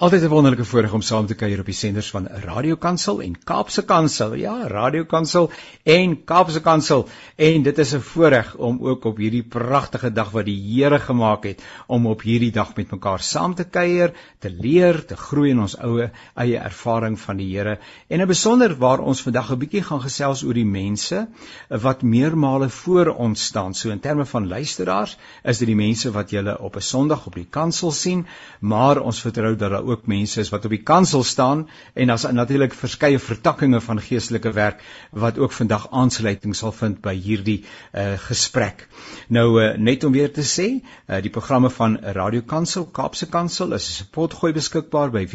Altyd 0.00 0.22
'n 0.22 0.28
wonderlike 0.32 0.64
voorreg 0.64 0.92
om 0.92 1.02
saam 1.02 1.26
te 1.26 1.34
kuier 1.34 1.58
op 1.60 1.66
die 1.68 1.74
senders 1.76 2.10
van 2.10 2.26
Radio 2.26 2.76
Kansel 2.76 3.18
en 3.20 3.34
Kaapse 3.44 3.82
Kansel. 3.84 4.34
Ja, 4.34 4.66
Radio 4.66 5.04
Kansel 5.04 5.50
en 5.82 6.24
Kaapse 6.24 6.60
Kansel. 6.60 7.08
En 7.36 7.62
dit 7.62 7.78
is 7.78 7.92
'n 7.94 8.00
voorreg 8.00 8.54
om 8.56 8.78
ook 8.80 9.04
op 9.04 9.16
hierdie 9.16 9.42
pragtige 9.42 10.12
dag 10.12 10.30
wat 10.30 10.44
die 10.44 10.56
Here 10.56 10.98
gemaak 10.98 11.44
het 11.44 11.62
om 11.86 12.06
op 12.06 12.22
hierdie 12.22 12.50
dag 12.50 12.76
met 12.76 12.90
mekaar 12.90 13.20
saam 13.20 13.54
te 13.54 13.64
kuier, 13.64 14.12
te 14.38 14.50
leer, 14.50 15.04
te 15.04 15.16
groei 15.16 15.50
in 15.50 15.60
ons 15.60 15.76
oue 15.78 16.10
eie 16.34 16.58
ervaring 16.58 17.20
van 17.20 17.36
die 17.36 17.56
Here. 17.56 17.78
En 18.08 18.20
'n 18.20 18.26
besonder 18.26 18.76
waar 18.76 19.00
ons 19.00 19.22
vandag 19.22 19.52
'n 19.52 19.58
bietjie 19.58 19.82
gaan 19.82 20.00
gesels 20.00 20.44
oor 20.44 20.54
die 20.54 20.64
mense 20.64 21.28
wat 21.68 22.02
meermale 22.02 22.68
voor 22.68 23.06
ons 23.06 23.44
staan. 23.44 23.74
So 23.74 23.90
in 23.90 24.00
terme 24.00 24.26
van 24.26 24.48
luisteraars, 24.48 25.18
is 25.44 25.58
dit 25.58 25.66
die 25.66 25.76
mense 25.76 26.10
wat 26.10 26.30
jy 26.30 26.56
op 26.58 26.76
'n 26.76 26.80
Sondag 26.80 27.26
op 27.26 27.34
die 27.34 27.46
kansel 27.50 27.90
sien, 27.90 28.26
maar 28.60 29.00
ons 29.00 29.20
vertrou 29.20 29.56
dat 29.56 29.89
ook 29.90 30.06
mense 30.10 30.40
is 30.40 30.50
wat 30.52 30.64
op 30.64 30.74
die 30.74 30.82
kansel 30.82 31.22
staan 31.22 31.66
en 31.94 32.12
daar's 32.12 32.26
natuurlik 32.32 32.74
verskeie 32.74 33.18
vertakkings 33.18 33.84
van 33.84 34.00
geestelike 34.00 34.52
werk 34.52 34.82
wat 35.12 35.38
ook 35.38 35.52
vandag 35.52 35.88
aansluiting 35.90 36.56
sal 36.56 36.72
vind 36.72 37.00
by 37.04 37.14
hierdie 37.14 37.58
uh, 37.62 38.14
gesprek. 38.28 38.86
Nou 39.28 39.62
uh, 39.62 39.76
net 39.78 40.04
om 40.04 40.12
weer 40.12 40.32
te 40.32 40.44
sê, 40.46 40.68
uh, 40.80 41.20
die 41.22 41.30
programme 41.30 41.70
van 41.70 41.98
Radio 42.00 42.40
Kansel, 42.46 42.86
Kaapse 42.86 43.28
Kansel 43.28 43.72
is 43.72 43.88
op 44.04 44.12
potgooi 44.16 44.52
beskikbaar 44.56 45.10
by 45.10 45.26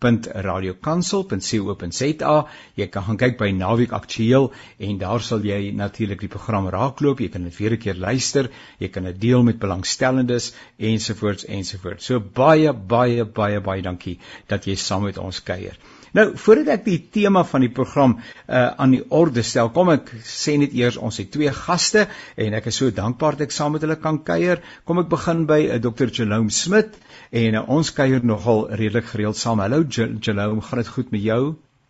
www.radiokansel.co.za. 0.00 2.34
Jy 2.76 2.86
kan 2.92 3.02
gaan 3.08 3.16
kyk 3.20 3.38
by 3.40 3.50
Naweek 3.56 3.92
Aktueel 3.96 4.50
en 4.78 4.98
daar 5.00 5.20
sal 5.24 5.40
jy 5.46 5.72
natuurlik 5.76 6.20
die 6.24 6.32
program 6.32 6.68
raakloop. 6.72 7.20
Jy 7.20 7.28
kan 7.32 7.42
dit 7.48 7.58
weer 7.58 7.72
'n 7.72 7.78
keer 7.78 7.94
luister, 7.94 8.50
jy 8.78 8.88
kan 8.88 9.04
dit 9.04 9.20
deel 9.20 9.42
met 9.42 9.58
belangstellendes 9.58 10.54
ensovoorts 10.78 11.44
ensovoorts. 11.44 12.04
So 12.04 12.20
baie 12.20 12.72
baie 12.72 13.24
baie 13.24 13.60
baie 13.60 13.82
dankie 13.82 14.18
dat 14.46 14.66
jy 14.66 14.74
saam 14.74 15.02
met 15.02 15.18
ons 15.18 15.42
kuier. 15.42 15.76
Nou, 16.16 16.30
voordat 16.40 16.78
ek 16.78 16.84
die 16.86 17.00
tema 17.12 17.42
van 17.44 17.60
die 17.66 17.72
program 17.78 18.16
uh 18.16 18.62
aan 18.80 18.94
die 18.94 19.02
orde 19.12 19.42
stel, 19.44 19.68
kom 19.74 19.90
ek 19.92 20.08
sê 20.24 20.54
net 20.56 20.72
eers 20.72 20.96
ons 20.96 21.20
het 21.20 21.28
twee 21.34 21.52
gaste 21.52 22.06
en 22.40 22.56
ek 22.56 22.70
is 22.70 22.80
so 22.80 22.94
dankbaar 23.00 23.36
dat 23.36 23.50
ek 23.50 23.56
saam 23.56 23.76
met 23.76 23.84
hulle 23.84 23.98
kan 24.00 24.22
kuier. 24.30 24.62
Kom 24.88 25.02
ek 25.02 25.12
begin 25.12 25.44
by 25.50 25.60
uh, 25.66 25.78
Dr. 25.82 26.08
Jerome 26.08 26.50
Smit 26.50 26.96
en 27.44 27.60
uh, 27.60 27.64
ons 27.78 27.92
kuier 28.00 28.24
nogal 28.24 28.64
redelik 28.72 29.12
gereeld 29.12 29.36
saam. 29.36 29.60
Hallo 29.60 29.84
Jerome, 29.84 30.64
gaan 30.64 30.82
dit 30.82 30.94
goed 30.98 31.12
met 31.12 31.26
jou? 31.26 31.42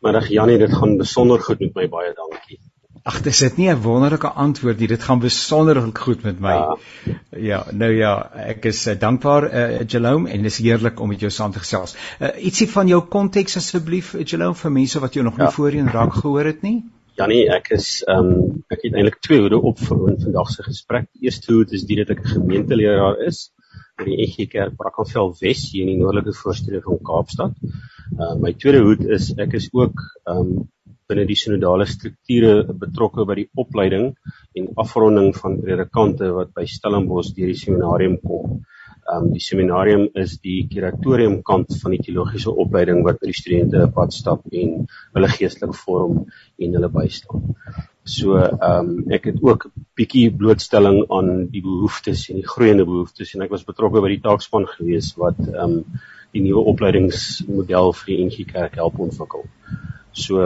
Middag 0.03 0.27
Janie, 0.35 0.59
dit 0.59 0.75
gaan 0.75 0.99
besonder 0.99 1.39
goed 1.43 1.63
met 1.63 1.79
my, 1.79 1.87
baie 1.95 2.11
dankie. 2.19 2.59
Ag, 3.07 3.21
dis 3.23 3.39
dit 3.39 3.59
nie 3.61 3.69
'n 3.71 3.83
wonderlike 3.83 4.29
antwoord 4.43 4.81
nie. 4.83 4.89
Dit 4.91 5.03
gaan 5.07 5.21
besonder 5.23 5.79
goed 5.95 6.23
met 6.23 6.41
my. 6.41 6.55
Ja, 6.55 6.79
ja 7.31 7.61
nou 7.71 7.91
ja, 7.93 8.31
ek 8.35 8.65
is 8.65 8.87
uh, 8.87 8.97
dankbaar 8.99 9.47
uh, 9.47 9.85
Jalome 9.87 10.31
en 10.31 10.43
dit 10.43 10.51
is 10.51 10.59
heerlik 10.59 11.01
om 11.01 11.09
met 11.09 11.21
jou 11.21 11.31
saam 11.31 11.53
te 11.53 11.62
gesels. 11.62 11.95
Uh, 12.21 12.33
ietsie 12.43 12.67
van 12.73 12.91
jou 12.91 13.01
konteks 13.07 13.57
asseblief 13.57 14.17
Jalome 14.25 14.59
vir 14.59 14.75
mense 14.81 15.01
wat 15.01 15.15
jou 15.15 15.25
nog 15.25 15.39
nie 15.39 15.47
ja. 15.47 15.53
voorheen 15.55 15.93
raak 15.99 16.19
gehoor 16.19 16.51
het 16.51 16.67
nie. 16.67 16.83
Ja 17.17 17.31
nee, 17.31 17.47
ek 17.49 17.71
is 17.79 18.03
ehm 18.11 18.34
um, 18.34 18.62
ek 18.75 18.83
het 18.83 18.99
eintlik 18.99 19.23
twee 19.23 19.41
hoede 19.41 19.62
op 19.62 19.79
vir 19.79 20.03
vandag 20.27 20.51
se 20.51 20.67
gesprek. 20.67 21.07
Die 21.15 21.31
eerste 21.31 21.53
hoed 21.55 21.73
is 21.79 21.87
die 21.87 22.03
dat 22.03 22.11
ek 22.11 22.25
'n 22.25 22.34
gemeenteleraar 22.41 23.23
is 23.31 23.53
by 23.97 24.11
die 24.11 24.19
EG 24.27 24.49
Kerk 24.51 24.75
Brackenfell 24.77 25.31
Wes 25.41 25.71
hier 25.71 25.87
in 25.87 25.95
die 25.95 26.01
noordelike 26.03 26.34
voorstede 26.34 26.83
van 26.83 26.99
Kaapstad. 27.07 27.55
Uh, 28.19 28.34
my 28.34 28.53
tweede 28.53 28.83
hoed 28.83 29.07
is 29.07 29.31
ek 29.39 29.55
is 29.55 29.71
ook 29.73 30.03
ehm 30.27 30.41
um, 30.41 30.67
binne 31.11 31.27
die 31.27 31.39
sinodale 31.39 31.87
strukture 31.87 32.65
betrokke 32.81 33.27
by 33.29 33.37
die 33.39 33.51
opleiding 33.62 34.09
en 34.59 34.73
afronding 34.83 35.35
van 35.37 35.61
predikante 35.62 36.33
wat 36.35 36.51
by 36.57 36.67
Stellenbosch 36.71 37.35
deur 37.37 37.53
die 37.53 37.61
seminarium 37.61 38.17
kom. 38.25 38.65
Um 39.15 39.29
die 39.31 39.43
seminarium 39.43 40.09
is 40.19 40.34
die 40.43 40.65
kuratorium 40.71 41.39
kant 41.47 41.77
van 41.83 41.95
die 41.95 42.01
teologiese 42.09 42.51
opleiding 42.51 43.05
wat 43.07 43.21
by 43.21 43.31
die 43.31 43.39
studente 43.39 43.84
'n 43.84 43.93
pad 43.99 44.12
stap 44.12 44.43
en 44.51 44.89
hulle 45.15 45.31
geestelik 45.37 45.79
vorm 45.84 46.25
en 46.59 46.75
hulle 46.79 46.91
bystaan. 46.99 47.55
So 48.05 48.34
um 48.71 48.91
ek 49.11 49.31
het 49.31 49.39
ook 49.43 49.67
'n 49.67 49.87
bietjie 49.94 50.34
blootstelling 50.43 51.05
aan 51.11 51.47
die 51.55 51.62
behoeftes 51.62 52.28
en 52.31 52.43
die 52.43 52.50
groeiende 52.55 52.84
behoeftes 52.84 53.34
en 53.34 53.43
ek 53.43 53.50
was 53.50 53.71
betrokke 53.71 54.03
by 54.03 54.09
die 54.09 54.25
taakspan 54.27 54.67
gewees 54.67 55.15
wat 55.17 55.38
um 55.55 55.84
die 56.34 56.43
nuwe 56.43 56.67
opleidingsmodel 56.73 57.93
vir 57.93 58.06
die 58.11 58.25
NG 58.27 58.44
Kerk 58.50 58.75
help 58.75 58.99
ontwikkel. 58.99 59.47
So 60.16 60.41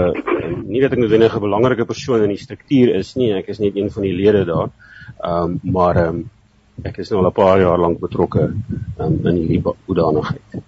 nie 0.66 0.81
dat 0.82 0.92
ek 0.92 0.98
noodwendig 0.98 1.36
'n 1.36 1.47
belangrike 1.47 1.86
persoon 1.86 2.22
in 2.25 2.32
die 2.34 2.42
struktuur 2.42 2.94
is 2.98 3.14
nie, 3.16 3.32
ek 3.32 3.48
is 3.48 3.60
net 3.62 3.76
een 3.76 3.91
van 3.91 4.03
die 4.03 4.14
lede 4.14 4.44
daar. 4.44 4.70
Ehm 5.22 5.42
um, 5.42 5.60
maar 5.62 5.97
ehm 5.97 6.16
um, 6.16 6.31
ek 6.82 6.98
is 6.98 7.10
nou 7.10 7.20
al 7.20 7.28
'n 7.28 7.32
paar 7.32 7.60
jaar 7.60 7.78
lank 7.78 8.00
betrokke 8.00 8.42
um, 8.98 9.26
in 9.26 9.36
hierdie 9.36 9.62
hoedanigheid. 9.86 10.62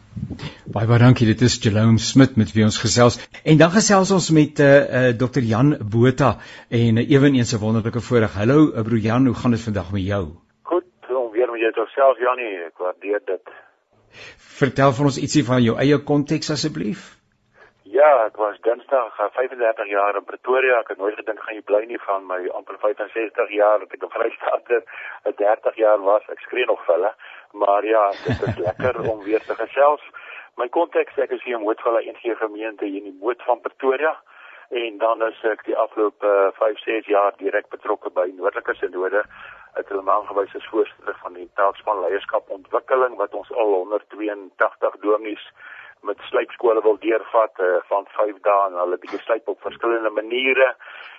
Baie 0.72 0.86
baie 0.86 0.98
dankie. 0.98 1.26
Dit 1.26 1.42
is 1.42 1.58
Jerome 1.58 1.98
Smit 1.98 2.36
met 2.36 2.52
wie 2.52 2.64
ons 2.64 2.78
gesels. 2.78 3.18
En 3.44 3.58
dan 3.58 3.70
gesels 3.70 4.10
ons 4.10 4.30
met 4.30 4.60
eh 4.60 4.66
uh, 4.66 5.08
uh, 5.08 5.16
Dr. 5.18 5.40
Jan 5.40 5.76
Botha 5.94 6.36
en 6.68 6.96
uh, 6.96 7.10
ewenigs 7.10 7.52
'n 7.54 7.58
wonderlike 7.58 8.00
voorreg. 8.00 8.34
Hallo 8.34 8.70
uh, 8.70 8.82
broer 8.82 8.98
Jan, 8.98 9.26
hoe 9.26 9.34
gaan 9.34 9.50
dit 9.50 9.60
vandag 9.60 9.92
met 9.92 10.02
jou? 10.02 10.24
Goed, 10.62 10.84
om 11.08 11.30
weer 11.32 11.50
met 11.50 11.60
jou 11.60 11.72
te 11.72 11.86
gesels 11.88 12.18
Janie. 12.18 12.54
Ek 12.66 12.78
waardeer 12.78 13.20
dit. 13.26 13.42
Vertel 14.36 14.92
vir 14.92 15.04
ons 15.04 15.18
ietsie 15.18 15.44
van 15.44 15.62
jou 15.62 15.76
eie 15.78 15.98
konteks 15.98 16.50
asseblief. 16.50 17.21
Ja, 17.92 18.24
ek 18.24 18.38
was 18.40 18.56
Dinsdag 18.64 19.18
35 19.34 19.88
jaar 19.90 20.16
in 20.16 20.24
Pretoria. 20.24 20.78
Ek 20.80 20.94
het 20.94 20.98
nooit 20.98 21.18
gedink 21.18 21.42
gaan 21.44 21.58
jy 21.58 21.62
bly 21.68 21.80
nie 21.90 21.98
van 22.00 22.22
my 22.24 22.38
amper 22.56 22.78
65 22.80 23.50
jaar 23.52 23.82
dat 23.82 23.92
ek 23.92 24.06
op 24.06 24.14
Vrystaat 24.16 24.70
'n 24.72 25.34
30 25.36 25.76
jaar 25.76 26.00
was. 26.00 26.24
Ek 26.32 26.40
skree 26.40 26.64
nog 26.64 26.80
vir 26.86 26.94
hulle. 26.94 27.12
Maar 27.52 27.84
ja, 27.84 28.04
dit 28.24 28.40
is 28.48 28.56
lekker 28.66 28.96
om 29.10 29.20
weer 29.26 29.44
te 29.44 29.54
gesels. 29.54 30.00
My 30.56 30.68
konteks 30.68 31.18
ek 31.18 31.34
is 31.36 31.42
hier 31.44 31.58
in 31.58 31.66
Moedville 31.66 32.00
NG 32.14 32.38
gemeente 32.38 32.84
hier 32.84 33.04
in 33.04 33.10
die 33.10 33.18
Moed 33.20 33.42
van 33.42 33.60
Pretoria 33.60 34.16
en 34.70 34.98
dan 34.98 35.22
is 35.28 35.44
ek 35.44 35.64
die 35.64 35.76
afgelope 35.76 36.26
uh, 36.26 36.48
5, 36.56 36.78
6 36.78 37.06
jaar 37.06 37.36
direk 37.36 37.68
betrokke 37.68 38.10
by 38.10 38.32
Noordelike 38.36 38.74
Sinode. 38.74 39.20
Ek 39.76 39.84
het 39.84 39.88
hulle 39.92 40.10
aangewys 40.10 40.56
as 40.56 40.72
voorsitter 40.72 41.16
van 41.20 41.36
die 41.36 41.50
taakspan 41.60 42.00
leierskap 42.00 42.48
ontwikkeling 42.48 43.20
wat 43.20 43.34
ons 43.34 43.52
al 43.52 43.74
182 43.84 45.00
dominees 45.04 45.44
met 46.02 46.18
slypskole 46.28 46.82
wil 46.82 46.98
deurvat 46.98 47.58
uh, 47.58 47.76
van 47.90 48.06
5 48.16 48.40
dae 48.46 48.66
en 48.66 48.78
hulle 48.82 48.98
bietjie 48.98 49.20
slyp 49.22 49.48
op 49.48 49.60
verskillende 49.60 50.10
maniere 50.10 50.74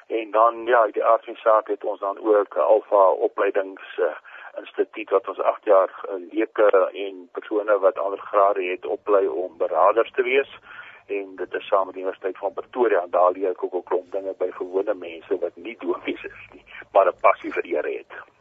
en 0.07 0.31
dan 0.31 0.65
ja, 0.65 0.85
die 0.87 1.03
aard 1.03 1.25
van 1.25 1.35
saak 1.35 1.67
het 1.67 1.83
ons 1.83 1.99
dan 1.99 2.17
ook 2.19 2.55
'n 2.55 2.67
alfa 2.75 3.03
opleidings 3.27 3.97
uh, 3.97 4.15
instituut 4.57 5.09
wat 5.09 5.27
ons 5.27 5.39
8 5.39 5.65
jaar 5.65 5.91
uh, 6.09 6.15
leuke 6.31 6.89
en 7.05 7.29
persone 7.31 7.79
wat 7.79 7.97
ander 7.97 8.19
grade 8.19 8.63
het 8.63 8.85
oplei 8.85 9.27
om 9.27 9.57
beraders 9.57 10.11
te 10.11 10.23
wees 10.23 10.51
en 11.05 11.35
dit 11.35 11.53
is 11.53 11.67
saam 11.67 11.85
met 11.85 11.95
die 11.95 12.03
Universiteit 12.03 12.37
van 12.37 12.53
Pretoria 12.53 13.01
en 13.01 13.09
daar 13.09 13.31
leer 13.31 13.49
ek 13.49 13.63
ook 13.63 13.75
'n 13.75 13.83
klomp 13.83 14.11
dinge 14.11 14.33
by 14.37 14.51
gewone 14.51 14.93
mense 14.93 15.39
wat 15.39 15.55
nie 15.55 15.77
dominees 15.79 16.23
is 16.23 16.47
nie, 16.51 16.63
maar 16.93 17.07
'n 17.07 17.19
passie 17.21 17.51
vir 17.51 17.63
die 17.63 17.75
Here 17.75 17.97
het. 17.97 18.32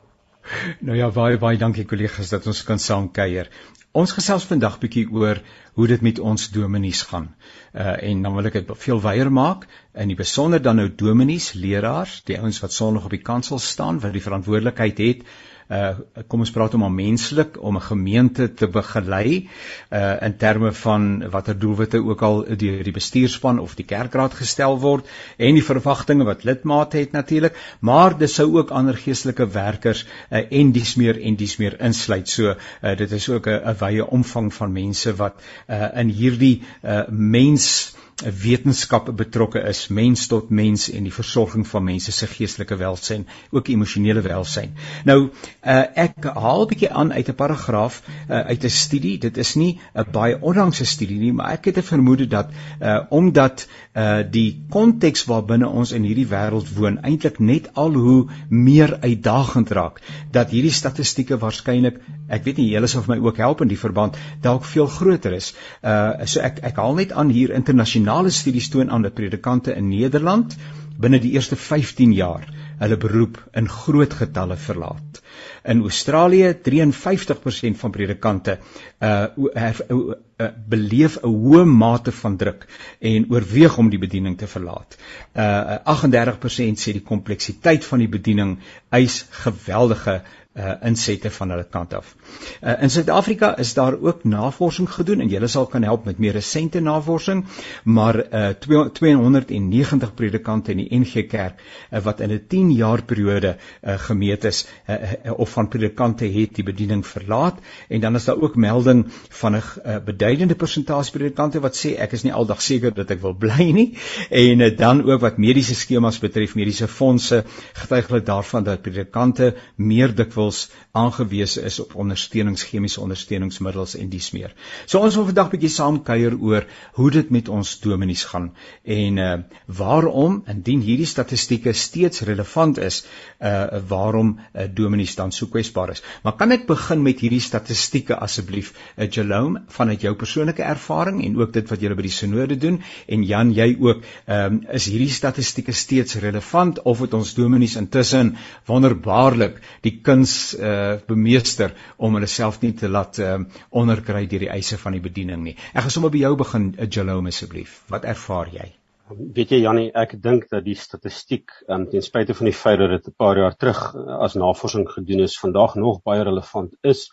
Nou 0.80 0.96
ja, 0.96 1.10
baie 1.14 1.38
baie 1.38 1.58
dankie 1.58 1.84
kollegas 1.88 2.32
dat 2.32 2.46
ons 2.50 2.62
kan 2.66 2.80
saam 2.82 3.10
kuier. 3.14 3.50
Ons 3.92 4.14
gesels 4.16 4.46
vandag 4.48 4.78
bietjie 4.80 5.04
oor 5.12 5.38
hoe 5.76 5.86
dit 5.90 6.02
met 6.04 6.18
ons 6.18 6.48
dominees 6.54 7.02
gaan. 7.10 7.28
Uh 7.72 7.94
en 8.10 8.22
dan 8.24 8.34
wil 8.36 8.48
ek 8.50 8.58
dit 8.60 8.72
veel 8.84 9.02
wyeer 9.04 9.30
maak 9.32 9.66
in 10.04 10.12
die 10.12 10.18
besonder 10.18 10.62
dan 10.62 10.80
nou 10.80 10.88
dominees, 10.88 11.52
leraars, 11.52 12.22
die 12.28 12.38
ouens 12.40 12.60
wat 12.64 12.72
sonnig 12.72 13.04
op 13.04 13.12
die 13.12 13.24
kansel 13.30 13.60
staan 13.60 14.00
wat 14.00 14.16
die 14.16 14.24
verantwoordelikheid 14.24 15.02
het 15.06 15.26
uh 15.70 16.24
kom 16.28 16.40
ons 16.40 16.50
praat 16.50 16.74
om 16.74 16.84
'n 16.84 16.94
menslik 16.94 17.62
om 17.62 17.76
'n 17.76 17.88
gemeente 17.88 18.54
te 18.54 18.66
begelei 18.66 19.48
uh 19.90 20.16
in 20.22 20.36
terme 20.36 20.72
van 20.72 21.30
watter 21.30 21.58
doelwitte 21.58 22.04
ook 22.04 22.22
al 22.22 22.44
deur 22.56 22.82
die 22.82 22.92
bestuurspan 22.92 23.58
of 23.58 23.74
die 23.74 23.84
kerkraad 23.86 24.34
gestel 24.34 24.78
word 24.80 25.06
en 25.36 25.54
die 25.54 25.64
verwagtinge 25.64 26.24
wat 26.24 26.44
lidmate 26.44 26.96
het 26.96 27.12
natuurlik 27.12 27.56
maar 27.80 28.18
dis 28.18 28.34
sou 28.34 28.48
ook 28.58 28.70
ander 28.70 28.96
geestelike 28.96 29.46
werkers 29.46 30.04
uh, 30.30 30.42
en 30.50 30.72
dies 30.72 30.94
meer 31.00 31.20
en 31.20 31.36
dies 31.36 31.56
meer 31.60 31.78
insluit. 31.80 32.28
So 32.28 32.54
uh, 32.54 32.96
dit 32.96 33.12
is 33.12 33.28
ook 33.28 33.46
'n 33.48 33.76
wye 33.80 34.06
omvang 34.06 34.52
van 34.54 34.72
mense 34.72 35.14
wat 35.16 35.42
uh 35.68 35.88
in 36.02 36.08
hierdie 36.08 36.62
uh 36.82 37.02
mens 37.08 37.94
wetenskap 38.20 39.08
betrokke 39.16 39.62
is, 39.68 39.88
mens 39.88 40.26
tot 40.30 40.50
mens 40.50 40.88
en 40.92 41.06
die 41.06 41.14
versorging 41.14 41.66
van 41.66 41.84
mense 41.84 42.12
se 42.12 42.26
geestelike 42.30 42.76
welsyn, 42.78 43.26
ook 43.50 43.68
emosionele 43.72 44.22
welsyn. 44.22 44.74
Nou, 45.08 45.18
uh, 45.28 45.82
ek 45.96 46.28
haal 46.34 46.64
'n 46.64 46.68
bietjie 46.68 46.90
aan 46.90 47.12
uit 47.12 47.28
'n 47.28 47.34
paragraaf 47.34 48.02
uh, 48.28 48.40
uit 48.46 48.64
'n 48.64 48.70
studie. 48.70 49.18
Dit 49.18 49.36
is 49.36 49.54
nie 49.54 49.80
'n 49.94 50.06
baie 50.12 50.38
onlangse 50.40 50.84
studie 50.84 51.18
nie, 51.18 51.32
maar 51.32 51.52
ek 51.52 51.64
het 51.64 51.78
'n 51.78 51.82
vermoede 51.82 52.26
dat 52.26 52.50
uh, 52.80 53.00
omdat 53.10 53.66
uh, 53.94 54.22
die 54.30 54.64
konteks 54.68 55.24
waarbinne 55.24 55.68
ons 55.68 55.92
in 55.92 56.02
hierdie 56.02 56.28
wêreld 56.28 56.74
woon 56.74 56.98
eintlik 57.02 57.38
net 57.38 57.74
al 57.74 57.92
hoe 57.92 58.28
meer 58.48 58.98
uitdagend 59.00 59.70
raak, 59.70 60.00
dat 60.30 60.50
hierdie 60.50 60.72
statistieke 60.72 61.38
waarskynlik, 61.38 62.00
ek 62.28 62.44
weet 62.44 62.56
nie 62.56 62.70
julle 62.70 62.86
sal 62.86 63.02
vir 63.02 63.16
my 63.16 63.26
ook 63.26 63.36
help 63.36 63.60
in 63.60 63.68
die 63.68 63.78
verband, 63.78 64.16
dalk 64.40 64.64
veel 64.64 64.86
groter 64.86 65.32
is. 65.32 65.54
Uh 65.82 66.24
so 66.24 66.40
ek 66.40 66.58
ek 66.62 66.76
haal 66.76 66.94
net 66.94 67.12
aan 67.12 67.28
hier 67.28 67.50
internasionaal 67.50 68.01
internasionale 68.02 68.30
studies 68.30 68.68
toon 68.68 68.90
aan 68.90 69.02
dat 69.02 69.14
predikante 69.14 69.74
in 69.74 69.88
Nederland 69.88 70.56
binne 70.98 71.20
die 71.20 71.32
eerste 71.32 71.56
15 71.56 72.12
jaar 72.12 72.48
hulle 72.82 72.96
beroep 72.96 73.38
in 73.54 73.68
groot 73.68 74.12
getalle 74.12 74.56
verlaat. 74.56 75.20
In 75.64 75.82
Australië 75.86 76.52
53% 76.66 77.78
van 77.78 77.94
predikante 77.94 78.58
uh, 78.58 79.26
uh, 79.36 79.70
uh 79.86 80.48
beleef 80.68 81.20
'n 81.22 81.28
hoë 81.28 81.64
mate 81.64 82.12
van 82.12 82.36
druk 82.36 82.66
en 82.98 83.26
oorweeg 83.30 83.78
om 83.78 83.90
die 83.90 83.98
bediening 83.98 84.36
te 84.38 84.46
verlaat. 84.46 84.98
Uh 85.36 85.78
38% 85.94 86.82
sê 86.82 86.92
die 86.92 87.06
kompleksiteit 87.12 87.84
van 87.84 87.98
die 87.98 88.08
bediening 88.08 88.58
eis 88.90 89.26
geweldige 89.30 90.22
uh 90.54 90.74
insette 90.84 91.30
van 91.30 91.50
hulle 91.50 91.64
kant 91.64 91.94
af. 91.94 92.14
Uh 92.60 92.82
in 92.82 92.90
Suid-Afrika 92.90 93.56
is 93.58 93.72
daar 93.74 93.94
ook 94.00 94.24
navorsing 94.24 94.88
gedoen 94.90 95.20
en 95.20 95.28
julle 95.28 95.48
sal 95.48 95.66
kan 95.66 95.82
help 95.82 96.04
met 96.04 96.18
meer 96.18 96.32
resente 96.32 96.80
navorsing, 96.80 97.44
maar 97.84 98.16
uh 98.16 98.48
290 98.92 100.14
predikante 100.14 100.72
in 100.72 100.82
die 100.82 100.98
NG 100.98 101.26
Kerk 101.28 101.62
uh, 101.90 102.02
wat 102.04 102.20
in 102.20 102.32
'n 102.32 102.44
10 102.48 102.72
jaar 102.72 103.02
periode 103.02 103.56
uh 103.82 103.96
gemeet 103.98 104.44
is 104.44 104.66
uh, 104.88 104.94
uh, 105.24 105.38
of 105.38 105.50
van 105.50 105.68
predikante 105.68 106.24
het 106.24 106.54
die 106.54 106.64
bediening 106.64 107.06
verlaat 107.06 107.58
en 107.88 108.00
dan 108.00 108.14
is 108.14 108.24
daar 108.24 108.40
ook 108.40 108.56
melding 108.56 109.06
van 109.28 109.56
'n 109.56 109.62
uh, 109.86 109.96
beduidende 110.04 110.54
persentasie 110.54 111.12
predikante 111.12 111.60
wat 111.60 111.76
sê 111.76 111.96
ek 111.96 112.12
is 112.12 112.22
nie 112.22 112.32
aldag 112.32 112.62
seker 112.62 112.94
dat 112.94 113.10
ek 113.10 113.22
wil 113.22 113.34
bly 113.34 113.70
nie 113.72 113.96
en 114.30 114.60
uh, 114.60 114.76
dan 114.76 115.02
ook 115.04 115.20
wat 115.20 115.38
mediese 115.38 115.74
skemas 115.74 116.18
betref, 116.18 116.54
mediese 116.54 116.88
fondse 116.88 117.44
getuig 117.72 118.06
hulle 118.06 118.22
daarvan 118.22 118.64
dat 118.64 118.82
predikante 118.82 119.54
meer 119.76 120.14
dikwels 120.14 120.41
dikwels 120.42 120.70
aangewese 120.92 121.62
is 121.64 121.78
op 121.80 121.94
ondersteunings 121.96 122.64
chemiese 122.68 123.00
ondersteuningsmiddels 123.00 123.94
en 123.96 124.10
dies 124.12 124.30
meer. 124.34 124.52
So 124.86 125.00
ons 125.00 125.16
wil 125.16 125.24
vandag 125.30 125.46
'n 125.46 125.50
bietjie 125.56 125.70
saam 125.70 126.02
kuier 126.02 126.34
oor 126.36 126.66
hoe 126.94 127.10
dit 127.10 127.30
met 127.30 127.48
ons 127.48 127.80
dominees 127.80 128.24
gaan 128.24 128.52
en 128.84 129.18
uh 129.18 129.38
waarom 129.66 130.42
indien 130.46 130.80
hierdie 130.80 131.06
statistieke 131.06 131.72
steeds 131.72 132.20
relevant 132.20 132.78
is 132.78 133.04
uh 133.40 133.80
waarom 133.88 134.38
uh, 134.38 134.66
dominees 134.68 135.14
dan 135.14 135.32
so 135.32 135.46
kwesbaar 135.46 135.90
is. 135.90 136.02
Maar 136.22 136.36
kan 136.36 136.52
ek 136.52 136.66
begin 136.66 137.02
met 137.02 137.20
hierdie 137.20 137.40
statistieke 137.40 138.16
asseblief 138.16 138.74
uh, 138.96 139.08
Jerome 139.08 139.62
vanuit 139.68 140.00
jou 140.00 140.14
persoonlike 140.14 140.62
ervaring 140.62 141.24
en 141.24 141.36
ook 141.40 141.52
dit 141.52 141.68
wat 141.68 141.80
julle 141.80 141.94
by 141.94 142.02
die 142.02 142.12
sinode 142.12 142.56
doen 142.56 142.82
en 143.06 143.24
Jan 143.24 143.52
jy 143.52 143.76
ook 143.80 144.04
um 144.26 144.60
is 144.72 144.86
hierdie 144.86 145.10
statistieke 145.10 145.72
steeds 145.72 146.14
relevant 146.14 146.82
of 146.82 147.00
het 147.00 147.14
ons 147.14 147.34
dominees 147.34 147.76
intussen 147.76 148.36
wonderbaarlik 148.66 149.60
die 149.82 150.00
kuns 150.02 150.31
mens 150.32 150.54
uh, 150.58 151.00
bemeester 151.06 151.74
om 151.96 152.14
hulle 152.16 152.28
self 152.30 152.60
nie 152.62 152.72
te 152.78 152.88
laat 152.88 153.18
uh, 153.20 153.40
onderkry 153.70 154.26
deur 154.30 154.46
die 154.46 154.52
eise 154.52 154.78
van 154.78 154.96
die 154.96 155.02
bediening 155.04 155.42
nie. 155.44 155.56
Ek 155.72 155.84
gaan 155.84 155.94
sommer 155.94 156.12
by 156.12 156.22
jou 156.22 156.36
begin, 156.40 156.70
uh, 156.78 156.88
Jalome 156.88 157.32
asseblief. 157.32 157.82
Wat 157.92 158.06
ervaar 158.08 158.52
jy? 158.52 158.70
Weet 159.12 159.52
jy 159.52 159.60
Jannie, 159.60 159.90
ek 159.92 160.14
dink 160.24 160.48
dat 160.48 160.64
die 160.64 160.76
statistiek 160.78 161.52
um, 161.68 161.84
ten 161.90 162.04
spyte 162.04 162.36
van 162.38 162.48
die 162.48 162.56
feit 162.56 162.78
dat 162.80 162.94
dit 162.94 163.10
'n 163.10 163.16
paar 163.18 163.36
jaar 163.36 163.56
terug 163.56 163.94
as 164.24 164.38
navorsing 164.40 164.88
gedoen 164.88 165.20
is, 165.26 165.36
vandag 165.38 165.76
nog 165.76 166.02
baie 166.02 166.24
relevant 166.24 166.72
is 166.82 167.10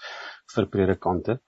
vir 0.53 0.69
predikante 0.71 1.39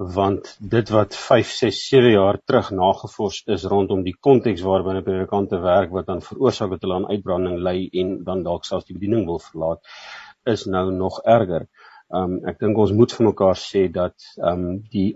want 0.00 0.56
dit 0.58 0.88
wat 0.88 1.14
5, 1.14 1.50
6, 1.52 1.78
7 1.88 2.10
jaar 2.10 2.38
terug 2.44 2.70
nagevors 2.70 3.42
is 3.46 3.66
rondom 3.68 4.02
die 4.02 4.16
konteks 4.16 4.62
waarbinne 4.64 5.02
predikante 5.04 5.60
werk 5.60 5.92
wat 5.92 6.06
dan 6.06 6.22
veroorsaak 6.24 6.70
dat 6.70 6.86
hulle 6.86 6.94
aan 6.94 7.10
uitbranding 7.10 7.58
ly 7.60 7.88
en 8.02 8.14
dan 8.24 8.42
dalk 8.42 8.64
selfs 8.64 8.88
die 8.88 8.96
bediening 8.96 9.26
wil 9.28 9.42
verlaat 9.44 9.84
is 10.44 10.66
nou 10.66 10.90
nog 10.92 11.20
erger. 11.24 11.66
Um 12.10 12.40
ek 12.48 12.58
dink 12.62 12.78
ons 12.78 12.94
moet 12.96 13.12
vir 13.12 13.26
mekaar 13.30 13.58
sê 13.58 13.86
dat 13.92 14.14
um 14.52 14.80
die 14.92 15.14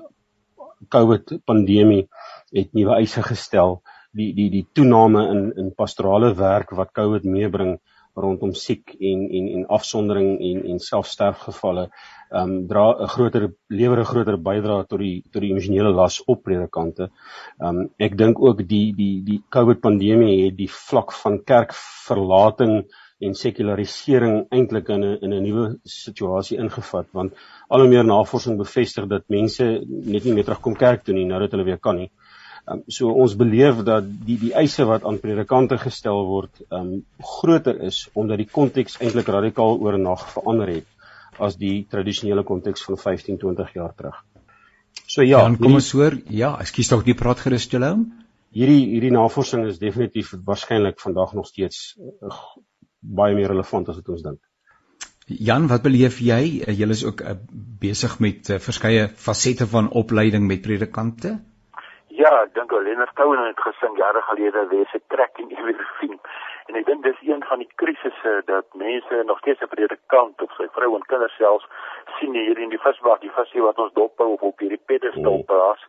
COVID 0.95 1.41
pandemie 1.47 2.07
het 2.55 2.73
nuwe 2.77 3.01
eise 3.01 3.23
gestel. 3.23 3.81
Die 4.15 4.33
die 4.37 4.51
die 4.51 4.67
toename 4.73 5.27
in 5.33 5.43
in 5.59 5.75
pastorale 5.75 6.35
werk 6.39 6.71
wat 6.79 6.95
COVID 6.95 7.25
meebring 7.25 7.79
rondom 8.15 8.53
siek 8.55 8.95
en 8.95 9.25
en 9.39 9.49
en 9.57 9.65
afsondering 9.77 10.37
en 10.49 10.61
en 10.73 10.79
selfsterfgevalle 10.79 11.89
um 12.41 12.53
dra 12.71 12.85
'n 12.93 13.09
groter 13.15 13.49
lewer 13.69 13.99
'n 14.01 14.11
groter 14.13 14.37
bydrae 14.39 14.87
tot 14.87 15.01
die 15.01 15.23
tot 15.33 15.43
die 15.43 15.51
emosionele 15.51 15.91
las 15.91 16.23
op 16.27 16.45
predikante. 16.45 17.11
Um 17.59 17.91
ek 17.99 18.17
dink 18.17 18.39
ook 18.39 18.63
die 18.69 18.93
die 18.93 19.23
die 19.31 19.43
COVID 19.51 19.81
pandemie 19.81 20.45
het 20.45 20.57
die 20.57 20.71
vlak 20.71 21.13
van 21.13 21.43
kerkverlating 21.45 22.85
en 23.27 23.35
sekularisering 23.39 24.37
eintlik 24.51 24.89
in 24.95 25.05
'n 25.05 25.19
in 25.23 25.33
'n 25.33 25.43
nuwe 25.43 25.67
situasie 25.85 26.59
ingevat 26.59 27.07
want 27.13 27.33
al 27.69 27.81
hoe 27.81 27.89
meer 27.89 28.05
navorsing 28.05 28.59
bevestig 28.59 29.07
dat 29.07 29.29
mense 29.29 29.65
net 29.89 30.25
nie 30.25 30.35
meer 30.35 30.45
terugkom 30.45 30.77
kerk 30.77 31.05
toe 31.05 31.15
nie 31.15 31.27
nou 31.27 31.41
dat 31.41 31.51
hulle 31.53 31.65
weer 31.65 31.79
kan 31.79 31.97
nie. 31.97 32.11
Um, 32.67 32.83
so 32.89 33.11
ons 33.13 33.35
beleef 33.37 33.83
dat 33.85 34.05
die 34.27 34.39
die 34.41 34.55
eise 34.57 34.87
wat 34.89 35.05
aan 35.05 35.19
predikante 35.21 35.77
gestel 35.79 36.25
word 36.27 36.63
um 36.71 37.05
groter 37.21 37.81
is 37.83 38.09
omdat 38.15 38.39
die 38.41 38.49
konteks 38.49 39.01
eintlik 39.01 39.29
radikaal 39.29 39.81
oor 39.81 39.99
'n 39.99 40.03
nag 40.03 40.23
verander 40.33 40.69
het 40.69 40.87
as 41.39 41.57
die 41.57 41.87
tradisionele 41.91 42.43
konteks 42.43 42.85
van 42.85 42.97
15 42.97 43.39
20 43.39 43.75
jaar 43.75 43.93
terug. 43.95 44.25
So 45.07 45.23
ja, 45.23 45.41
dan 45.43 45.59
kom 45.59 45.75
ons 45.75 45.93
hoor, 45.93 46.17
ja, 46.31 46.55
ekskuus 46.61 46.89
tog 46.89 47.05
die 47.05 47.15
praat 47.15 47.43
gerus 47.45 47.67
Jolom. 47.71 48.07
Hierdie 48.55 48.85
hierdie 48.95 49.11
navorsing 49.11 49.67
is 49.67 49.79
definitief 49.79 50.33
waarskynlik 50.47 51.01
vandag 51.03 51.35
nog 51.35 51.47
steeds 51.47 51.97
uh, 52.23 52.39
baie 53.05 53.35
meer 53.35 53.53
relevant 53.53 53.89
as 53.89 53.97
wat 54.01 54.09
ons 54.09 54.23
dink. 54.23 54.41
Jan, 55.27 55.69
wat 55.69 55.83
beleef 55.83 56.19
jy? 56.21 56.61
Eh, 56.67 56.75
jy 56.77 56.89
is 56.93 57.05
ook 57.05 57.21
uh, 57.25 57.33
besig 57.81 58.19
met 58.21 58.49
uh, 58.53 58.59
verskeie 58.61 59.09
fasette 59.09 59.67
van 59.67 59.89
opleiding 59.89 60.47
met 60.47 60.61
predikante? 60.61 61.39
Ja, 62.13 62.31
ek 62.43 62.53
dink 62.55 62.73
Lennard 62.73 63.15
Cowan 63.17 63.47
het 63.47 63.61
gesing 63.61 63.97
jare 63.99 64.21
gelede 64.29 64.67
wees 64.71 64.93
'n 64.95 65.03
trek 65.09 65.39
in 65.43 65.49
Everfin. 65.51 66.21
En 66.69 66.77
ek 66.77 66.87
dink 66.87 67.03
dis 67.03 67.21
een 67.21 67.43
van 67.45 67.59
die 67.59 67.73
krisisse 67.75 68.43
dat 68.45 68.67
mense 68.75 69.23
nog 69.27 69.39
steeds 69.39 69.61
'n 69.61 69.73
predikant 69.77 70.43
of 70.43 70.53
sy 70.57 70.69
vrou 70.77 70.95
en 70.95 71.07
kinders 71.07 71.37
selfs 71.37 71.67
sien 72.19 72.35
hier 72.35 72.59
in 72.59 72.69
die 72.69 72.81
visbak, 72.87 73.21
die 73.21 73.37
visie 73.39 73.63
wat 73.63 73.79
ons 73.79 73.93
dophou 73.93 74.33
of 74.33 74.41
op 74.41 74.59
hierdie 74.59 74.85
pedestal 74.87 75.39
mm. 75.39 75.45
plaas. 75.45 75.83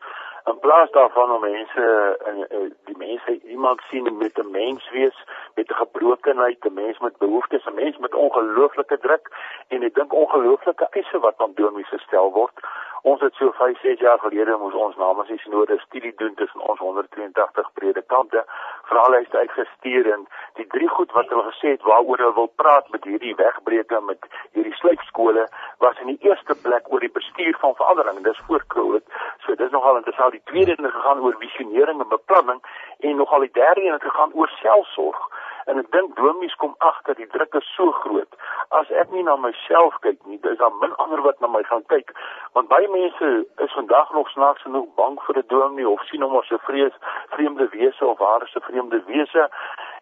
In 0.46 0.60
plaas 0.60 0.92
daarvan 0.92 1.32
om 1.32 1.42
mense 1.42 1.86
in 2.32 2.74
die 2.86 2.98
mense 2.98 3.42
iemand 3.44 3.82
sien 3.90 4.18
met 4.18 4.38
'n 4.40 4.52
mens 4.52 4.90
wees 4.92 5.18
met 5.56 5.70
'n 5.70 5.74
gebrokenheid, 5.74 6.66
'n 6.66 6.74
mens 6.74 7.00
met 7.00 7.18
behoeftes, 7.18 7.66
'n 7.66 7.74
mens 7.74 7.98
met 7.98 8.14
ongelooflike 8.14 8.98
druk 8.98 9.26
en 9.68 9.84
ek 9.84 9.96
dink 9.96 10.14
ongelooflike 10.14 10.88
eise 10.90 11.20
wat 11.20 11.38
aan 11.38 11.54
domies 11.56 11.90
gestel 11.90 12.32
word. 12.32 12.58
Ons 13.02 13.22
het 13.22 13.34
so 13.34 13.52
5, 13.52 13.80
6 13.80 14.00
jaar 14.00 14.20
gelede 14.20 14.58
moes 14.58 14.74
ons 14.74 14.96
namens 14.96 15.28
die 15.28 15.38
sinode 15.38 15.78
studie 15.80 16.14
doen 16.16 16.34
tussen 16.34 16.60
ons 16.60 16.80
182 16.80 17.70
predikante, 17.74 18.46
vraelyste 18.84 19.38
uitgestuur 19.38 20.12
en 20.14 20.28
die 20.54 20.68
drie 20.68 20.88
goed 20.88 21.12
wat 21.12 21.30
hulle 21.30 21.44
gesê 21.52 21.68
het 21.76 21.82
waaroor 21.82 22.18
hulle 22.18 22.34
wil 22.34 22.52
praat 22.56 22.90
met 22.90 23.04
hierdie 23.04 23.36
wegbreeke 23.36 24.02
met 24.02 24.26
hierdie 24.52 24.74
sluipskole 24.74 25.48
was 25.78 26.00
in 26.00 26.08
die 26.08 26.30
eerste 26.30 26.56
plek 26.62 26.92
oor 26.92 27.00
die 27.00 27.16
bestuur 27.20 27.58
van 27.60 27.76
verandering. 27.76 28.24
Dis 28.24 28.42
voor 28.48 28.64
Covid. 28.68 29.04
So 29.46 29.56
dis 29.56 29.72
nogal 29.72 29.96
interessant 30.02 30.32
die 30.32 30.46
tweede 30.52 30.74
een 30.78 30.92
gegaan 30.92 31.20
oor 31.20 31.36
visionering 31.40 32.02
en 32.02 32.10
beplanning 32.10 32.62
en 33.00 33.16
nogal 33.16 33.40
die 33.40 33.54
derde 33.54 33.86
een 33.86 33.94
het 33.94 34.10
gegaan 34.10 34.34
oor 34.34 34.50
selfsorg. 34.62 35.30
En 35.66 35.80
ek 35.82 35.88
dink 35.92 36.16
domies 36.16 36.54
kom 36.62 36.76
agter 36.86 37.16
die 37.18 37.28
druk 37.34 37.56
is 37.58 37.70
so 37.76 37.92
groot. 38.04 38.36
As 38.80 38.90
ek 39.02 39.14
nie 39.14 39.24
na 39.26 39.34
myself 39.42 39.96
kyk 40.04 40.20
nie, 40.30 40.38
dis 40.44 40.60
daar 40.60 40.74
min 40.82 40.94
ander 41.02 41.24
wat 41.26 41.40
na 41.42 41.50
my 41.50 41.64
gaan 41.70 41.86
kyk. 41.94 42.14
Want 42.58 42.70
baie 42.70 42.90
mense 42.94 43.30
is 43.66 43.74
vandag 43.78 44.12
nog 44.14 44.30
snaaks 44.34 44.62
genoeg 44.68 44.92
bang 45.00 45.18
vir 45.28 45.40
'n 45.42 45.48
dominee 45.54 45.90
of 45.90 46.06
sien 46.10 46.22
hom 46.22 46.38
as 46.38 46.52
'n 46.52 46.62
vrees 46.68 46.96
vreemde 47.34 47.68
wese 47.74 48.06
of 48.06 48.20
waar 48.20 48.44
is 48.44 48.56
'n 48.56 48.68
vreemde 48.70 49.02
wese 49.08 49.50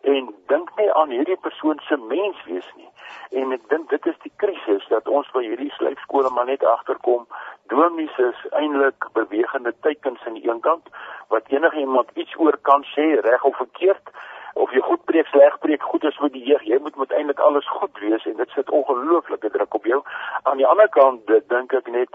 en 0.01 0.33
dink 0.47 0.69
nie 0.77 0.91
aan 0.93 1.09
hierdie 1.09 1.39
persoon 1.47 1.79
se 1.87 1.97
menswees 1.97 2.69
nie. 2.75 2.91
En 3.31 3.51
ek 3.51 3.69
dink 3.69 3.89
dit 3.89 4.05
is 4.05 4.19
die 4.23 4.33
krisis 4.35 4.87
dat 4.87 5.07
ons 5.07 5.31
by 5.31 5.43
hierdie 5.43 5.71
slypskole 5.77 6.29
maar 6.29 6.45
net 6.45 6.63
agterkom 6.63 7.27
domies 7.67 8.17
is 8.17 8.39
eintlik 8.51 9.07
bewegende 9.13 9.73
teikens 9.79 10.25
aan 10.27 10.33
die 10.33 10.49
een 10.49 10.59
kant 10.59 10.87
wat 11.27 11.47
enige 11.47 11.79
iemand 11.79 12.09
iets 12.13 12.35
oor 12.37 12.57
kan 12.61 12.83
sê 12.83 13.07
reg 13.21 13.43
of 13.43 13.55
verkeerd 13.55 14.11
of 14.53 14.71
jy 14.71 14.81
goed 14.81 15.05
preek 15.05 15.27
sleg 15.27 15.57
preek 15.59 15.83
goed 15.83 16.03
is 16.03 16.17
vir 16.21 16.29
die 16.33 16.43
jeug. 16.49 16.63
Jy 16.67 16.79
moet 16.83 17.11
eintlik 17.11 17.39
alles 17.39 17.67
goed 17.77 17.99
wees 17.99 18.25
en 18.25 18.37
dit 18.37 18.49
sit 18.55 18.69
ongelooflike 18.69 19.49
druk 19.49 19.73
op 19.73 19.85
jou. 19.85 20.01
Aan 20.43 20.57
die 20.61 20.67
ander 20.67 20.89
kant 20.89 21.27
dink 21.27 21.73
ek 21.73 21.87
net 21.87 22.09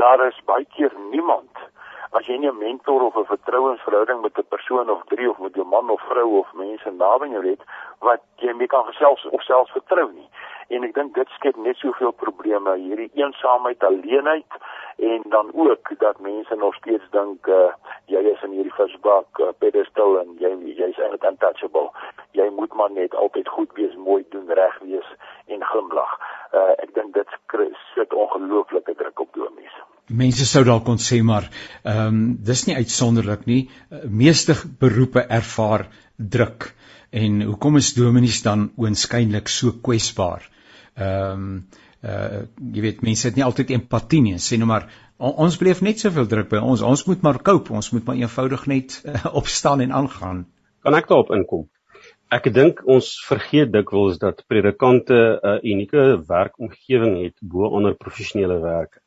daar 0.00 0.26
is 0.26 0.40
baie 0.44 0.66
keer 0.76 0.92
niemand. 1.10 1.64
As 2.12 2.26
jy 2.26 2.36
nie 2.36 2.50
'n 2.50 2.58
mentor 2.58 3.02
of 3.02 3.16
'n 3.16 3.24
vertrouensverhouding 3.24 4.20
met 4.22 4.38
'n 4.38 4.48
persoon 4.48 4.90
of 4.90 5.02
drie 5.06 5.30
of 5.30 5.38
met 5.38 5.54
jou 5.54 5.66
man 5.66 5.90
of 5.90 6.00
vrou 6.00 6.38
of 6.38 6.52
mense 6.52 6.90
naby 6.90 7.26
jou 7.28 7.44
het 7.46 7.62
wat 8.00 8.22
jy 8.36 8.52
mee 8.52 8.66
kan 8.66 8.84
gesels 8.84 9.24
of 9.30 9.42
selfs 9.42 9.72
vertrou 9.72 10.12
nie 10.12 10.28
en 10.72 10.86
ek 10.88 10.94
dink 10.96 11.14
dit 11.18 11.34
skep 11.36 11.58
net 11.64 11.78
soveel 11.80 12.14
probleme. 12.24 12.76
Hierdie 12.80 13.10
eensaamheid 13.20 13.84
alleenheid 13.88 14.58
en 15.02 15.24
dan 15.34 15.50
ook 15.54 15.92
dat 16.00 16.20
mense 16.20 16.56
nog 16.60 16.74
steeds 16.80 17.06
dink 17.16 17.48
uh, 17.48 17.72
jy 18.12 18.22
is 18.32 18.44
in 18.46 18.56
hierdie 18.56 18.74
visbak 18.76 19.40
uh, 19.40 19.52
pedestal 19.64 20.20
en 20.22 20.34
jy 20.42 20.52
jy's 20.80 21.00
eintlik 21.00 21.28
untouchable. 21.32 21.90
Jy 22.38 22.48
moet 22.56 22.74
maar 22.78 22.92
net 22.92 23.16
altyd 23.24 23.48
goed 23.48 23.72
wees 23.78 23.96
mooi 23.96 24.22
doen 24.34 24.48
reg 24.48 24.78
wees 24.84 25.08
en 25.52 25.64
glimlag 25.72 26.12
uh, 26.52 26.72
ek 26.78 26.94
dink 26.96 27.14
dit 27.16 27.38
sit 27.94 28.14
ongelooflike 28.16 28.94
druk 28.96 29.20
op 29.20 29.34
domies 29.36 29.74
Mense 30.12 30.44
sou 30.48 30.64
dalk 30.66 30.84
kon 30.88 30.98
sê 31.00 31.20
maar 31.24 31.46
ehm 31.48 32.06
um, 32.06 32.22
dis 32.48 32.64
nie 32.66 32.74
uitsonderlik 32.76 33.46
nie. 33.46 33.60
Meeste 34.22 34.56
beroepe 34.80 35.22
ervaar 35.38 35.86
druk. 36.16 36.72
En 37.12 37.42
hoekom 37.42 37.78
is 37.80 37.92
dominees 37.94 38.42
dan 38.42 38.70
oënskynlik 38.76 39.48
so 39.48 39.78
kwesbaar? 39.86 40.48
Ehm 40.94 41.46
um, 41.46 41.66
uh 42.02 42.42
jy 42.74 42.82
weet 42.82 43.02
mense 43.06 43.28
het 43.28 43.36
nie 43.38 43.44
altyd 43.46 43.70
empatie 43.76 44.22
nie. 44.22 44.38
Sê 44.42 44.58
nou 44.58 44.68
maar 44.68 44.88
on, 45.16 45.32
ons 45.46 45.58
beleef 45.58 45.82
net 45.86 46.02
soveel 46.02 46.26
druk 46.28 46.48
by 46.50 46.60
ons. 46.60 46.82
Ons 46.82 47.04
moet 47.06 47.22
maar 47.22 47.38
cope. 47.42 47.72
Ons 47.72 47.92
moet 47.92 48.04
maar 48.06 48.18
eenvoudig 48.18 48.66
net 48.66 48.98
uh, 49.04 49.26
opstaan 49.40 49.84
en 49.84 49.94
aangaan. 50.00 50.42
Kan 50.82 50.98
ek 50.98 51.08
daarop 51.08 51.30
inkom? 51.36 51.68
Ek 52.32 52.48
dink 52.52 52.80
ons 52.88 53.12
vergeet 53.28 53.70
dikwels 53.72 54.18
dat 54.18 54.42
predikante 54.48 55.16
'n 55.38 55.60
unieke 55.62 56.04
werkomgewing 56.28 57.16
het 57.22 57.36
bo 57.40 57.70
ander 57.76 57.94
professionele 57.94 58.58
werke. 58.60 59.00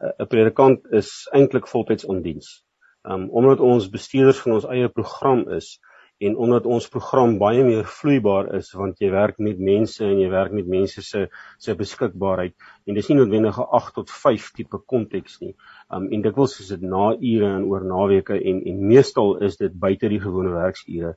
'n 0.00 0.26
Predikant 0.26 0.86
is 0.96 1.28
eintlik 1.36 1.68
voltyds 1.68 2.04
in 2.04 2.22
diens. 2.22 2.62
Um 3.04 3.28
omdat 3.30 3.60
ons 3.60 3.90
bestuurders 3.90 4.40
van 4.44 4.52
ons 4.58 4.64
eie 4.64 4.88
program 4.88 5.48
is 5.58 5.78
en 6.20 6.36
omdat 6.36 6.66
ons 6.66 6.88
program 6.92 7.38
baie 7.40 7.62
meer 7.64 7.86
vloeibaar 7.88 8.50
is 8.58 8.72
want 8.76 9.00
jy 9.00 9.10
werk 9.10 9.38
met 9.38 9.60
mense 9.70 10.04
en 10.04 10.18
jy 10.20 10.28
werk 10.32 10.52
met 10.52 10.68
mense 10.68 11.02
se 11.02 11.26
se 11.58 11.74
beskikbaarheid 11.74 12.54
en 12.86 12.98
dis 12.98 13.08
nie 13.08 13.16
noodwendig 13.20 13.58
'n 13.58 13.70
8 13.80 13.94
tot 13.94 14.10
5 14.10 14.50
tipe 14.56 14.82
konteks 14.94 15.40
nie. 15.40 15.54
Um 15.90 16.12
en 16.12 16.22
dikwels 16.22 16.60
is 16.60 16.68
dit 16.68 16.82
na 16.82 17.16
ure 17.16 17.54
en 17.56 17.64
oor 17.64 17.84
naweke 17.84 18.36
en 18.36 18.62
en 18.72 18.86
meestal 18.92 19.38
is 19.48 19.56
dit 19.56 19.72
buite 19.72 20.08
die 20.08 20.20
gewone 20.20 20.52
werksure 20.52 21.16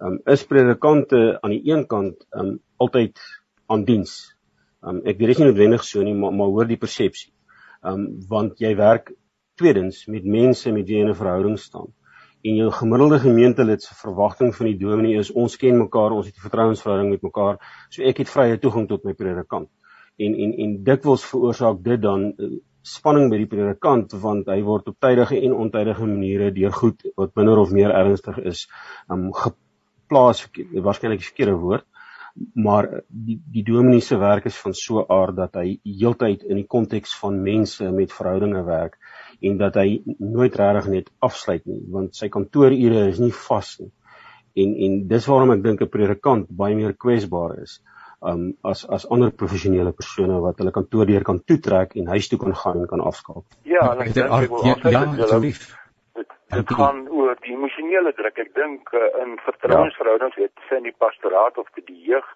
um, 0.00 0.18
is 0.26 0.44
predikante 0.46 1.38
aan 1.42 1.54
die 1.54 1.62
een 1.70 1.86
kant 1.86 2.26
um, 2.30 2.58
altyd 2.76 3.18
aan 3.66 3.84
diens. 3.84 4.14
Um, 4.82 5.02
ek 5.04 5.18
weet 5.18 5.32
dit 5.32 5.36
is 5.36 5.42
nie 5.42 5.50
noodwendig 5.50 5.84
so 5.84 6.04
nie, 6.06 6.14
maar, 6.14 6.34
maar 6.34 6.52
hoor 6.54 6.68
die 6.70 6.80
persepsie. 6.80 7.32
Um, 7.86 8.08
want 8.30 8.62
jy 8.62 8.74
werk 8.78 9.12
tweedens 9.58 10.04
met 10.10 10.26
mense 10.26 10.70
met 10.74 10.86
wie 10.86 11.00
jy 11.00 11.08
'n 11.08 11.18
verhouding 11.18 11.58
staan. 11.58 11.90
En 12.46 12.54
jou 12.54 12.70
gemiddelde 12.70 13.18
gemeentelid 13.18 13.82
se 13.82 13.94
verwagting 13.98 14.54
van 14.56 14.66
die 14.70 14.78
dominee 14.78 15.18
is 15.18 15.32
ons 15.32 15.56
ken 15.58 15.78
mekaar, 15.78 16.14
ons 16.14 16.26
het 16.26 16.36
'n 16.36 16.46
vertrouensverhouding 16.46 17.10
met 17.10 17.22
mekaar, 17.22 17.58
so 17.90 18.02
ek 18.02 18.18
het 18.18 18.30
vrye 18.30 18.58
toegang 18.58 18.88
tot 18.88 19.04
my 19.04 19.12
predikant. 19.12 19.68
En 20.16 20.34
en 20.34 20.52
en 20.52 20.82
dikwels 20.84 21.24
veroorsaak 21.24 21.82
dit 21.82 22.00
dan 22.02 22.32
uh, 22.36 22.50
spanning 22.82 23.30
by 23.30 23.36
die 23.36 23.46
predikant 23.46 24.12
want 24.12 24.46
hy 24.46 24.62
word 24.62 24.88
op 24.88 24.96
tydige 25.00 25.40
en 25.40 25.52
ontydige 25.52 26.06
maniere 26.06 26.52
deur 26.52 26.72
goed 26.72 27.02
wat 27.16 27.34
minder 27.34 27.58
of 27.58 27.70
meer 27.70 27.90
ernstig 27.90 28.38
is, 28.38 28.68
um, 29.10 29.30
plaas 30.08 30.46
waarskynlik 30.72 31.18
die 31.18 31.30
verkeerde 31.30 31.58
woord 31.58 31.86
maar 32.54 32.88
die 33.08 33.38
die 33.52 33.64
dominee 33.66 34.00
se 34.00 34.18
werk 34.18 34.46
is 34.50 34.58
van 34.62 34.74
so 34.74 35.04
aard 35.08 35.36
dat 35.36 35.56
hy 35.58 35.78
heeltyd 35.84 36.44
in 36.46 36.60
die 36.60 36.68
konteks 36.70 37.14
van 37.18 37.40
mense 37.42 37.90
met 37.94 38.14
verhoudinge 38.14 38.62
werk 38.66 38.98
en 39.42 39.58
dat 39.58 39.78
hy 39.80 40.00
nooit 40.18 40.56
regtig 40.60 40.90
net 40.94 41.10
afsluit 41.28 41.66
nie 41.66 41.80
want 41.94 42.16
sy 42.16 42.28
kantoorure 42.28 43.06
is 43.12 43.20
nie 43.22 43.34
vas 43.48 43.76
nie 43.80 43.92
en 44.64 44.74
en 44.86 44.98
dis 45.12 45.28
waarom 45.30 45.54
ek 45.56 45.62
dink 45.62 45.82
'n 45.82 45.94
predikant 45.94 46.50
baie 46.62 46.74
meer 46.74 46.94
kwesbaar 47.06 47.58
is 47.62 47.80
um 48.20 48.54
as 48.64 48.84
as 48.90 49.06
ander 49.10 49.30
professionele 49.30 49.92
persone 49.92 50.40
wat 50.42 50.58
hulle 50.58 50.74
kantoor 50.74 51.06
deur 51.06 51.24
kan 51.24 51.38
toetrek 51.38 51.94
en 51.96 52.14
huis 52.14 52.28
toe 52.28 52.38
kan 52.38 52.54
gaan 52.54 52.80
en 52.80 52.88
kan 52.90 53.00
afskakel. 53.00 53.44
Ja, 53.62 53.92
en 53.92 54.00
ek 54.02 54.14
dink 54.14 54.26
ek 54.26 54.50
wil 54.50 54.66
ja, 54.66 54.74
ja, 54.90 55.04
asseblief 55.26 55.78
dit 56.56 56.70
gaan 56.76 57.02
oor 57.12 57.36
die 57.44 57.54
emosionele 57.54 58.12
druk. 58.16 58.38
Ek 58.40 58.54
dink 58.56 58.92
uh, 58.96 59.08
in 59.22 59.36
vertrouensverhoudings 59.44 60.38
het 60.40 60.64
sy 60.68 60.80
in 60.80 60.88
die 60.88 60.96
pastoraat 61.04 61.58
of 61.60 61.68
die 61.76 61.98
jeug 62.08 62.26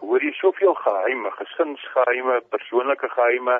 hoor 0.00 0.22
jy 0.22 0.32
soveel 0.38 0.76
geheime, 0.78 1.30
gesinsgeheime, 1.36 2.40
persoonlike 2.54 3.10
geheime. 3.14 3.58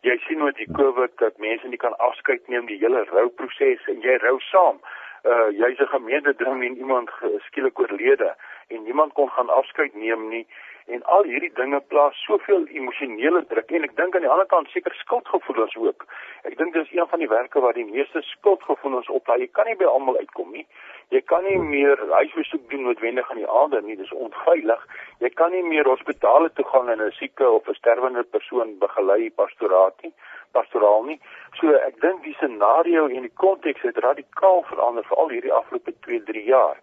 Jy 0.00 0.16
sien 0.24 0.40
met 0.44 0.56
die 0.56 0.68
COVID 0.72 1.18
dat 1.20 1.38
mense 1.38 1.68
nie 1.68 1.76
kan 1.80 1.96
afskeid 1.98 2.48
neem 2.48 2.66
die 2.66 2.78
hele 2.80 3.04
rouproses 3.10 3.82
en 3.92 4.00
jy 4.00 4.16
rou 4.22 4.38
saam. 4.40 4.80
Uh 5.28 5.48
jy's 5.52 5.80
'n 5.80 5.92
gemeente 5.92 6.32
ding 6.36 6.64
en 6.64 6.76
iemand 6.76 7.10
skielik 7.46 7.78
oorlede 7.78 8.34
en 8.68 8.82
niemand 8.82 9.12
kon 9.12 9.30
gaan 9.30 9.48
afskeid 9.48 9.94
neem 9.94 10.28
nie 10.28 10.46
en 10.94 11.02
al 11.14 11.26
hierdie 11.28 11.52
dinge 11.54 11.80
plaas 11.92 12.18
soveel 12.26 12.66
emosionele 12.80 13.42
druk 13.52 13.70
en 13.76 13.86
ek 13.88 13.96
dink 13.98 14.14
aan 14.14 14.26
die 14.26 14.32
ander 14.34 14.48
kant 14.52 14.70
seker 14.72 14.94
skuldgevoelens 15.00 15.76
ook. 15.76 16.06
Ek 16.48 16.56
dink 16.58 16.74
dis 16.74 16.92
een 16.92 17.08
van 17.12 17.22
die 17.22 17.28
werke 17.30 17.62
waar 17.64 17.78
die 17.78 17.86
meeste 17.88 18.22
skuldgevoelens 18.30 19.10
op 19.18 19.26
daai 19.26 19.44
jy 19.44 19.50
kan 19.58 19.70
nie 19.70 19.76
by 19.82 19.88
almal 19.90 20.18
uitkom 20.22 20.50
nie. 20.56 20.66
Jy 21.14 21.20
kan 21.32 21.44
nie 21.44 21.58
meer 21.58 21.98
huisbesoek 22.10 22.68
doen 22.70 22.84
noodwendig 22.86 23.30
aan 23.30 23.42
die 23.42 23.50
aande 23.60 23.80
nie, 23.82 23.96
dis 23.98 24.12
onveilig. 24.26 24.82
Jy 25.24 25.30
kan 25.40 25.54
nie 25.54 25.64
meer 25.66 25.88
hospitale 25.90 26.52
toe 26.54 26.66
gaan 26.72 26.90
en 26.90 27.02
'n 27.06 27.16
sieke 27.18 27.50
of 27.50 27.68
'n 27.68 27.80
sterwende 27.80 28.22
persoon 28.22 28.78
begelei 28.78 29.30
pastoraat 29.30 30.02
nie 30.02 30.12
pastoraal 30.52 31.04
nie. 31.04 31.18
So 31.60 31.74
ek 31.74 32.00
dink 32.00 32.24
die 32.24 32.34
scenario 32.38 33.06
en 33.08 33.26
die 33.26 33.36
konteks 33.42 33.82
het 33.86 33.98
radikaal 34.04 34.64
verander 34.70 35.06
vir 35.08 35.22
al 35.22 35.32
hierdie 35.34 35.52
afgelope 35.52 35.94
2, 36.06 36.22
3 36.30 36.44
jaar. 36.44 36.76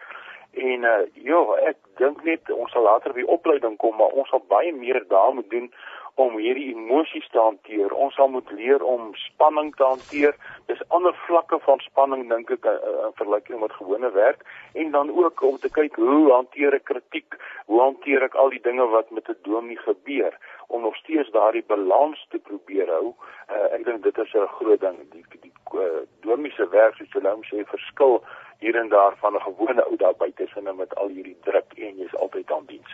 En 0.57 0.83
uh 0.83 1.05
ja, 1.13 1.39
ek 1.69 1.77
dink 2.01 2.23
net 2.23 2.49
ons 2.53 2.71
sal 2.71 2.83
later 2.83 3.13
by 3.13 3.25
opleiding 3.37 3.77
kom, 3.77 3.95
maar 3.97 4.15
ons 4.17 4.29
sal 4.33 4.41
baie 4.49 4.73
meer 4.73 5.03
daar 5.09 5.33
moet 5.33 5.49
doen 5.49 5.69
om 6.17 6.37
hierdie 6.41 6.71
emosies 6.73 7.27
te 7.29 7.37
hanteer. 7.37 7.93
Ons 7.93 8.15
sal 8.17 8.29
moet 8.33 8.49
leer 8.57 8.81
om 8.81 9.11
spanning 9.21 9.69
te 9.77 9.85
hanteer. 9.85 10.33
Dis 10.65 10.81
ander 10.97 11.13
vlakke 11.27 11.59
van 11.65 11.83
spanning 11.85 12.23
dink 12.31 12.49
ek 12.55 12.65
eh, 12.65 12.77
in 13.05 13.13
vergelyking 13.19 13.61
met 13.61 13.75
gewone 13.77 14.09
werk 14.15 14.41
en 14.81 14.89
dan 14.95 15.11
ook 15.13 15.43
om 15.45 15.59
te 15.61 15.69
kyk 15.75 15.99
hoe 16.01 16.31
hanteer 16.31 16.79
ek 16.79 16.87
kritiek? 16.89 17.37
Hoe 17.69 17.83
hanteer 17.83 18.25
ek 18.25 18.37
al 18.41 18.49
die 18.55 18.63
dinge 18.65 18.89
wat 18.95 19.13
met 19.13 19.29
'n 19.29 19.37
dominee 19.45 19.77
gebeur 19.85 20.33
om 20.73 20.81
nog 20.81 20.97
steeds 21.03 21.29
daardie 21.37 21.65
balans 21.67 22.25
te 22.31 22.41
probeer 22.49 22.89
hou? 22.97 23.13
Uh, 23.53 23.69
ek 23.77 23.85
dink 23.85 24.03
dit 24.03 24.17
is 24.17 24.33
'n 24.33 24.49
groot 24.57 24.81
ding. 24.81 24.97
Die 25.13 25.25
die 25.41 25.53
uh, 25.77 26.01
dominee 26.25 26.57
se 26.57 26.65
werk 26.69 26.95
soos 26.97 27.13
jy 27.13 27.21
nou 27.21 27.37
sê 27.45 27.61
verskil 27.61 28.23
hier 28.59 28.75
en 28.75 28.89
daar 28.89 29.15
van 29.21 29.33
'n 29.33 29.45
gewone 29.49 29.83
ou 29.89 29.97
daar 29.97 30.15
buite 30.17 30.47
sinne 30.53 30.73
met 30.73 30.95
al 30.95 31.07
hierdie 31.07 31.37
druk 31.43 31.73
en 31.75 31.97
jy's 31.97 32.15
altyd 32.15 32.51
aan 32.51 32.65
diens. 32.67 32.91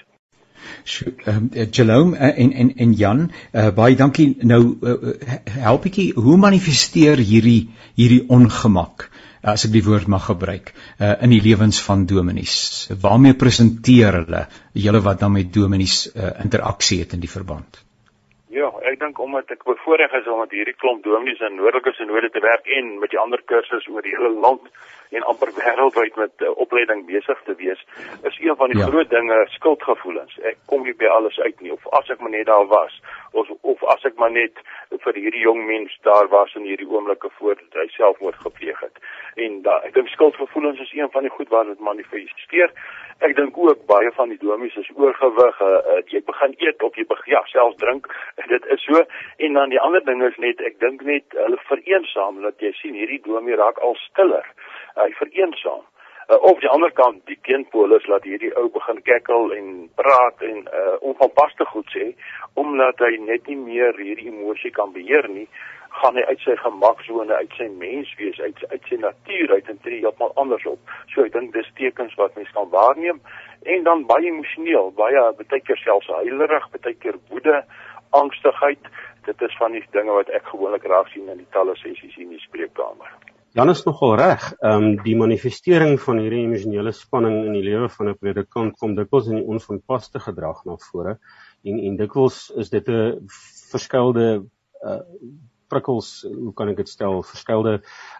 Ehm 1.25 1.47
uh, 1.53 1.67
Jerome 1.71 2.17
uh, 2.17 2.39
en 2.39 2.51
en 2.51 2.75
en 2.75 2.93
Jan, 2.93 3.31
uh, 3.51 3.69
baie 3.75 3.95
dankie. 3.95 4.37
Nou 4.41 4.77
uh, 4.81 5.13
help 5.49 5.85
ek 5.85 5.99
hoe 6.15 6.37
manifesteer 6.37 7.17
hierdie 7.17 7.69
hierdie 7.95 8.23
ongemak 8.27 9.09
as 9.43 9.65
ek 9.67 9.73
die 9.73 9.83
woord 9.83 10.07
mag 10.07 10.25
gebruik 10.25 10.71
uh, 10.73 11.15
in 11.21 11.33
die 11.35 11.41
lewens 11.43 11.81
van 11.83 12.05
dominees. 12.07 12.89
Waarmee 13.01 13.35
presenteer 13.35 14.21
hulle 14.21 14.45
julle 14.85 15.01
wat 15.03 15.19
dan 15.19 15.35
met 15.35 15.53
dominees 15.53 16.05
uh, 16.15 16.31
interaksie 16.43 16.99
het 17.03 17.13
in 17.13 17.23
die 17.23 17.31
verband? 17.31 17.83
Ja, 18.53 18.69
ek 18.93 18.99
dink 19.01 19.19
omdat 19.19 19.49
ek 19.53 19.63
bevoorreg 19.65 20.13
is 20.19 20.27
om 20.29 20.41
met 20.43 20.51
hierdie 20.53 20.75
klomp 20.77 21.01
dominees 21.05 21.41
in 21.41 21.55
noordelike 21.57 21.93
sinode 21.97 22.29
te 22.29 22.41
werk 22.45 22.67
en 22.77 22.99
met 23.01 23.09
die 23.13 23.19
ander 23.21 23.41
kursusse 23.49 23.89
oor 23.89 24.05
die 24.05 24.13
hele 24.13 24.29
land 24.45 24.69
en 25.17 25.25
amper 25.29 25.51
wêreldwyd 25.57 26.15
met 26.17 26.45
uh, 26.45 26.51
opleiding 26.63 27.03
besig 27.09 27.41
te 27.45 27.55
wees, 27.59 27.81
is 28.29 28.37
een 28.41 28.57
van 28.57 28.73
die 28.73 28.79
ja. 28.79 28.87
groot 28.89 29.09
dinge 29.09 29.37
skuldgevoelens. 29.55 30.37
Ek 30.49 30.57
kom 30.69 30.85
nie 30.85 30.95
by 30.97 31.09
alles 31.13 31.37
uit 31.39 31.61
nie 31.61 31.73
of 31.73 31.85
as 31.99 32.09
ek 32.13 32.21
maar 32.21 32.33
net 32.33 32.49
daar 32.49 32.65
was 32.71 32.95
of 33.37 33.49
of 33.61 33.83
as 33.93 34.05
ek 34.09 34.17
maar 34.21 34.33
net 34.33 34.61
vir 35.05 35.17
hierdie 35.17 35.45
jong 35.45 35.65
mens 35.69 35.93
daar 36.07 36.29
was 36.33 36.53
in 36.57 36.65
hierdie 36.69 36.89
oomblikke 36.89 37.29
voor 37.37 37.61
hy 37.77 37.87
selfmoord 37.97 38.41
gepleeg 38.45 38.81
het. 38.85 39.01
En 39.45 39.61
da, 39.65 39.79
ek 39.87 39.95
dink 39.97 40.09
skuldgevoelens 40.13 40.81
is 40.81 40.93
een 40.93 41.09
van 41.13 41.25
die 41.25 41.33
goed 41.33 41.49
wat 41.53 41.69
dit 41.69 41.81
manifesteer. 41.81 42.73
Ek 43.23 43.35
dink 43.37 43.57
ook 43.57 43.85
baie 43.89 44.11
van 44.17 44.33
die 44.33 44.39
domies 44.41 44.75
is 44.81 44.89
oorgewig, 44.97 45.61
uh, 45.61 45.67
uh, 45.93 46.01
jy 46.11 46.21
begin 46.25 46.55
eet 46.59 46.83
of 46.83 46.97
jy 46.97 47.05
begin 47.09 47.33
ja, 47.33 47.41
selfs 47.53 47.77
drink. 47.81 48.09
Dit 48.49 48.65
is 48.75 48.82
so. 48.85 49.03
En 49.37 49.53
dan 49.59 49.73
die 49.73 49.79
ander 49.79 50.03
ding 50.05 50.23
is 50.23 50.37
net 50.37 50.61
ek 50.61 50.79
dink 50.83 51.01
net 51.07 51.37
hulle 51.37 51.59
vereensaam 51.69 52.41
dat 52.45 52.61
jy 52.61 52.73
sien 52.81 52.99
hierdie 52.99 53.21
domie 53.25 53.57
raak 53.59 53.81
al 53.81 53.97
stiller 54.07 54.45
hy 54.95 55.09
uh, 55.09 55.17
vereensaam. 55.19 55.83
Uh, 56.31 56.37
of 56.49 56.59
die 56.63 56.71
ander 56.71 56.91
kant 56.95 57.19
die 57.27 57.39
teenpolis 57.43 58.05
laat 58.07 58.23
hierdie 58.23 58.53
ou 58.59 58.69
begin 58.71 59.01
kekkel 59.03 59.51
en 59.57 59.71
praat 59.99 60.43
en 60.47 60.63
uh, 60.67 60.95
onvanpaste 61.01 61.67
goed 61.73 61.89
sê 61.91 62.13
omdat 62.59 63.01
hy 63.03 63.17
net 63.25 63.47
nie 63.51 63.59
meer 63.59 63.97
hierdie 63.99 64.29
emosie 64.31 64.71
kan 64.71 64.93
beheer 64.95 65.27
nie 65.27 65.47
gaan 65.99 66.17
hy 66.17 66.23
uit 66.29 66.41
sy 66.41 66.55
gemaksone 66.57 67.35
uit 67.37 67.55
sy 67.57 67.67
menswees 67.81 68.39
uit 68.41 68.61
uit 68.71 68.89
sy 68.89 68.97
natuur 69.01 69.53
uit 69.53 69.69
en 69.69 69.81
tree 69.85 70.01
heeltemal 70.01 70.33
anders 70.41 70.65
op. 70.69 70.93
So 71.13 71.25
ek 71.25 71.35
dink 71.35 71.53
dis 71.53 71.69
tekens 71.77 72.15
wat 72.19 72.35
mens 72.39 72.51
kan 72.55 72.71
waarneem 72.73 73.21
en 73.73 73.85
dan 73.85 74.05
baie 74.09 74.27
emosioneel, 74.27 74.91
baie 74.97 75.21
baie 75.39 75.61
keer 75.67 75.79
selfs 75.83 76.09
huilerig, 76.11 76.65
baie 76.73 76.95
keer 77.03 77.19
woede, 77.29 77.61
angstigheid. 78.19 78.89
Dit 79.25 79.41
is 79.41 79.55
van 79.59 79.71
die 79.71 79.83
dinge 79.95 80.15
wat 80.19 80.29
ek 80.29 80.49
gewoonlik 80.51 80.85
raak 80.91 81.07
sien 81.13 81.29
in 81.29 81.37
die 81.37 81.51
talle 81.55 81.75
sessies 81.79 82.17
in 82.17 82.33
die 82.35 82.41
spreekkamer. 82.43 83.13
Dan 83.53 83.69
is 83.69 83.83
nogal 83.85 84.15
reg. 84.17 84.49
Ehm 84.61 84.83
um, 84.83 84.95
die 85.05 85.15
manifestering 85.15 85.99
van 86.01 86.19
hierdie 86.23 86.41
emosionele 86.47 86.91
spanning 86.91 87.43
in 87.45 87.53
die 87.53 87.65
lewe 87.69 87.89
van 87.89 88.09
'n 88.09 88.17
predikant 88.17 88.77
kom 88.79 88.95
dikwels 88.95 89.29
in 89.29 89.41
die 89.41 89.49
onvanpaste 89.55 90.19
gedrag 90.19 90.65
na 90.65 90.77
vore 90.89 91.19
en 91.63 91.79
en 91.79 91.97
dikwels 91.97 92.49
is 92.57 92.69
dit 92.69 92.89
'n 92.89 93.27
verskeelde 93.71 94.27
uh 94.83 95.01
prikkels, 95.73 96.25
hoe 96.27 96.53
kan 96.53 96.69
ek 96.69 96.77
dit 96.83 96.89
stel, 96.89 97.23
verskeelde 97.25 97.79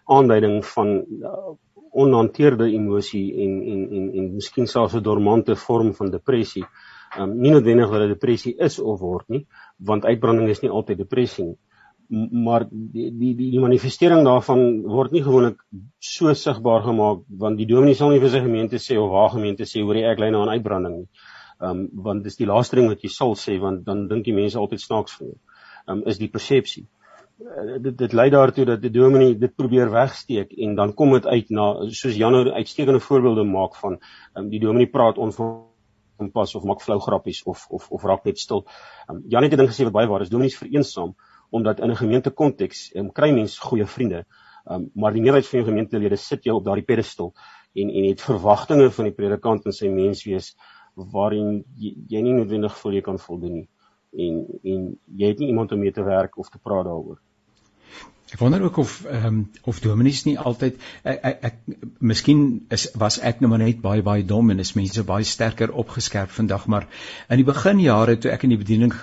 aanduiding 0.10 0.64
van 0.66 0.88
uh, 0.98 1.52
onhanteerde 1.94 2.72
emosie 2.74 3.28
en 3.44 3.62
en 3.74 3.82
en 3.98 4.08
en 4.18 4.32
miskien 4.40 4.68
selfs 4.68 4.96
'n 4.98 5.04
dormante 5.04 5.56
vorm 5.56 5.94
van 5.94 6.10
depressie. 6.10 6.66
Ehm 7.16 7.30
um, 7.30 7.36
nie 7.42 7.52
noodwendig 7.52 7.90
dat 7.90 8.00
dit 8.00 8.14
depressie 8.16 8.56
is 8.58 8.80
of 8.80 9.00
word 9.00 9.28
nie, 9.30 9.46
want 9.78 10.06
uitbranding 10.06 10.50
is 10.50 10.62
nie 10.62 10.72
altyd 10.72 10.98
depressie 10.98 11.46
nie 11.46 11.58
maar 12.32 12.66
die 12.70 13.12
die 13.18 13.34
die 13.36 13.60
manifestering 13.60 14.24
daarvan 14.26 14.64
word 14.96 15.12
nie 15.12 15.24
gewoonlik 15.24 15.62
so 16.00 16.34
sigbaar 16.34 16.84
gemaak 16.86 17.24
want 17.44 17.58
die 17.58 17.68
dominee 17.70 17.96
sal 17.96 18.12
nie 18.12 18.22
vir 18.22 18.34
sy 18.34 18.42
gemeente 18.44 18.80
sê 18.82 18.98
of 19.00 19.14
haar 19.14 19.32
gemeente 19.36 19.66
sê 19.70 19.82
hoor 19.82 19.98
ek 19.98 20.20
lei 20.20 20.30
nou 20.32 20.44
aan 20.44 20.54
uitbranding 20.58 20.98
nie. 20.98 21.08
Ehm 21.62 21.70
um, 21.70 21.88
want 22.08 22.24
dis 22.24 22.38
die 22.38 22.50
laaste 22.50 22.76
ding 22.76 22.90
wat 22.92 23.04
jy 23.04 23.10
sal 23.10 23.36
sê 23.40 23.58
want 23.60 23.86
dan 23.86 24.08
dink 24.08 24.26
die 24.26 24.36
mense 24.36 24.60
altyd 24.60 24.82
snaaks 24.82 25.18
van 25.18 25.32
jou. 25.32 25.38
Ehm 25.88 25.98
um, 25.98 26.04
is 26.06 26.20
die 26.22 26.30
persepsie. 26.30 26.86
Uh, 27.40 27.80
dit 27.88 27.98
dit 27.98 28.14
lei 28.14 28.30
daartoe 28.30 28.66
dat 28.66 28.82
die 28.82 28.94
dominee 28.94 29.38
dit 29.40 29.56
probeer 29.56 29.92
wegsteek 29.92 30.54
en 30.68 30.76
dan 30.76 30.94
kom 30.94 31.14
dit 31.18 31.26
uit 31.26 31.50
na 31.50 31.74
soos 31.90 32.18
Jan 32.20 32.36
nou 32.38 32.50
uitstekende 32.52 33.00
voorbeelde 33.00 33.44
maak 33.44 33.76
van 33.76 34.00
um, 34.36 34.50
die 34.50 34.60
dominee 34.60 34.92
praat 34.92 35.18
onvan 35.18 35.64
pas 36.32 36.56
of 36.56 36.64
maak 36.64 36.82
flou 36.82 37.00
grappies 37.00 37.44
of 37.44 37.66
of 37.70 37.90
of 37.92 38.04
raak 38.04 38.26
net 38.26 38.40
stil. 38.40 38.66
Um, 39.10 39.24
Jan 39.28 39.44
het 39.44 39.54
'n 39.54 39.58
ding 39.58 39.70
gesê 39.70 39.84
wat 39.84 39.94
baie 39.94 40.08
waar 40.08 40.22
is. 40.22 40.30
Dominees 40.30 40.58
vereensaam 40.58 41.16
omdat 41.50 41.80
in 41.80 41.92
'n 41.92 41.96
gemeente 41.96 42.32
konteks 42.32 42.96
um, 42.96 43.12
kry 43.12 43.32
mens 43.32 43.60
goeie 43.60 43.86
vriende. 43.86 44.26
Um, 44.66 44.90
maar 44.94 45.14
die 45.14 45.22
meerderheid 45.22 45.48
van 45.48 45.60
jou 45.60 45.70
gemeentelede 45.70 46.16
sit 46.16 46.44
jou 46.44 46.56
op 46.56 46.64
daardie 46.64 46.86
pedestal 46.86 47.34
en 47.74 47.90
en 47.90 48.04
het 48.04 48.22
verwagtinge 48.22 48.92
van 48.92 49.06
die 49.06 49.14
predikant 49.14 49.66
en 49.66 49.72
sy 49.72 49.88
menswees 49.88 50.56
waarin 50.96 51.64
jy, 51.76 51.94
jy 52.08 52.22
nie 52.22 52.34
noodwendig 52.34 52.78
voel 52.78 52.94
jy 52.94 53.02
kan 53.02 53.20
voldoen 53.20 53.54
nie. 53.54 53.68
En 54.14 54.46
en 54.64 55.00
jy 55.18 55.28
het 55.28 55.40
nie 55.40 55.48
iemand 55.48 55.72
om 55.72 55.80
mee 55.80 55.92
te 55.92 56.04
werk 56.04 56.38
of 56.38 56.50
te 56.50 56.60
praat 56.60 56.86
daaroor. 56.86 57.20
Ek 58.34 58.40
wonder 58.42 58.64
ook 58.66 58.78
of 58.82 59.04
ehm 59.06 59.26
um, 59.26 59.42
of 59.70 59.80
dominees 59.80 60.24
nie 60.26 60.40
altyd 60.40 60.80
ek, 61.04 61.20
ek, 61.22 61.44
ek 61.50 61.76
miskien 62.00 62.40
is 62.74 62.88
was 62.98 63.20
ek 63.22 63.44
nou 63.44 63.50
maar 63.52 63.62
net 63.62 63.82
baie 63.82 64.02
baie 64.02 64.24
dom 64.26 64.50
en 64.50 64.64
is 64.64 64.74
mense 64.74 65.04
baie 65.06 65.28
sterker 65.28 65.72
opgeskerp 65.84 66.34
vandag 66.34 66.66
maar 66.74 66.88
in 67.30 67.38
die 67.38 67.46
beginjare 67.46 68.16
toe 68.18 68.32
ek 68.34 68.46
in 68.48 68.56
die 68.56 68.58
bediening 68.58 68.94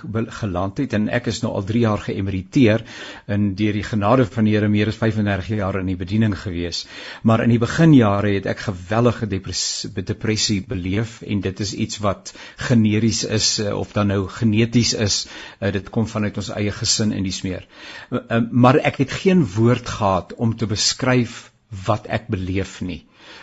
geland 0.41 0.81
het 0.83 0.95
en 0.97 1.07
ek 1.09 1.29
is 1.31 1.39
nou 1.45 1.53
al 1.55 1.63
3 1.69 1.83
jaar 1.85 2.03
geëmeriteer 2.07 2.83
en 3.31 3.45
deur 3.55 3.79
die 3.79 3.85
genade 3.87 4.25
van 4.33 4.49
die 4.49 4.57
Here 4.57 4.67
meer 4.67 4.91
as 4.91 4.99
35 4.99 5.55
jaar 5.61 5.79
in 5.79 5.87
die 5.87 5.95
bediening 5.95 6.35
gewees. 6.35 6.83
Maar 7.23 7.45
in 7.45 7.53
die 7.53 7.61
beginjare 7.61 8.33
het 8.35 8.49
ek 8.51 8.65
geweldige 8.65 9.29
depressie, 9.31 9.91
depressie 9.95 10.59
beleef 10.67 11.21
en 11.23 11.39
dit 11.45 11.63
is 11.63 11.73
iets 11.73 12.01
wat 12.03 12.33
generies 12.67 13.23
is 13.23 13.47
eh, 13.63 13.71
of 13.71 13.95
dan 13.95 14.11
nou 14.11 14.27
geneties 14.27 14.93
is. 14.93 15.21
Uh, 15.61 15.71
dit 15.71 15.87
kom 15.89 16.07
vanuit 16.07 16.35
ons 16.37 16.51
eie 16.57 16.71
gesin 16.75 17.15
en 17.15 17.23
dis 17.23 17.41
meer 17.47 17.63
uh, 18.11 18.41
maar 18.51 18.81
ek 18.83 18.99
het 19.05 19.11
geen 19.21 19.45
woord 19.55 19.89
gehad 19.89 20.33
om 20.33 20.55
te 20.57 20.67
beskryf 20.69 21.39
wat 21.85 22.07
ek 22.17 22.27
beleef 22.33 22.79
nie. 22.81 23.01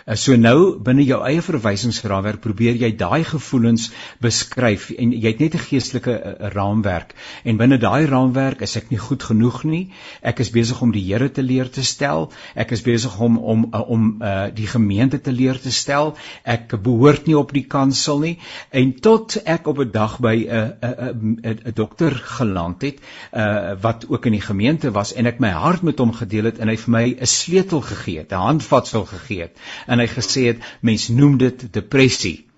Eh, 0.09 0.17
so 0.17 0.37
nou 0.37 0.79
binne 0.81 1.05
jou 1.05 1.19
eie 1.27 1.43
verwysingsraamwerk 1.45 2.41
probeer 2.41 2.79
jy 2.81 2.91
daai 2.97 3.25
gevoelens 3.29 3.91
beskryf 4.25 4.89
en 4.97 5.13
jy 5.13 5.33
het 5.35 5.41
net 5.43 5.55
'n 5.55 5.65
geestelike 5.69 6.15
uh, 6.15 6.49
raamwerk 6.55 7.15
en 7.45 7.57
binne 7.61 7.79
daai 7.79 8.07
raamwerk 8.07 8.63
is 8.65 8.77
ek 8.77 8.91
nie 8.91 8.99
goed 8.99 9.23
genoeg 9.23 9.65
nie. 9.65 9.91
Ek 10.23 10.41
is 10.41 10.51
besig 10.51 10.81
om 10.83 10.93
die 10.93 11.05
Here 11.09 11.29
te 11.31 11.43
leer 11.43 11.69
te 11.71 11.85
stel. 11.85 12.31
Ek 12.55 12.73
is 12.73 12.83
besig 12.83 13.21
om 13.21 13.39
om 13.39 13.67
uh, 13.73 13.81
om 13.89 14.23
uh, 14.23 14.47
die 14.55 14.67
gemeente 14.67 15.21
te 15.21 15.33
leer 15.33 15.61
te 15.61 15.73
stel. 15.73 16.17
Ek 16.45 16.73
behoort 16.83 17.27
nie 17.27 17.37
op 17.37 17.53
die 17.53 17.67
kansel 17.67 18.19
nie 18.19 18.39
en 18.71 18.93
tot 19.01 19.37
ek 19.45 19.67
op 19.67 19.79
'n 19.79 19.91
dag 19.93 20.19
by 20.21 20.37
'n 20.49 20.73
'n 20.81 21.41
'n 21.45 21.73
dokter 21.75 22.15
geland 22.15 22.83
het 22.83 22.99
uh, 23.33 23.77
wat 23.81 24.07
ook 24.09 24.27
in 24.27 24.33
die 24.33 24.47
gemeente 24.49 24.91
was 24.91 25.13
en 25.13 25.27
ek 25.27 25.41
my 25.41 25.51
hart 25.51 25.83
met 25.83 25.99
hom 25.99 26.13
gedeel 26.13 26.45
het 26.45 26.59
en 26.59 26.69
hy 26.69 26.77
vir 26.77 26.91
my 26.91 27.17
'n 27.21 27.27
sleutel 27.27 27.81
gegee 27.81 28.19
het, 28.19 28.33
'n 28.33 28.47
handvatsel 28.49 29.05
gegee 29.05 29.41
het 29.41 29.57
en 29.87 30.03
hy 30.03 30.11
gesê 30.11 30.49
het 30.53 30.69
mens 30.81 31.09
noem 31.09 31.39
dit 31.39 31.67
depressie. 31.73 32.49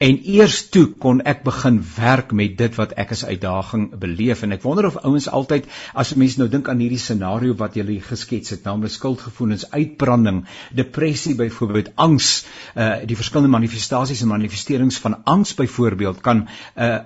En 0.00 0.16
eers 0.32 0.56
toe 0.72 0.86
kon 1.02 1.18
ek 1.28 1.42
begin 1.44 1.78
werk 1.96 2.30
met 2.36 2.54
dit 2.56 2.76
wat 2.80 2.94
ek 3.02 3.12
as 3.16 3.22
uitdaging 3.28 3.82
beleef 4.00 4.42
en 4.46 4.56
ek 4.56 4.62
wonder 4.64 4.88
of 4.88 4.96
ouens 5.04 5.28
altyd 5.38 5.68
as 6.02 6.14
mense 6.22 6.40
nou 6.40 6.48
dink 6.52 6.70
aan 6.72 6.80
hierdie 6.80 7.00
scenario 7.02 7.56
wat 7.60 7.76
jy 7.76 7.98
geskets 8.06 8.54
het, 8.54 8.64
naamlik 8.64 8.94
skuldgevoelens, 8.94 9.66
uitbranding, 9.76 10.46
depressie 10.80 11.36
byvoorbeeld, 11.36 11.92
angs, 12.00 12.30
uh 12.74 13.04
die 13.10 13.18
verskillende 13.18 13.52
manifestasies 13.52 14.24
en 14.24 14.32
manifesterings 14.32 15.00
van 15.04 15.20
angs 15.34 15.52
byvoorbeeld 15.60 16.24
kan 16.24 16.46
uh 16.76 17.00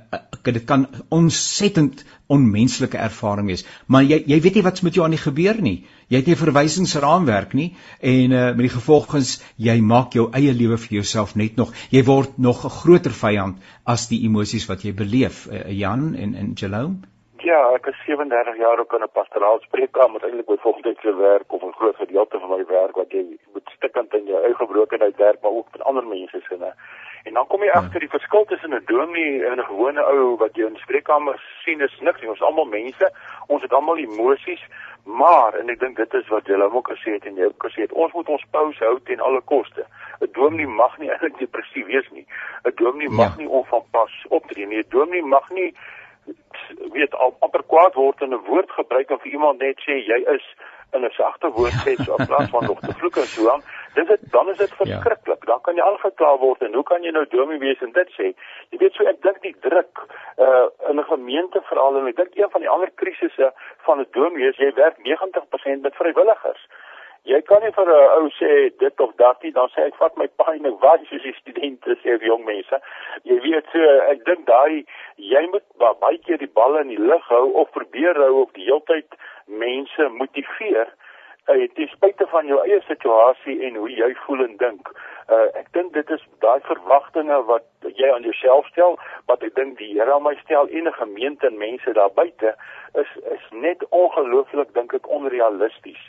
dit 0.44 0.64
kan 0.68 0.86
ontsettend 1.10 2.04
onmenslike 2.34 2.98
ervaring 2.98 3.50
wees. 3.52 3.64
Maar 3.86 4.02
jy 4.10 4.20
jy 4.32 4.40
weet 4.44 4.58
nie 4.58 4.64
wat's 4.66 4.84
met 4.86 4.98
jou 4.98 5.06
aan 5.06 5.16
die 5.16 5.22
gebeur 5.22 5.60
nie. 5.62 5.78
Jy 6.12 6.20
het 6.20 6.28
nie 6.30 6.38
verwysingsraamwerk 6.40 7.54
nie 7.54 7.70
en 8.00 8.36
uh, 8.36 8.44
met 8.52 8.66
die 8.66 8.74
gevolgens 8.74 9.38
jy 9.56 9.78
maak 9.80 10.18
jou 10.18 10.28
eie 10.36 10.52
lewe 10.52 10.78
vir 10.84 11.00
jouself 11.00 11.34
net 11.40 11.56
nog 11.56 11.72
jy 11.94 12.04
word 12.04 12.38
nog 12.38 12.64
'n 12.64 12.76
groter 12.82 13.16
vyand 13.24 13.58
as 13.86 14.08
die 14.12 14.24
emosies 14.28 14.68
wat 14.68 14.84
jy 14.84 14.92
beleef. 14.92 15.46
Uh, 15.46 15.66
Jan 15.72 16.14
en 16.14 16.34
en 16.34 16.54
Jerome 16.54 17.14
Ja, 17.44 17.58
ek 17.76 17.90
is 17.90 17.98
37 18.06 18.56
jaar 18.56 18.80
ook 18.80 18.92
in 18.96 19.02
'n 19.04 19.12
pastoraal 19.12 19.58
spreekkamer, 19.60 20.22
eintlik 20.24 20.46
by 20.46 20.56
volgende 20.60 21.14
werk 21.16 21.52
of 21.52 21.62
'n 21.62 21.76
groot 21.78 21.96
gedeelte 21.96 22.38
van 22.38 22.50
my 22.50 22.64
werk 22.66 22.96
wat 22.96 23.10
jy 23.12 23.24
moet 23.52 23.68
stikkend 23.76 24.14
in 24.14 24.24
jou 24.24 24.42
eie 24.44 24.54
gebrokenheid 24.54 25.16
werk, 25.16 25.42
maar 25.42 25.50
ook 25.50 25.68
met 25.72 25.82
ander 25.82 26.06
mense 26.06 26.40
se 26.40 26.46
sinne. 26.48 26.74
En 27.24 27.32
dan 27.32 27.46
kom 27.46 27.62
jy 27.64 27.70
ja. 27.72 27.78
agter 27.80 28.00
die 28.04 28.12
verskil 28.12 28.44
tussen 28.44 28.74
'n 28.74 28.84
dominee 28.84 29.44
en 29.44 29.58
'n 29.58 29.64
gewone 29.64 30.02
ou 30.12 30.36
wat 30.36 30.56
jy 30.56 30.66
in 30.66 30.76
spreekkamer 30.76 31.40
sien 31.64 31.80
is 31.80 32.00
niks 32.00 32.20
nie. 32.20 32.28
Ons 32.28 32.40
is 32.40 32.46
almal 32.46 32.64
mense. 32.64 33.12
Ons 33.46 33.62
het 33.62 33.72
almal 33.72 33.96
emosies, 33.96 34.64
maar 35.04 35.54
en 35.54 35.68
ek 35.68 35.80
dink 35.80 35.96
dit 35.96 36.14
is 36.14 36.28
wat 36.28 36.46
julle 36.46 36.72
ook 36.72 36.88
gesê 36.88 37.10
het 37.12 37.24
en 37.24 37.36
jy 37.36 37.44
ook 37.44 37.64
gesê 37.66 37.80
het, 37.80 37.92
ons 37.92 38.12
moet 38.12 38.28
ons 38.28 38.44
pause 38.50 38.84
hou 38.84 39.00
ten 39.00 39.20
alle 39.20 39.40
koste. 39.40 39.86
'n 40.20 40.28
Dominee 40.32 40.66
mag 40.66 40.98
nie 40.98 41.10
eintlik 41.12 41.38
depressief 41.38 41.86
wees 41.86 42.10
nie. 42.10 42.26
'n 42.64 42.72
Dominee 42.74 43.08
mag 43.08 43.36
ja. 43.36 43.42
nie 43.42 43.48
onvanpas 43.48 44.24
optree 44.28 44.66
nie. 44.66 44.78
'n 44.78 44.88
Dominee 44.88 45.22
mag 45.22 45.50
nie 45.50 45.74
weet 46.92 47.14
al 47.14 47.36
amper 47.40 47.62
kwaad 47.62 47.94
word 47.94 48.20
en 48.20 48.34
'n 48.34 48.44
woord 48.46 48.70
gebruik 48.70 49.10
en 49.10 49.18
vir 49.18 49.32
iemand 49.32 49.58
net 49.58 49.78
sê 49.80 49.92
jy 49.92 50.20
is 50.36 50.44
in 50.94 51.04
'n 51.04 51.10
sagte 51.10 51.50
woord 51.56 51.76
sê 51.84 51.94
so 52.04 52.16
in 52.18 52.26
plaas 52.26 52.50
van 52.50 52.64
nog 52.64 52.80
te 52.80 52.92
vloek 52.98 53.16
en 53.16 53.28
so 53.34 53.50
aan, 53.50 53.62
dis 53.94 54.06
dit 54.06 54.20
dan 54.30 54.48
is 54.48 54.56
dit 54.56 54.70
ja. 54.70 54.76
verskriklik. 54.76 55.42
Ja. 55.44 55.50
Dan 55.52 55.60
kan 55.60 55.74
jy 55.74 55.82
aangekla 55.82 56.36
word 56.38 56.62
en 56.62 56.74
hoe 56.74 56.86
kan 56.90 57.02
jy 57.02 57.10
nou 57.10 57.26
domie 57.28 57.58
wees 57.58 57.80
en 57.80 57.92
dit 57.92 58.08
sê? 58.18 58.32
Jy 58.70 58.78
weet 58.78 58.94
so 58.94 59.04
ek 59.04 59.22
dink 59.22 59.42
die 59.42 59.56
druk 59.60 60.06
uh 60.38 60.66
in 60.90 60.98
'n 61.00 61.10
gemeente 61.10 61.60
veral 61.70 61.98
en 61.98 62.06
ek 62.06 62.16
dink 62.16 62.34
een 62.34 62.50
van 62.50 62.60
die 62.60 62.70
ander 62.70 62.90
krisisse 62.94 63.52
van 63.86 64.00
'n 64.00 64.06
domie 64.10 64.48
is 64.48 64.56
jy 64.56 64.72
werk 64.74 64.98
90% 64.98 65.82
met 65.82 65.94
vrywilligers. 65.94 66.68
Jy 67.24 67.40
kan 67.48 67.62
nie 67.64 67.72
vir 67.72 67.88
'n 67.88 68.08
ou 68.20 68.28
sê 68.38 68.70
dit 68.78 69.00
of 69.00 69.12
dat 69.16 69.42
nie, 69.42 69.52
dan 69.52 69.68
sê 69.72 69.86
ek 69.86 69.96
vat 69.96 70.16
my 70.16 70.26
pyn 70.40 70.66
en 70.66 70.76
wat 70.80 71.00
soos 71.08 71.22
die 71.22 71.32
studente 71.40 71.96
sê 72.02 72.14
of 72.14 72.22
jong 72.22 72.44
mense. 72.44 72.80
Jy 73.24 73.38
weet 73.40 73.66
so 73.72 73.80
ek 74.12 74.24
dink 74.24 74.46
daai 74.46 74.84
jy 75.16 75.46
moet 75.52 75.64
baie 75.78 76.18
keer 76.18 76.38
die 76.38 76.52
bal 76.60 76.76
in 76.76 76.88
die 76.88 77.00
lug 77.00 77.24
hou 77.28 77.46
of 77.62 77.70
probeer 77.70 78.14
hou 78.14 78.42
of 78.42 78.52
die 78.52 78.68
heeltyd 78.68 79.16
mense 79.46 80.08
motiveer 80.08 80.88
uh, 81.48 81.68
ten 81.74 81.88
spyte 81.88 82.26
van 82.26 82.46
jou 82.46 82.60
eie 82.64 82.80
situasie 82.88 83.56
en 83.66 83.76
hoe 83.80 83.90
jy 83.90 84.10
voel 84.24 84.44
en 84.44 84.56
dink. 84.60 84.90
Uh, 85.28 85.48
ek 85.60 85.70
dink 85.76 85.92
dit 85.96 86.10
is 86.10 86.24
daai 86.44 86.60
verwagtinge 86.68 87.40
wat 87.48 87.64
jy 88.00 88.10
aan 88.12 88.26
jouself 88.28 88.68
stel, 88.72 88.98
wat 89.30 89.44
ek 89.46 89.56
dink 89.56 89.78
die 89.78 89.92
Here 89.94 90.12
aan 90.12 90.26
my 90.26 90.34
stel 90.42 90.68
en 90.68 90.88
'n 90.88 90.98
gemeente 91.00 91.46
en 91.46 91.58
mense 91.58 91.92
daar 91.92 92.12
buite 92.12 92.54
is 93.00 93.10
is 93.36 93.44
net 93.50 93.84
ongelooflik 93.90 94.74
dink 94.74 94.94
ek 94.94 95.08
onrealisties. 95.08 96.04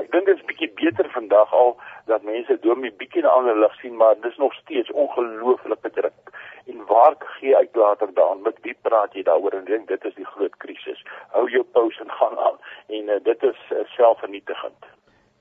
Ek 0.00 0.08
dink 0.12 0.26
dit 0.26 0.38
is 0.38 0.46
bietjie 0.48 0.70
beter 0.78 1.08
vandag 1.12 1.52
al 1.52 1.74
dat 2.10 2.24
mense 2.24 2.56
domie 2.64 2.92
bietjie 3.00 3.22
'n 3.22 3.32
ander 3.32 3.58
lig 3.60 3.74
sien, 3.80 3.96
maar 3.96 4.14
dis 4.20 4.36
nog 4.36 4.54
steeds 4.54 4.90
ongelooflike 4.92 5.90
druk. 5.98 6.32
En 6.66 6.86
waar 6.86 7.14
gee 7.18 7.56
uit 7.56 7.76
later 7.76 8.14
daan? 8.14 8.42
Met 8.42 8.56
wie 8.62 8.76
praat 8.82 9.14
jy 9.14 9.22
daaroor? 9.22 9.52
En 9.52 9.64
dink 9.64 9.88
dit 9.88 10.04
is 10.04 10.14
die 10.14 10.24
groot 10.24 10.56
krisis. 10.56 11.04
Hou 11.28 11.50
jou 11.50 11.64
pause 11.64 12.00
en 12.00 12.10
gaan 12.10 12.38
aan. 12.38 12.58
En 12.88 13.08
uh, 13.08 13.20
dit 13.22 13.42
is 13.42 13.60
uh, 13.70 13.84
selfvernietigend. 13.96 14.80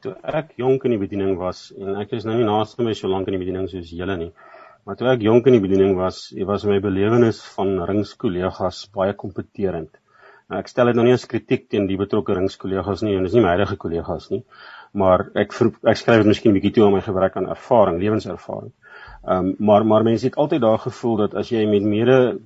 Toe 0.01 0.15
ek 0.23 0.55
jonk 0.55 0.83
in 0.83 0.95
die 0.95 1.03
bediening 1.03 1.37
was 1.37 1.71
en 1.77 1.95
ek 2.01 2.11
is 2.17 2.23
nou 2.25 2.35
nie 2.35 2.45
naaste 2.45 2.83
my 2.83 2.93
so 2.93 3.07
lank 3.07 3.27
in 3.27 3.37
die 3.37 3.43
bediening 3.43 3.69
soos 3.69 3.91
julle 3.93 4.17
nie. 4.17 4.31
Maar 4.85 4.97
toe 4.97 5.11
ek 5.11 5.21
jonk 5.21 5.45
in 5.45 5.59
die 5.59 5.61
bediening 5.61 5.91
was, 5.95 6.23
was 6.49 6.63
my 6.65 6.79
belewenis 6.81 7.43
van 7.55 7.75
ringskollegas 7.85 8.87
baie 8.95 9.13
kompeterend. 9.13 9.99
Ek 10.51 10.67
stel 10.67 10.91
dit 10.91 10.97
nou 10.99 11.05
nie 11.07 11.15
as 11.15 11.25
kritiek 11.31 11.69
teen 11.71 11.87
die 11.87 11.97
betrokke 11.99 12.35
ringskollegas 12.35 13.03
nie 13.07 13.15
en 13.15 13.23
dis 13.27 13.35
nie 13.37 13.43
my 13.43 13.53
huidige 13.55 13.77
kollegas 13.79 14.29
nie, 14.31 14.41
maar 14.93 15.29
ek 15.35 15.53
ek 15.87 15.99
skryf 15.99 16.23
dit 16.23 16.31
miskien 16.31 16.51
'n 16.51 16.57
bietjie 16.59 16.73
toe 16.75 16.85
om 16.87 16.93
my 16.93 17.01
gebrek 17.01 17.37
aan 17.37 17.49
ervaring, 17.55 17.99
lewenservaring. 17.99 18.73
Ehm 19.23 19.51
um, 19.51 19.55
maar 19.59 19.85
maar 19.85 20.03
mense 20.03 20.25
het 20.25 20.35
altyd 20.35 20.61
daar 20.61 20.79
gevoel 20.79 21.17
dat 21.17 21.35
as 21.35 21.49
jy 21.49 21.65
met 21.65 21.83
mede 21.83 22.39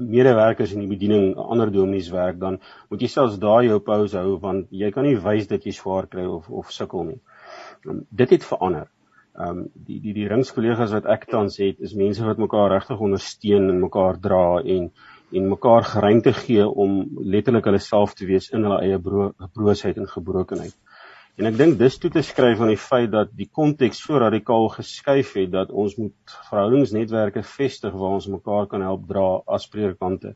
medewerkers 0.00 0.72
in 0.72 0.80
die 0.80 0.88
bediening 0.88 1.36
ander 1.36 1.70
dominees 1.72 2.08
werk 2.10 2.38
dan 2.40 2.58
moet 2.88 3.02
jy 3.04 3.08
selfs 3.12 3.38
daai 3.38 3.66
jou 3.66 3.78
pause 3.84 4.16
hou 4.18 4.38
want 4.40 4.70
jy 4.70 4.90
kan 4.90 5.04
nie 5.04 5.18
wys 5.20 5.46
dat 5.50 5.66
jy 5.66 5.74
swaar 5.76 6.06
kry 6.06 6.24
of 6.24 6.48
of 6.50 6.72
sukkel 6.72 7.04
nie. 7.04 7.20
Um, 7.86 8.06
dit 8.10 8.30
het 8.30 8.44
verander. 8.44 8.88
Ehm 9.38 9.58
um, 9.58 9.68
die 9.74 10.00
die 10.00 10.14
die 10.14 10.28
ringskollegas 10.28 10.92
wat 10.96 11.06
ek 11.06 11.28
tans 11.30 11.60
het 11.62 11.80
is 11.80 11.94
mense 11.94 12.24
wat 12.26 12.38
mekaar 12.38 12.70
regtig 12.72 13.00
ondersteun 13.00 13.68
en 13.70 13.80
mekaar 13.80 14.18
dra 14.20 14.60
en 14.64 14.90
en 15.32 15.48
mekaar 15.48 15.84
geruimte 15.84 16.32
gee 16.32 16.66
om 16.68 17.02
letterlik 17.34 17.64
hulle 17.70 17.82
self 17.82 18.14
te 18.18 18.26
wees 18.26 18.50
in 18.50 18.66
hulle 18.66 18.80
eie 18.82 18.98
broosheid 19.00 19.98
en 20.00 20.08
gebrokenheid. 20.10 20.74
En 21.40 21.46
ek 21.48 21.56
dink 21.56 21.78
dis 21.80 21.94
toe 21.96 22.10
te 22.12 22.20
skryf 22.26 22.60
aan 22.60 22.72
die 22.72 22.80
feit 22.80 23.08
dat 23.12 23.30
die 23.32 23.46
konteks 23.48 24.02
so 24.04 24.18
radikaal 24.20 24.66
geskuif 24.74 25.30
het 25.38 25.52
dat 25.54 25.70
ons 25.70 25.94
moet 25.96 26.34
verhoudingsnetwerke 26.50 27.44
vestig 27.54 27.94
waar 27.94 28.18
ons 28.18 28.26
mekaar 28.28 28.66
kan 28.68 28.84
help 28.84 29.06
dra 29.08 29.24
as 29.46 29.64
predikante 29.70 30.34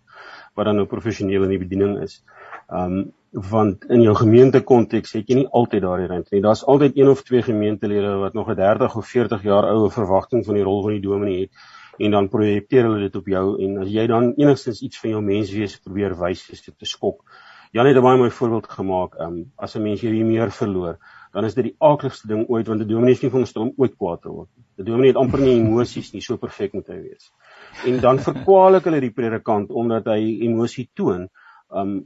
wat 0.56 0.70
dan 0.70 0.80
nou 0.80 0.86
professioneel 0.88 1.44
in 1.44 1.52
die 1.56 1.60
bediening 1.66 1.98
is. 2.06 2.22
Um 2.70 3.12
want 3.34 3.82
in 3.90 4.04
jou 4.04 4.12
gemeente 4.14 4.60
konteks 4.62 5.16
het 5.16 5.26
jy 5.26 5.40
nie 5.40 5.48
altyd 5.58 5.82
daardie 5.82 6.06
ruimte 6.06 6.36
nie. 6.36 6.42
Daar's 6.42 6.62
altyd 6.70 6.96
een 6.96 7.08
of 7.10 7.24
twee 7.26 7.42
gemeentelede 7.42 8.12
wat 8.20 8.34
nog 8.38 8.48
'n 8.48 8.54
30 8.56 8.94
of 8.96 9.08
40 9.10 9.42
jaar 9.42 9.66
oue 9.74 9.90
verwagting 9.90 10.44
van 10.46 10.54
die 10.54 10.62
rol 10.62 10.82
van 10.82 10.92
die 10.92 11.02
dominee 11.02 11.40
het 11.40 11.50
en 11.98 12.10
dan 12.10 12.28
projekteer 12.28 12.88
hulle 12.88 13.00
dit 13.06 13.16
op 13.16 13.26
jou 13.26 13.46
en 13.64 13.78
as 13.82 13.90
jy 13.90 14.06
dan 14.06 14.32
enigstens 14.36 14.82
iets 14.82 15.00
van 15.00 15.10
jou 15.10 15.22
menswees 15.22 15.76
probeer 15.80 16.14
wys 16.18 16.48
is 16.50 16.62
dit 16.62 16.78
te 16.78 16.86
skok. 16.86 17.22
Jan 17.74 17.86
het 17.86 17.96
'n 17.96 18.02
baie 18.02 18.18
mooi 18.18 18.30
voorbeeld 18.30 18.68
gemaak. 18.70 19.14
Ehm 19.14 19.26
um, 19.26 19.52
as 19.56 19.74
'n 19.74 19.82
mens 19.82 20.00
hierdie 20.00 20.24
meer 20.24 20.50
verloor, 20.50 20.98
dan 21.32 21.44
is 21.44 21.54
dit 21.54 21.64
die 21.64 21.76
aardigste 21.78 22.28
ding 22.28 22.48
ooit 22.48 22.66
want 22.68 22.80
'n 22.80 22.88
dominee 22.88 23.12
is 23.12 23.22
nie 23.22 23.30
veronderstel 23.30 23.62
om 23.62 23.72
ooit 23.76 23.96
kwaad 23.96 24.22
te 24.22 24.28
word. 24.28 24.48
'n 24.78 24.84
Dominee 24.84 25.08
het 25.08 25.16
amper 25.16 25.40
nie 25.40 25.58
emosies 25.58 26.12
nie, 26.12 26.22
so 26.22 26.36
perfek 26.36 26.72
moet 26.72 26.86
hy 26.86 27.00
wees. 27.00 27.32
En 27.86 28.00
dan 28.00 28.18
verkwalik 28.18 28.84
hulle 28.84 29.00
die 29.00 29.10
predikant 29.10 29.70
omdat 29.70 30.04
hy 30.04 30.38
emosie 30.40 30.90
toon. 30.94 31.28
Ehm 31.70 31.80
um, 31.80 32.04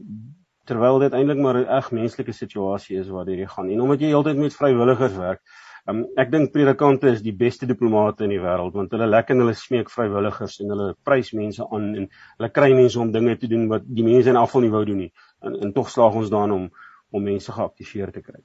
terwyl 0.64 0.98
dit 0.98 1.12
eintlik 1.12 1.38
maar 1.38 1.57
'n 1.57 1.68
eg 1.79 1.90
menslike 1.92 2.33
situasie 2.33 2.98
is 2.98 3.09
waar 3.09 3.29
jy 3.29 3.46
gaan. 3.46 3.68
En 3.68 3.81
omdat 3.81 4.01
jy 4.01 4.07
heeltyd 4.07 4.37
met 4.37 4.57
vrywilligers 4.57 5.16
werk, 5.16 5.40
um, 5.88 6.05
ek 6.20 6.31
dink 6.33 6.53
predikante 6.53 7.11
is 7.12 7.22
die 7.24 7.35
beste 7.37 7.66
diplomate 7.66 8.27
in 8.27 8.35
die 8.35 8.42
wêreld 8.42 8.77
want 8.77 8.92
hulle 8.94 9.09
lekker 9.09 9.37
en 9.37 9.44
hulle 9.44 9.57
smeek 9.57 9.90
vrywilligers 9.92 10.59
en 10.64 10.74
hulle 10.74 10.88
prys 11.09 11.33
mense 11.37 11.64
aan 11.64 11.88
en 11.94 12.07
hulle 12.11 12.51
kry 12.59 12.70
mense 12.77 13.01
om 13.01 13.12
dinge 13.14 13.37
te 13.40 13.51
doen 13.51 13.66
wat 13.72 13.88
die 13.88 14.07
mense 14.07 14.31
in 14.31 14.40
afval 14.40 14.66
nie 14.66 14.74
wou 14.74 14.85
doen 14.88 15.03
nie. 15.07 15.12
En, 15.42 15.57
en 15.64 15.72
tog 15.72 15.90
slaag 15.92 16.20
ons 16.22 16.31
daarin 16.35 16.57
om 16.59 16.70
om 17.16 17.24
mense 17.24 17.53
geaktiveer 17.53 18.11
te 18.12 18.20
kry. 18.20 18.40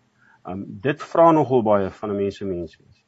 Um 0.47 0.63
dit 0.83 1.01
vra 1.11 1.31
nogal 1.35 1.63
baie 1.67 1.89
van 1.99 2.11
'n 2.11 2.15
mens 2.17 2.37
se 2.37 2.45
mens 2.45 2.77
wees. 2.77 3.02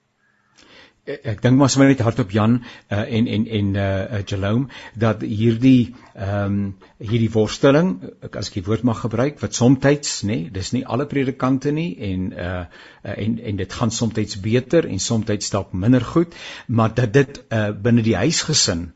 Eh, 1.06 1.20
ek 1.30 1.42
dink 1.44 1.60
maar 1.60 1.70
sommer 1.70 1.92
net 1.92 2.00
hardop 2.02 2.32
Jan 2.34 2.56
uh, 2.58 2.98
en 2.98 3.28
en 3.30 3.44
en 3.58 3.68
uh, 3.78 3.90
uh 4.18 4.22
Jerome 4.26 4.70
dat 5.04 5.22
hierdie 5.22 5.94
ehm 6.16 6.56
um, 6.56 6.56
hierdie 6.98 7.30
voorstelling 7.30 7.92
as 8.32 8.50
ek 8.50 8.58
die 8.58 8.64
woord 8.66 8.88
mag 8.90 9.04
gebruik 9.04 9.38
wat 9.44 9.54
soms 9.54 9.86
nê 10.24 10.32
nee, 10.32 10.50
dis 10.56 10.72
nie 10.74 10.82
alle 10.96 11.06
predikante 11.12 11.74
nie 11.78 11.92
en 12.10 12.26
uh 12.48 12.66
en 13.14 13.38
en 13.52 13.62
dit 13.62 13.78
gaan 13.80 13.92
soms 13.92 14.40
beter 14.50 14.90
en 14.90 15.00
soms 15.00 15.50
dalk 15.58 15.74
minder 15.86 16.02
goed 16.16 16.34
maar 16.68 16.94
dat 17.02 17.14
dit 17.14 17.42
uh 17.54 17.70
binne 17.88 18.02
die 18.02 18.18
huisgesin 18.18 18.88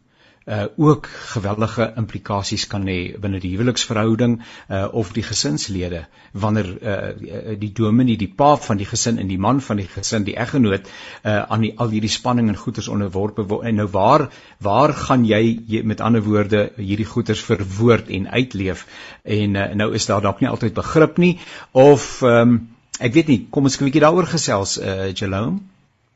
uh 0.49 0.65
ook 0.77 1.07
geweldige 1.33 1.93
implikasies 1.97 2.65
kan 2.67 2.87
hê 2.89 2.97
binne 3.21 3.39
die 3.39 3.51
huweliksverhouding 3.53 4.39
uh 4.41 4.87
of 5.01 5.11
die 5.13 5.23
gesinslede. 5.23 6.05
Wanneer 6.31 6.69
uh 6.81 7.57
die 7.59 7.71
dominee 7.81 8.17
die 8.17 8.31
pa 8.41 8.55
van 8.57 8.77
die 8.81 8.87
gesin 8.89 9.19
en 9.19 9.27
die 9.27 9.37
man 9.37 9.61
van 9.61 9.77
die 9.77 9.87
gesin 9.87 10.25
die 10.25 10.35
eggenoot 10.35 10.89
uh 11.23 11.37
aan 11.53 11.65
die 11.67 11.73
al 11.77 11.93
hierdie 11.93 12.09
spanning 12.09 12.49
en 12.49 12.57
goeters 12.57 12.87
onderworpe 12.87 13.45
word 13.51 13.67
en 13.69 13.75
nou 13.81 13.87
waar 13.93 14.29
waar 14.59 14.93
gaan 14.93 15.25
jy, 15.25 15.59
jy 15.67 15.83
met 15.83 16.01
ander 16.01 16.23
woorde 16.25 16.71
hierdie 16.77 17.05
goeters 17.05 17.43
verwoord 17.45 18.09
en 18.09 18.29
uitleef? 18.29 18.85
En 19.23 19.55
uh, 19.55 19.73
nou 19.73 19.93
is 19.93 20.05
daar 20.05 20.21
dalk 20.21 20.41
nie 20.41 20.49
altyd 20.49 20.73
begrip 20.73 21.17
nie 21.17 21.37
of 21.71 22.21
um 22.21 22.59
ek 22.99 23.13
weet 23.13 23.27
nie 23.27 23.41
kom 23.49 23.69
ons 23.69 23.77
'n 23.79 23.85
bietjie 23.85 24.01
daaroor 24.01 24.25
gesels 24.25 24.79
uh 24.79 25.11
Jerome? 25.13 25.59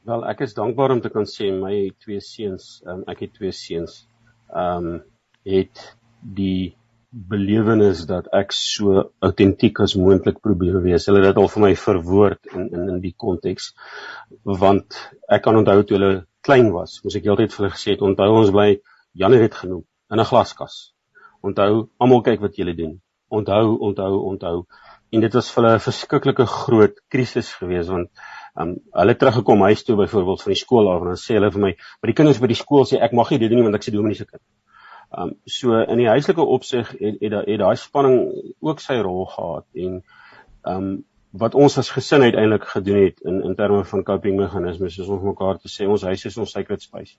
Wel 0.04 0.26
ek 0.28 0.42
is 0.44 0.54
dankbaar 0.54 0.92
om 0.92 1.02
te 1.02 1.10
kan 1.10 1.24
sê 1.30 1.52
my 1.56 1.94
twee 2.04 2.20
seuns 2.20 2.82
um, 2.86 3.04
ek 3.08 3.20
het 3.24 3.34
twee 3.38 3.52
seuns 3.52 4.02
ehm 4.54 4.88
um, 4.94 5.02
het 5.44 5.82
die 6.24 6.76
belewenis 7.14 8.06
dat 8.10 8.30
ek 8.34 8.54
so 8.58 9.04
autentiek 9.22 9.80
as 9.84 9.94
moontlik 10.00 10.40
probeer 10.42 10.80
wees. 10.82 11.06
Hulle 11.06 11.22
het 11.22 11.34
dit 11.34 11.42
al 11.42 11.50
vir 11.56 11.64
my 11.66 11.74
verwoord 11.78 12.54
in 12.56 12.70
in 12.74 12.88
in 12.96 13.02
die 13.04 13.14
konteks 13.26 13.74
want 14.64 14.98
ek 15.30 15.44
kan 15.46 15.60
onthou 15.60 15.84
toe 15.84 15.98
hulle 15.98 16.14
klein 16.44 16.72
was, 16.74 17.00
moes 17.04 17.16
ek 17.20 17.28
heeltyd 17.30 17.54
vir 17.54 17.64
hulle 17.64 17.76
gesê 17.76 17.94
het 17.94 18.02
onthou 18.08 18.32
ons 18.40 18.52
bly 18.56 18.70
Janie 19.14 19.44
het 19.44 19.54
genoem 19.54 19.84
in 20.12 20.20
'n 20.20 20.30
glaskas. 20.32 20.94
Onthou 21.44 21.90
almal 22.00 22.24
kyk 22.26 22.42
wat 22.42 22.56
julle 22.58 22.74
doen. 22.74 23.02
Onthou, 23.30 23.78
onthou, 23.88 24.14
onthou. 24.32 24.66
En 25.12 25.22
dit 25.22 25.34
was 25.34 25.52
vir 25.52 25.64
hulle 25.64 25.76
'n 25.76 25.88
verskriklike 25.90 26.46
groot 26.46 26.96
krisis 27.10 27.54
geweest 27.54 27.90
want 27.90 28.10
um, 28.60 28.76
hulle 29.00 29.16
teruggekom 29.16 29.62
huis 29.70 29.84
toe 29.84 29.96
byvoorbeeld 30.00 30.42
van 30.42 30.54
die 30.54 30.60
skool 30.60 30.90
af 30.92 31.02
en 31.02 31.14
dan 31.14 31.22
sê 31.22 31.38
hulle 31.38 31.52
vir 31.54 31.64
my, 31.66 31.72
maar 32.02 32.12
die 32.12 32.18
kinders 32.18 32.42
by 32.42 32.50
die 32.52 32.60
skool 32.60 32.86
sê 32.90 33.00
ek 33.02 33.16
mag 33.18 33.32
nie 33.32 33.40
dit 33.42 33.52
doen 33.52 33.62
nie 33.62 33.68
want 33.70 33.80
ek 33.80 33.88
se 33.88 33.96
dominee 33.96 34.20
se 34.20 34.28
kind. 34.30 34.44
Um 35.14 35.36
so 35.46 35.78
in 35.82 36.02
die 36.02 36.10
huislike 36.10 36.42
opsig 36.58 36.94
het 37.00 37.20
het 37.22 37.40
het 37.40 37.60
daai 37.62 37.76
spanning 37.78 38.20
ook 38.62 38.82
sy 38.82 39.00
rol 39.06 39.26
gehad 39.30 39.68
en 39.86 40.00
um 40.70 40.94
wat 41.44 41.56
ons 41.58 41.78
as 41.82 41.90
gesin 41.90 42.22
uiteindelik 42.22 42.66
gedoen 42.70 43.00
het 43.08 43.22
in 43.26 43.42
in 43.50 43.56
terme 43.58 43.84
van 43.90 44.04
coping 44.06 44.38
meganismes 44.38 44.98
is 45.02 45.08
ons 45.10 45.24
mekaar 45.26 45.58
te 45.62 45.70
sê 45.70 45.90
ons 45.90 46.06
huis 46.10 46.26
is 46.30 46.38
ons 46.38 46.52
sacred 46.58 46.82
space. 46.82 47.18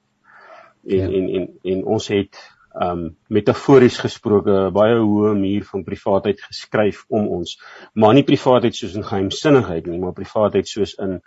En 0.87 0.99
ja. 0.99 1.09
en 1.19 1.29
en 1.39 1.49
en 1.73 1.85
ons 1.97 2.09
het 2.09 2.39
um 2.75 3.05
metafories 3.31 4.01
gesproke 4.03 4.71
baie 4.75 4.97
hoë 4.99 5.35
muur 5.39 5.67
van 5.71 5.85
privaatheid 5.87 6.41
geskryf 6.43 7.05
om 7.09 7.29
ons 7.39 7.59
maar 7.95 8.15
nie 8.15 8.27
privaatheid 8.27 8.75
soos 8.75 8.97
in 8.99 9.07
geheimsinnigheid 9.07 9.87
nie 9.87 10.01
maar 10.03 10.17
privaatheid 10.17 10.69
soos 10.69 10.97
in 10.99 11.21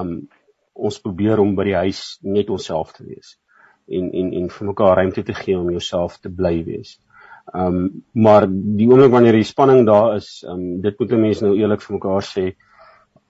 um 0.00 0.16
ons 0.74 0.98
probeer 1.04 1.38
om 1.38 1.54
by 1.54 1.64
die 1.68 1.76
huis 1.76 2.18
net 2.22 2.50
onsself 2.50 2.92
te 2.96 3.04
wees 3.04 3.36
en 3.90 4.10
en 4.12 4.32
en 4.32 4.50
vir 4.56 4.66
mekaar 4.66 4.96
ruimte 4.96 5.22
te 5.22 5.34
gee 5.34 5.58
om 5.58 5.70
jouself 5.70 6.18
te 6.18 6.30
bly 6.30 6.56
wees. 6.64 6.98
Um 7.54 8.04
maar 8.12 8.46
die 8.50 8.88
oomblik 8.90 9.12
wanneer 9.14 9.38
die 9.38 9.48
spanning 9.48 9.86
daar 9.86 10.16
is, 10.16 10.42
um 10.48 10.80
dit 10.80 10.98
moet 10.98 11.12
'n 11.12 11.20
mens 11.20 11.40
nou 11.40 11.54
eerlik 11.56 11.82
vir 11.82 11.96
mekaar 11.96 12.22
sê, 12.22 12.44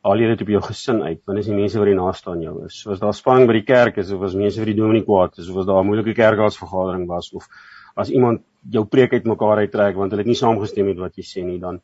al 0.02 0.20
jy 0.22 0.30
dit 0.30 0.42
op 0.44 0.50
jou 0.54 0.60
gesin 0.64 1.02
uit, 1.02 1.20
want 1.28 1.38
as 1.38 1.48
die 1.50 1.56
mense 1.56 1.78
wat 1.80 1.90
die 1.90 1.96
naaste 1.98 2.30
aan 2.32 2.44
jou 2.44 2.54
is, 2.64 2.78
soos 2.84 3.00
daar 3.02 3.16
spanning 3.16 3.48
by 3.50 3.58
die 3.58 3.66
kerk 3.68 3.98
is 4.00 4.12
of 4.16 4.22
as 4.24 4.36
mense 4.38 4.60
vir 4.62 4.70
die 4.72 4.78
dominee 4.78 5.04
kwaad 5.04 5.36
is 5.42 5.50
of 5.52 5.58
as 5.60 5.66
daar 5.68 5.82
'n 5.82 5.90
moeilike 5.90 6.14
kerkraadsvergadering 6.16 7.06
was 7.08 7.32
of 7.36 7.48
as 7.96 8.10
iemand 8.10 8.42
jou 8.70 8.84
preek 8.84 9.12
uit 9.12 9.24
mekaar 9.24 9.58
uittrek 9.58 9.96
want 9.96 10.12
hulle 10.12 10.22
het 10.24 10.32
nie 10.32 10.40
saamgestem 10.40 10.86
met 10.86 10.98
wat 10.98 11.16
jy 11.16 11.24
sê 11.24 11.44
nie, 11.44 11.58
dan 11.58 11.80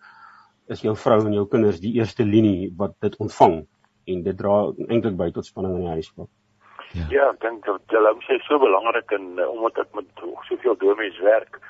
is 0.69 0.81
jou 0.83 0.97
vrou 0.97 1.21
en 1.27 1.33
jou 1.33 1.47
kinders 1.47 1.81
die 1.81 1.93
eerste 1.99 2.25
linie 2.25 2.73
wat 2.77 2.95
dit 3.01 3.17
ontvang 3.17 3.67
en 4.07 4.23
dit 4.23 4.37
dra 4.37 4.73
eintlik 4.89 5.17
by 5.17 5.31
tot 5.31 5.47
spanning 5.47 5.77
in 5.77 5.85
die 5.85 5.95
huishouding. 5.99 6.31
Ja, 6.93 7.07
ja 7.11 7.31
ek 7.31 7.41
dink 7.41 7.65
dat 7.65 7.97
hulle 7.97 8.15
sê 8.29 8.39
so 8.47 8.59
belangrik 8.59 9.11
en 9.13 9.39
uh, 9.39 9.51
omdat 9.51 9.79
ek 9.87 9.95
met 9.95 10.25
soveel 10.49 10.77
dominees 10.77 11.19
werk, 11.19 11.61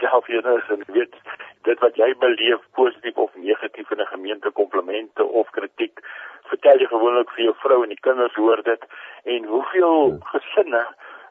self 0.00 0.26
hier 0.26 0.46
is 0.58 0.68
en 0.68 0.82
weet 0.86 1.14
dit 1.62 1.78
wat 1.82 1.96
jy 1.98 2.08
beleef 2.22 2.62
positief 2.78 3.16
of 3.16 3.34
negatief 3.34 3.90
in 3.90 4.00
'n 4.00 4.12
gemeente 4.12 4.50
komplimente 4.50 5.24
of 5.24 5.50
kritiek 5.50 6.00
vertel 6.50 6.78
jy 6.78 6.86
gewoonlik 6.86 7.30
vir 7.30 7.44
jou 7.44 7.54
vrou 7.62 7.82
en 7.82 7.88
die 7.94 8.04
kinders 8.08 8.34
hoor 8.34 8.62
dit 8.62 8.82
en 9.24 9.44
hoeveel 9.44 9.96
ja. 10.08 10.18
gesinne 10.34 10.82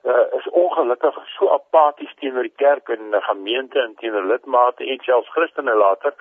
uh, 0.03 0.25
is 0.39 0.47
ongelukkig 0.49 1.15
so 1.37 1.49
apaties 1.49 2.15
teenoor 2.19 2.47
die 2.47 2.59
kerk 2.63 2.89
en 2.89 3.11
die 3.11 3.21
gemeente 3.29 3.79
en 3.79 3.95
teenoor 3.95 4.27
lidmate 4.31 4.85
en 4.85 4.99
selfs 5.07 5.31
Christene 5.37 5.75
later 5.75 6.13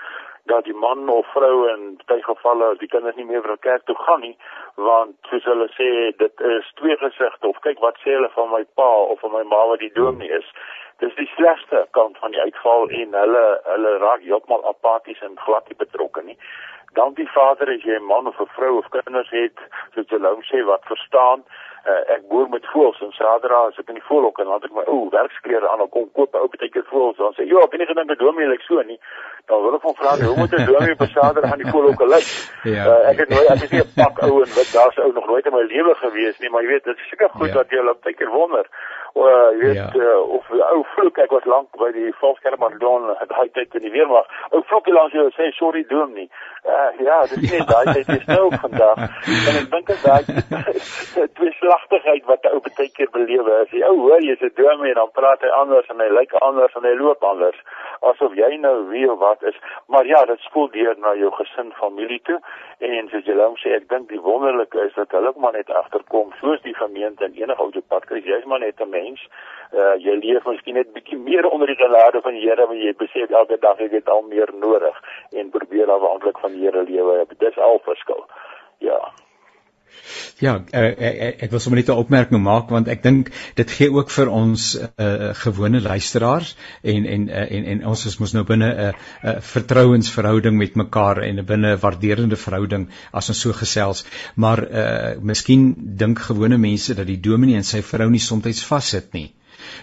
dat 0.46 0.64
die 0.64 0.76
man 0.76 1.08
of 1.08 1.26
vrou 1.32 1.68
in 1.72 1.98
baie 2.06 2.22
gevalle 2.22 2.70
as 2.72 2.78
die 2.78 2.88
kinders 2.88 3.16
nie 3.16 3.24
meer 3.24 3.42
vir 3.42 3.56
kerk 3.66 3.84
toe 3.84 3.96
gaan 4.06 4.20
nie 4.20 4.36
want 4.76 5.16
soos 5.30 5.44
hulle 5.44 5.68
sê 5.76 5.90
dit 6.22 6.40
is 6.54 6.72
twee 6.80 6.96
gesigte 6.96 7.48
of 7.48 7.60
kyk 7.66 7.80
wat 7.80 8.00
sê 8.04 8.16
hulle 8.16 8.30
van 8.36 8.50
my 8.50 8.64
pa 8.80 8.90
of 9.12 9.20
van 9.20 9.32
my 9.32 9.42
ma 9.42 9.66
wat 9.72 9.80
die 9.80 9.94
dominee 9.94 10.40
is 10.40 10.50
dis 11.02 11.14
die 11.18 11.30
slegste 11.36 11.86
kant 11.90 12.18
van 12.22 12.34
die 12.34 12.40
uitval 12.40 12.88
en 13.00 13.16
hulle 13.20 13.44
hulle 13.70 13.92
raak 14.04 14.22
heeltemal 14.26 14.64
apaties 14.70 15.20
en 15.26 15.38
glad 15.46 15.68
nie 15.68 15.78
betrokke 15.82 16.22
nie. 16.22 16.38
Dan 16.98 17.16
die 17.18 17.28
vader 17.34 17.70
as 17.74 17.82
jy 17.82 17.96
'n 17.98 18.10
man 18.10 18.26
of 18.30 18.40
'n 18.40 18.54
vrou 18.56 18.78
of 18.78 18.90
kinders 18.96 19.30
het, 19.30 19.58
soos 19.94 20.20
nou 20.26 20.36
sê 20.50 20.64
wat 20.64 20.84
verstaan, 20.92 21.44
uh, 21.88 22.14
ek 22.14 22.22
boer 22.28 22.48
met 22.48 22.66
voëls 22.72 23.00
en 23.04 23.12
sadra 23.16 23.60
as 23.68 23.78
ek 23.78 23.90
in 23.92 23.98
die 23.98 24.06
voëlhok 24.08 24.38
en 24.38 24.50
dan 24.50 24.58
het 24.58 24.68
ek 24.68 24.76
my 24.78 24.84
ou 24.92 25.08
werksklere 25.12 25.68
aan, 25.68 25.84
kom 25.94 26.08
koop 26.18 26.34
ou 26.40 26.48
bietjie 26.52 26.84
voëls 26.90 27.20
dan 27.20 27.36
sê, 27.36 27.46
"Jo, 27.48 27.60
ek 27.64 27.72
het 27.72 27.80
nie 27.80 27.90
gedink 27.92 28.10
'n 28.10 28.22
dominee 28.24 28.52
lyk 28.52 28.64
so 28.68 28.80
nie." 28.82 28.98
Dan 29.46 29.62
wil 29.62 29.74
ek 29.74 29.82
hom 29.82 29.94
vra, 29.94 30.16
"Hoe 30.16 30.36
moet 30.36 30.52
'n 30.52 30.66
dominee 30.72 30.96
op 30.98 31.06
sadra 31.14 31.50
aan 31.52 31.62
die 31.62 31.72
voëlhok 31.72 32.00
lyk?" 32.14 32.28
Ja. 32.74 32.84
Uh, 32.88 33.10
ek 33.10 33.18
het 33.18 33.28
nooit 33.28 33.48
ek 33.54 33.62
het 33.64 33.70
nie 33.70 33.84
'n 33.84 33.92
pak 33.96 34.22
ou 34.26 34.42
en 34.42 34.50
wat 34.58 34.70
daar's 34.72 34.98
ou 34.98 35.12
nog 35.12 35.26
nooit 35.26 35.46
in 35.46 35.52
my 35.52 35.64
lewe 35.74 35.94
gewees 35.94 36.38
nie, 36.38 36.50
maar 36.50 36.62
jy 36.62 36.68
weet, 36.68 36.84
dit 36.84 36.96
is 36.96 37.08
seker 37.08 37.28
goed 37.28 37.48
ja. 37.48 37.54
dat 37.54 37.70
jy 37.70 37.78
op 37.88 38.02
tyd 38.02 38.16
keer 38.16 38.30
wonder 38.30 38.64
o, 39.14 39.26
uh, 39.26 39.58
weet 39.58 39.74
ja. 39.74 39.90
uh, 39.94 40.20
of 40.36 40.50
ou 40.50 40.82
vloek 40.94 41.18
ek 41.22 41.30
was 41.30 41.44
lank 41.46 41.68
by 41.78 41.90
die 41.94 42.10
Volkskerkmardon 42.18 43.12
daai 43.30 43.46
tyd 43.54 43.76
in 43.78 43.86
die 43.86 43.92
weermag. 43.94 44.26
Ou 44.50 44.62
vloek 44.66 44.90
langs 44.90 45.14
jou 45.14 45.28
sê 45.36 45.50
sorry 45.54 45.84
doen 45.90 46.10
nie. 46.18 46.26
Uh, 46.66 46.90
ja, 47.06 47.20
dis 47.30 47.44
nie 47.52 47.60
daai 47.68 47.92
tyd 47.92 48.10
is 48.16 48.26
nou 48.26 48.48
vandag. 48.64 49.04
En 49.04 49.60
ek 49.60 49.70
dink 49.70 49.92
dit 49.92 50.02
daai 50.02 50.24
twee 51.38 51.54
slagtigheid 51.60 52.26
wat 52.30 52.50
ou 52.50 52.58
baie 52.66 52.90
keer 52.96 53.12
belewe 53.14 53.60
is. 53.62 53.70
Die 53.70 53.84
ou 53.86 53.94
hoor 54.02 54.24
jy's 54.26 54.42
'n 54.42 54.50
dominee 54.58 54.96
en 54.96 55.02
dan 55.04 55.14
praat 55.20 55.46
hy 55.46 55.52
anders 55.60 55.88
en 55.94 56.02
hy 56.02 56.10
lyk 56.18 56.34
anders 56.42 56.74
en 56.74 56.90
hy 56.90 56.96
loop 56.98 57.22
anders 57.22 57.62
asof 58.10 58.34
jy 58.34 58.50
nou 58.58 58.76
wie 58.90 59.06
of 59.10 59.22
wat 59.22 59.46
is. 59.46 59.58
Maar 59.86 60.10
ja, 60.10 60.24
dit 60.26 60.42
spoel 60.48 60.68
deur 60.74 60.98
na 60.98 61.14
jou 61.14 61.30
gesin, 61.38 61.70
familie 61.78 62.20
toe 62.26 62.40
en 62.84 63.08
soos 63.12 63.24
jy 63.28 63.38
nou 63.38 63.52
sê, 63.62 63.76
ek 63.78 63.86
dink 63.88 64.10
die 64.10 64.20
wonderlike 64.20 64.78
is 64.82 64.94
dat 64.98 65.14
hulle 65.14 65.30
ook 65.30 65.40
maar 65.40 65.54
net 65.54 65.70
agterkom 65.70 66.34
soos 66.40 66.60
die 66.66 66.74
gemeente 66.74 67.24
en 67.24 67.36
enige 67.38 67.62
ou 67.62 67.70
te 67.70 67.82
pad 67.88 68.04
kry. 68.10 68.20
Jy's 68.24 68.44
maar 68.50 68.60
net 68.60 68.80
'n 68.80 68.90
mens. 68.90 69.03
Uh 69.74 69.94
jy 69.98 70.14
leef 70.20 70.44
miskien 70.46 70.74
net 70.74 70.92
bietjie 70.94 71.18
meer 71.18 71.48
onder 71.48 71.66
die 71.66 71.76
genade 71.76 72.20
van 72.22 72.32
die 72.32 72.44
Here, 72.46 72.66
maar 72.66 72.76
jy 72.76 72.94
besef 72.94 73.30
elke 73.30 73.58
dag 73.58 73.78
jy 73.78 73.88
het 73.90 74.08
al 74.08 74.22
meer 74.22 74.50
nodig 74.54 75.00
en 75.32 75.50
probeer 75.50 75.90
afhanklik 75.90 76.38
van 76.38 76.52
die 76.52 76.64
Here 76.66 76.82
lewe. 76.82 77.24
Dit 77.28 77.42
is 77.50 77.58
al 77.58 77.80
verskil. 77.84 78.26
Ja. 78.78 79.00
Ja, 80.42 80.54
uh, 80.58 80.80
ek, 81.08 81.42
ek 81.46 81.52
wil 81.54 81.60
sommer 81.62 81.80
net 81.80 81.90
'n 81.90 82.02
opmerking 82.02 82.42
maak 82.42 82.70
want 82.74 82.88
ek 82.88 83.02
dink 83.02 83.30
dit 83.60 83.70
gee 83.70 83.90
ook 83.92 84.10
vir 84.10 84.30
ons 84.30 84.64
uh, 84.76 85.30
gewone 85.42 85.80
luisteraars 85.80 86.54
en 86.82 87.06
en 87.06 87.28
uh, 87.28 87.44
en 87.58 87.68
en 87.74 87.84
ons 87.92 88.06
is 88.10 88.18
mos 88.18 88.34
nou 88.36 88.44
binne 88.44 88.70
'n 88.70 88.88
uh, 88.88 88.92
uh, 89.22 89.36
vertrouensverhouding 89.52 90.58
met 90.58 90.74
mekaar 90.74 91.22
en 91.28 91.44
binne 91.44 91.74
'n 91.74 91.80
waarderende 91.80 92.36
verhouding 92.36 92.88
as 93.12 93.28
ons 93.28 93.40
so 93.40 93.52
gesels. 93.52 94.04
Maar 94.34 94.64
uh 94.64 95.20
miskien 95.20 95.74
dink 95.76 96.18
gewone 96.18 96.58
mense 96.58 96.94
dat 96.94 97.06
die 97.06 97.20
dominee 97.20 97.56
en 97.56 97.64
sy 97.64 97.82
vrou 97.82 98.10
nie 98.10 98.20
soms 98.20 98.64
vassit 98.64 99.12
nie. 99.12 99.32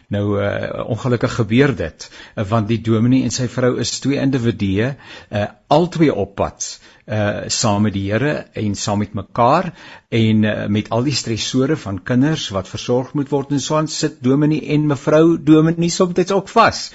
Nou 0.07 0.25
uh, 0.39 0.85
ongelukkig 0.85 1.35
gebeur 1.35 1.75
dit 1.75 2.09
uh, 2.35 2.43
want 2.47 2.67
die 2.67 2.81
dominee 2.81 3.23
en 3.23 3.31
sy 3.31 3.47
vrou 3.47 3.77
is 3.79 3.99
twee 4.03 4.19
individue 4.21 4.91
uh, 4.93 5.45
albei 5.67 6.09
op 6.09 6.35
pad 6.35 6.67
uh 7.07 7.49
saam 7.49 7.81
met 7.87 7.93
die 7.93 8.11
Here 8.11 8.45
en 8.53 8.75
saam 8.75 8.99
met 8.99 9.13
mekaar 9.13 9.71
en 10.09 10.43
uh, 10.43 10.67
met 10.67 10.89
al 10.89 11.03
die 11.03 11.15
stresore 11.15 11.77
van 11.77 12.03
kinders 12.03 12.49
wat 12.53 12.69
versorg 12.69 13.13
moet 13.13 13.29
word 13.29 13.51
en 13.51 13.59
so 13.59 13.75
aan 13.75 13.87
sit 13.87 14.21
dominee 14.21 14.67
en 14.75 14.87
mevrou 14.87 15.37
dominee 15.37 15.89
soms 15.89 16.31
ook 16.31 16.49
vas. 16.49 16.91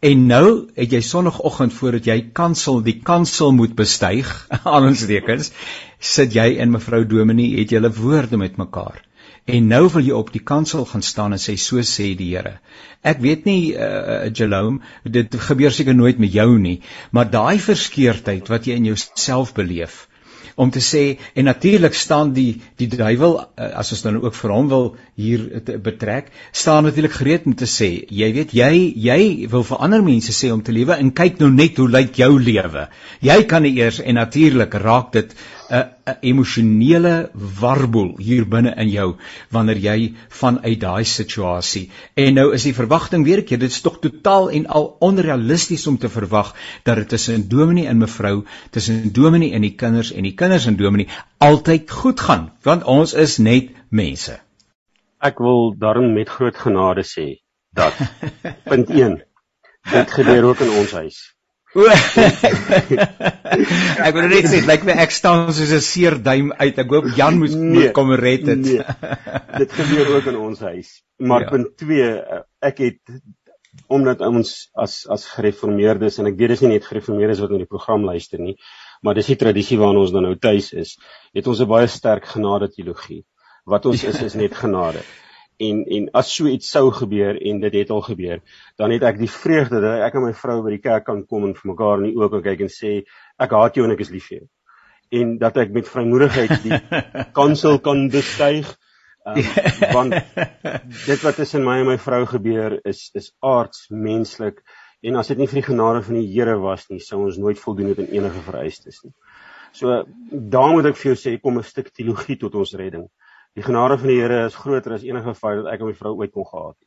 En 0.00 0.26
nou 0.26 0.68
het 0.76 0.92
jy 0.92 1.00
sonoggend 1.02 1.72
voordat 1.74 2.06
jy 2.06 2.20
kansel 2.32 2.82
die 2.82 3.00
kansel 3.02 3.52
moet 3.52 3.74
bestyg 3.74 4.30
aan 4.64 4.92
ons 4.92 5.02
rekens 5.10 5.52
sit 5.98 6.34
jy 6.34 6.58
en 6.62 6.70
mevrou 6.70 7.04
dominee 7.04 7.58
het 7.58 7.70
julle 7.74 7.90
woorde 7.90 8.36
met 8.36 8.56
mekaar. 8.56 9.07
En 9.48 9.68
nou 9.72 9.86
wil 9.88 10.04
jy 10.04 10.12
op 10.12 10.28
die 10.32 10.42
kansel 10.44 10.84
gaan 10.84 11.02
staan 11.02 11.32
en 11.32 11.40
sê 11.40 11.54
so 11.56 11.80
sê 11.80 12.10
die 12.18 12.34
Here. 12.34 12.58
Ek 13.00 13.22
weet 13.24 13.46
nie 13.48 13.72
uh 13.72 14.28
Jerome, 14.28 14.82
dit 15.04 15.38
gebeur 15.48 15.72
seker 15.72 15.96
nooit 15.96 16.20
met 16.20 16.34
jou 16.34 16.50
nie, 16.60 16.80
maar 17.10 17.30
daai 17.32 17.56
verskeurdheid 17.62 18.52
wat 18.52 18.68
jy 18.68 18.76
in 18.76 18.90
jouself 18.90 19.54
beleef 19.56 20.04
om 20.58 20.70
te 20.74 20.80
sê 20.82 21.02
en 21.38 21.46
natuurlik 21.46 21.94
staan 21.94 22.32
die 22.34 22.60
die 22.80 22.88
duiwel 22.90 23.36
uh, 23.38 23.68
as 23.78 23.92
ons 23.94 24.02
dan 24.02 24.18
ook 24.18 24.34
vir 24.34 24.52
hom 24.52 24.70
wil 24.72 24.88
hier 25.14 25.44
betrek, 25.84 26.32
staan 26.52 26.88
natuurlik 26.88 27.14
gereed 27.14 27.46
om 27.46 27.54
te 27.58 27.68
sê, 27.70 27.90
jy 28.10 28.30
weet 28.34 28.54
jy 28.58 28.72
jy 29.06 29.20
wil 29.52 29.62
vir 29.68 29.84
ander 29.86 30.02
mense 30.02 30.34
sê 30.34 30.50
om 30.54 30.64
te 30.66 30.74
lewe 30.74 30.98
en 30.98 31.14
kyk 31.22 31.38
nou 31.42 31.52
net 31.54 31.78
hoe 31.78 31.86
lyk 31.94 32.18
jou 32.18 32.32
lewe. 32.42 32.88
Jy 33.22 33.38
kan 33.50 33.68
eers 33.70 34.02
en 34.02 34.18
natuurlik 34.18 34.74
raak 34.82 35.14
dit 35.14 35.38
'n 35.70 35.84
'n 36.10 36.16
emosionele 36.30 37.30
warboel 37.60 38.14
hier 38.18 38.46
binne 38.54 38.72
in 38.84 38.88
jou 38.88 39.08
wanneer 39.52 39.80
jy 39.86 40.14
vanuit 40.40 40.80
daai 40.80 41.04
situasie. 41.04 41.90
En 42.14 42.34
nou 42.34 42.46
is 42.54 42.64
die 42.68 42.74
verwagting 42.74 43.24
weer 43.24 43.42
ek, 43.44 43.52
dit 43.60 43.70
is 43.70 43.80
tog 43.84 43.98
totaal 44.00 44.50
en 44.50 44.66
al 44.66 44.96
onrealisties 45.10 45.86
om 45.86 45.98
te 45.98 46.08
verwag 46.08 46.54
dat 46.84 46.96
dit 46.96 47.08
tussen 47.08 47.48
Dominee 47.48 47.86
en 47.86 47.98
mevrou, 47.98 48.44
tussen 48.70 49.12
Dominee 49.12 49.52
en 49.52 49.62
die 49.62 49.74
kinders 49.74 50.12
en 50.12 50.22
die 50.22 50.34
kinders 50.34 50.66
en 50.66 50.76
Dominee 50.76 51.08
altyd 51.38 51.90
goed 51.90 52.20
gaan, 52.20 52.50
want 52.62 52.84
ons 52.84 53.12
is 53.12 53.38
net 53.38 53.70
mense. 53.90 54.40
Ek 55.20 55.38
wil 55.38 55.74
daarom 55.78 56.12
met 56.14 56.28
groot 56.28 56.56
genade 56.56 57.04
sê 57.04 57.42
dat 57.76 57.92
punt 58.64 58.90
1 58.90 59.20
dit 59.92 60.10
gebeur 60.20 60.44
ook 60.52 60.60
in 60.64 60.70
ons 60.80 60.92
huis 60.92 61.37
ek 64.06 64.14
wil 64.16 64.28
net 64.30 64.48
sê, 64.50 64.60
lyk 64.66 64.82
my 64.88 64.94
ek 65.04 65.12
staan 65.14 65.52
soos 65.54 65.72
'n 65.76 65.84
seer 65.84 66.14
duim 66.22 66.52
uit. 66.52 66.78
Ek 66.78 66.90
hoop 66.94 67.06
Jan 67.16 67.38
moes 67.38 67.54
nee, 67.54 67.68
moet 67.74 67.92
kom 67.96 68.12
red 68.12 68.44
dit. 68.48 68.58
Nee, 68.58 68.82
dit 69.58 69.70
gebeur 69.80 70.06
ook 70.16 70.26
in 70.32 70.38
ons 70.48 70.60
huis. 70.60 70.88
Maar 71.18 71.46
ja. 71.46 71.50
punt 71.54 71.68
2, 71.76 72.02
eh, 72.02 72.42
ek 72.70 72.76
het 72.86 73.00
omdat 73.86 74.20
ons 74.26 74.70
as 74.74 75.06
as 75.06 75.26
gereformeerdes 75.36 76.18
en 76.18 76.26
ek 76.26 76.38
weet 76.38 76.50
dis 76.56 76.62
nie 76.64 76.74
net 76.74 76.88
gereformeerdes 76.88 77.40
wat 77.44 77.50
na 77.54 77.58
die 77.62 77.70
program 77.70 78.02
luister 78.04 78.38
nie, 78.42 78.56
maar 79.02 79.14
dis 79.14 79.30
die 79.30 79.38
tradisie 79.38 79.78
waarna 79.78 80.02
ons 80.02 80.12
dan 80.12 80.26
nou 80.26 80.34
tuis 80.36 80.72
is, 80.72 80.98
het 81.34 81.46
ons 81.46 81.60
'n 81.62 81.70
baie 81.70 81.86
sterk 81.86 82.26
genade 82.26 82.68
teologie. 82.74 83.24
Wat 83.64 83.86
ons 83.86 84.04
is 84.04 84.22
is 84.22 84.34
net 84.34 84.54
genade 84.56 85.02
en 85.58 85.84
en 85.96 86.08
as 86.20 86.30
so 86.34 86.46
iets 86.46 86.70
sou 86.70 86.90
gebeur 86.94 87.38
en 87.50 87.60
dit 87.60 87.78
het 87.80 87.90
al 87.90 88.02
gebeur, 88.06 88.42
dan 88.78 88.94
het 88.94 89.06
ek 89.10 89.18
die 89.18 89.30
vreugde 89.30 89.80
dat 89.82 90.04
ek 90.06 90.18
en 90.18 90.28
my 90.28 90.34
vrou 90.42 90.60
by 90.64 90.74
die 90.76 90.82
kerk 90.84 91.06
kan 91.08 91.24
kom 91.26 91.48
en 91.48 91.54
vir 91.58 91.70
mekaar 91.72 92.02
in 92.02 92.10
die 92.10 92.18
oë 92.18 92.30
kan 92.36 92.44
kyk 92.46 92.66
en 92.66 92.72
sê 92.72 92.92
ek 93.42 93.54
haat 93.58 93.78
jou 93.78 93.86
en 93.86 93.94
ek 93.94 94.04
is 94.06 94.12
lief 94.14 94.28
vir 94.30 94.38
jou. 94.38 94.46
En 95.18 95.38
dat 95.40 95.56
ek 95.58 95.72
met 95.74 95.88
vrymoedigheid 95.88 96.54
die 96.66 96.78
kansel 97.38 97.80
kan 97.82 98.06
bestyg. 98.12 98.70
Um, 99.28 99.42
want 99.92 100.14
dit 100.14 101.24
wat 101.26 101.36
tussen 101.36 101.66
my 101.66 101.80
en 101.82 101.90
my 101.90 101.98
vrou 102.00 102.22
gebeur 102.30 102.78
is 102.88 103.08
is 103.18 103.32
aards 103.44 103.88
menslik 103.90 104.62
en 105.04 105.18
as 105.20 105.28
dit 105.28 105.38
nie 105.38 105.48
vir 105.50 105.60
die 105.60 105.66
genade 105.66 106.00
van 106.06 106.16
die 106.16 106.28
Here 106.30 106.54
was 106.62 106.86
nie, 106.88 107.00
sou 107.02 107.24
ons 107.26 107.36
nooit 107.38 107.58
voldoen 107.60 107.90
het 107.92 108.00
aan 108.02 108.14
enige 108.14 108.40
vereistes 108.46 109.02
nie. 109.04 109.12
So 109.76 110.04
daar 110.30 110.72
moet 110.72 110.88
ek 110.90 110.96
vir 110.98 111.12
jou 111.12 111.18
sê 111.18 111.34
kom 111.42 111.58
'n 111.58 111.66
stuk 111.66 111.90
teologie 111.92 112.38
tot 112.38 112.54
ons 112.54 112.74
redding. 112.78 113.08
Die 113.56 113.62
genade 113.62 113.98
van 113.98 114.08
die 114.08 114.20
Here 114.20 114.44
is 114.46 114.58
groter 114.58 114.94
as 114.94 115.06
enige 115.06 115.34
fout 115.34 115.62
wat 115.62 115.72
ek 115.72 115.80
en 115.80 115.90
my 115.90 115.94
vrou 115.94 116.14
ooit 116.18 116.32
kon 116.32 116.46
gehad 116.46 116.76
het. 116.76 116.86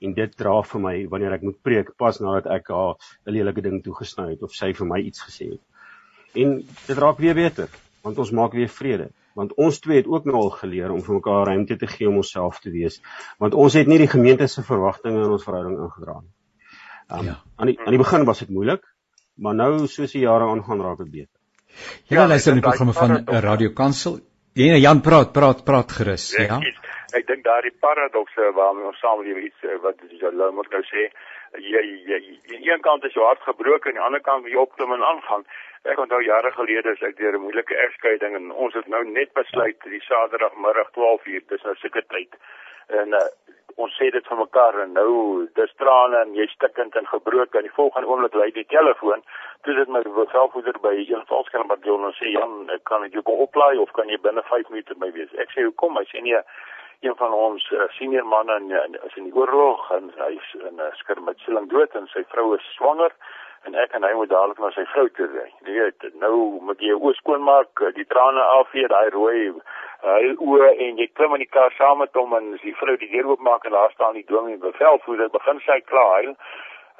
En 0.00 0.14
dit 0.16 0.36
dra 0.36 0.54
vir 0.62 0.80
my 0.80 0.94
wanneer 1.12 1.36
ek 1.36 1.44
moet 1.44 1.60
preek 1.62 1.92
pas 2.00 2.20
nadat 2.20 2.46
ek 2.46 2.72
haar 2.72 2.96
'n 3.26 3.32
lelike 3.36 3.62
ding 3.62 3.82
toegesny 3.84 4.30
het 4.30 4.42
of 4.42 4.52
sy 4.52 4.72
vir 4.72 4.86
my 4.86 5.00
iets 5.00 5.20
gesê 5.28 5.50
het. 5.52 5.62
En 6.34 6.62
dit 6.86 6.98
raak 6.98 7.18
weer 7.18 7.34
beter 7.34 7.68
want 8.02 8.18
ons 8.18 8.30
maak 8.30 8.52
weer 8.52 8.68
vrede 8.68 9.10
want 9.34 9.52
ons 9.56 9.78
twee 9.80 9.96
het 9.96 10.06
ook 10.06 10.24
nou 10.24 10.36
al 10.36 10.50
geleer 10.50 10.90
om 10.90 11.02
vir 11.02 11.14
mekaar 11.14 11.46
ruimte 11.46 11.76
te 11.76 11.86
gee 11.86 12.08
om 12.08 12.16
onsself 12.16 12.60
te 12.60 12.70
wees 12.70 13.00
want 13.38 13.54
ons 13.54 13.74
het 13.74 13.86
nie 13.86 13.98
die 13.98 14.10
gemeente 14.10 14.46
se 14.48 14.62
verwagtinge 14.62 15.22
in 15.24 15.36
ons 15.36 15.44
verhouding 15.44 15.78
ingedra 15.78 16.20
nie. 16.20 16.32
Um, 17.10 17.26
ja. 17.26 17.36
aan 17.56 17.66
die 17.66 17.78
aan 17.80 17.94
die 17.96 17.98
begin 17.98 18.24
was 18.24 18.38
dit 18.38 18.50
moeilik, 18.54 18.82
maar 19.34 19.54
nou 19.54 19.86
soos 19.90 20.12
die 20.14 20.22
jare 20.22 20.46
aangaan 20.50 20.82
raak 20.84 20.98
dit 21.02 21.10
beter. 21.10 21.36
Ja, 22.06 22.26
luister 22.26 22.54
na 22.54 22.60
die 22.60 22.66
programme 22.66 22.94
van 22.94 23.16
Radio 23.46 23.72
Kansel. 23.74 24.20
Ja, 24.60 24.76
Jan 24.76 25.00
praat, 25.00 25.30
praat, 25.32 25.62
praat 25.64 25.92
gerus, 25.96 26.24
ja. 26.36 26.58
Ek, 26.60 26.88
ek 27.16 27.26
dink 27.30 27.44
daardie 27.46 27.72
paradokse 27.80 28.50
waarmee 28.58 28.90
ons 28.90 28.98
samelewing 29.00 29.46
iets 29.46 29.62
eh, 29.64 29.78
wat 29.84 30.02
jy 30.04 30.32
nou 30.36 30.50
moet 30.58 30.68
nou 30.74 30.80
sê, 30.88 31.06
jy 31.56 31.82
jy 32.10 32.18
aan 32.18 32.66
een 32.66 32.82
kant 32.84 33.06
is 33.08 33.16
jou 33.16 33.24
hart 33.24 33.40
gebroken 33.46 33.94
en 33.94 34.02
aan 34.02 34.02
die 34.02 34.06
ander 34.08 34.24
kant 34.26 34.50
jy 34.50 34.58
opklim 34.60 34.92
en 34.96 35.06
aangaan. 35.12 35.46
Ek 35.88 36.02
onthou 36.04 36.20
jare 36.26 36.52
gelede 36.58 36.92
as 36.92 37.06
ek 37.08 37.16
deur 37.16 37.38
'n 37.38 37.44
moeilike 37.46 37.78
egskeiding 37.86 38.36
en 38.36 38.52
ons 38.52 38.76
het 38.76 38.90
nou 38.92 39.00
net 39.08 39.32
besluit 39.32 39.88
die 39.94 40.02
Saterdagmiddag 40.04 40.92
12:00, 40.98 41.48
dis 41.48 41.64
nou 41.64 41.74
sulke 41.80 42.04
tyd. 42.12 42.36
En 43.00 43.16
uh, 43.16 43.24
ons 43.84 43.96
sê 43.98 44.10
dit 44.14 44.26
vir 44.30 44.38
mekaar 44.40 44.78
en 44.84 44.92
nou 44.98 45.12
dis 45.58 45.76
trane 45.82 46.18
en 46.24 46.34
jy 46.38 46.46
stikkend 46.52 46.96
en 46.96 47.06
gebroken. 47.12 47.60
En 47.60 47.68
die 47.68 47.76
volgende 47.76 48.08
oomblik 48.08 48.34
lei 48.34 48.50
die 48.56 48.66
telefoon. 48.72 49.24
Toe 49.64 49.76
dit 49.76 49.92
my 49.92 50.02
bevelvoerder 50.06 50.80
by 50.84 50.94
een 51.00 51.24
valskerm 51.32 51.72
wat 51.72 51.82
doen 51.86 52.04
en 52.08 52.16
sê 52.18 52.32
Jan 52.34 52.70
ek 52.76 52.84
kan 52.90 53.06
dit 53.06 53.16
jou 53.16 53.24
kom 53.26 53.40
oplaai 53.46 53.78
of 53.78 53.92
kan 53.98 54.08
jy 54.12 54.20
binne 54.26 54.44
5 54.50 54.70
minute 54.74 54.98
by 55.02 55.10
wees? 55.16 55.32
Ek 55.44 55.52
sê 55.56 55.66
hoekom 55.66 55.98
hy 56.00 56.06
sê 56.12 56.24
nee 56.24 56.42
een 57.00 57.16
van 57.16 57.32
ons 57.32 57.64
uh, 57.72 57.86
senior 57.96 58.26
manne 58.28 58.56
in, 58.60 58.72
in 58.76 58.96
is 59.08 59.14
in 59.16 59.28
die 59.30 59.36
oorlog 59.36 59.86
en 59.96 60.10
hy 60.18 60.34
is 60.36 60.50
in 60.60 60.76
'n 60.76 60.84
uh, 60.84 60.92
skirmitseling 61.00 61.70
dood 61.72 61.94
en 61.96 62.08
sy 62.12 62.24
vrou 62.32 62.52
is 62.56 62.66
swanger 62.76 63.14
en 63.68 63.76
ek 63.76 63.94
en 63.94 64.06
hy 64.06 64.12
moet 64.16 64.30
dadelik 64.30 64.60
na 64.62 64.70
sy 64.74 64.86
vrou 64.94 65.08
toe 65.16 65.28
ry. 65.28 65.48
Jy 65.66 65.76
weet, 65.76 66.08
nou 66.22 66.34
moet 66.64 66.80
jy 66.80 66.96
oos 66.96 67.18
skoon 67.20 67.44
maak, 67.44 67.84
die 67.96 68.08
trane 68.08 68.44
afvee, 68.56 68.88
daai 68.88 69.10
rooi 69.14 69.50
hy 70.00 70.32
oë 70.40 70.68
en 70.86 71.00
jy 71.00 71.06
klim 71.12 71.34
in 71.36 71.42
die 71.44 71.52
kar 71.52 71.74
saam 71.76 72.00
met 72.00 72.14
hom 72.16 72.32
en 72.36 72.54
as 72.56 72.64
die 72.64 72.76
vrou 72.78 72.96
die 73.00 73.10
deur 73.12 73.34
oopmaak 73.34 73.66
en 73.68 73.76
daar 73.76 73.92
staan 73.92 74.16
die 74.16 74.24
dominee 74.28 74.60
bevelvoerder 74.62 75.28
begin 75.34 75.60
sy 75.66 75.80
klaar 75.90 76.30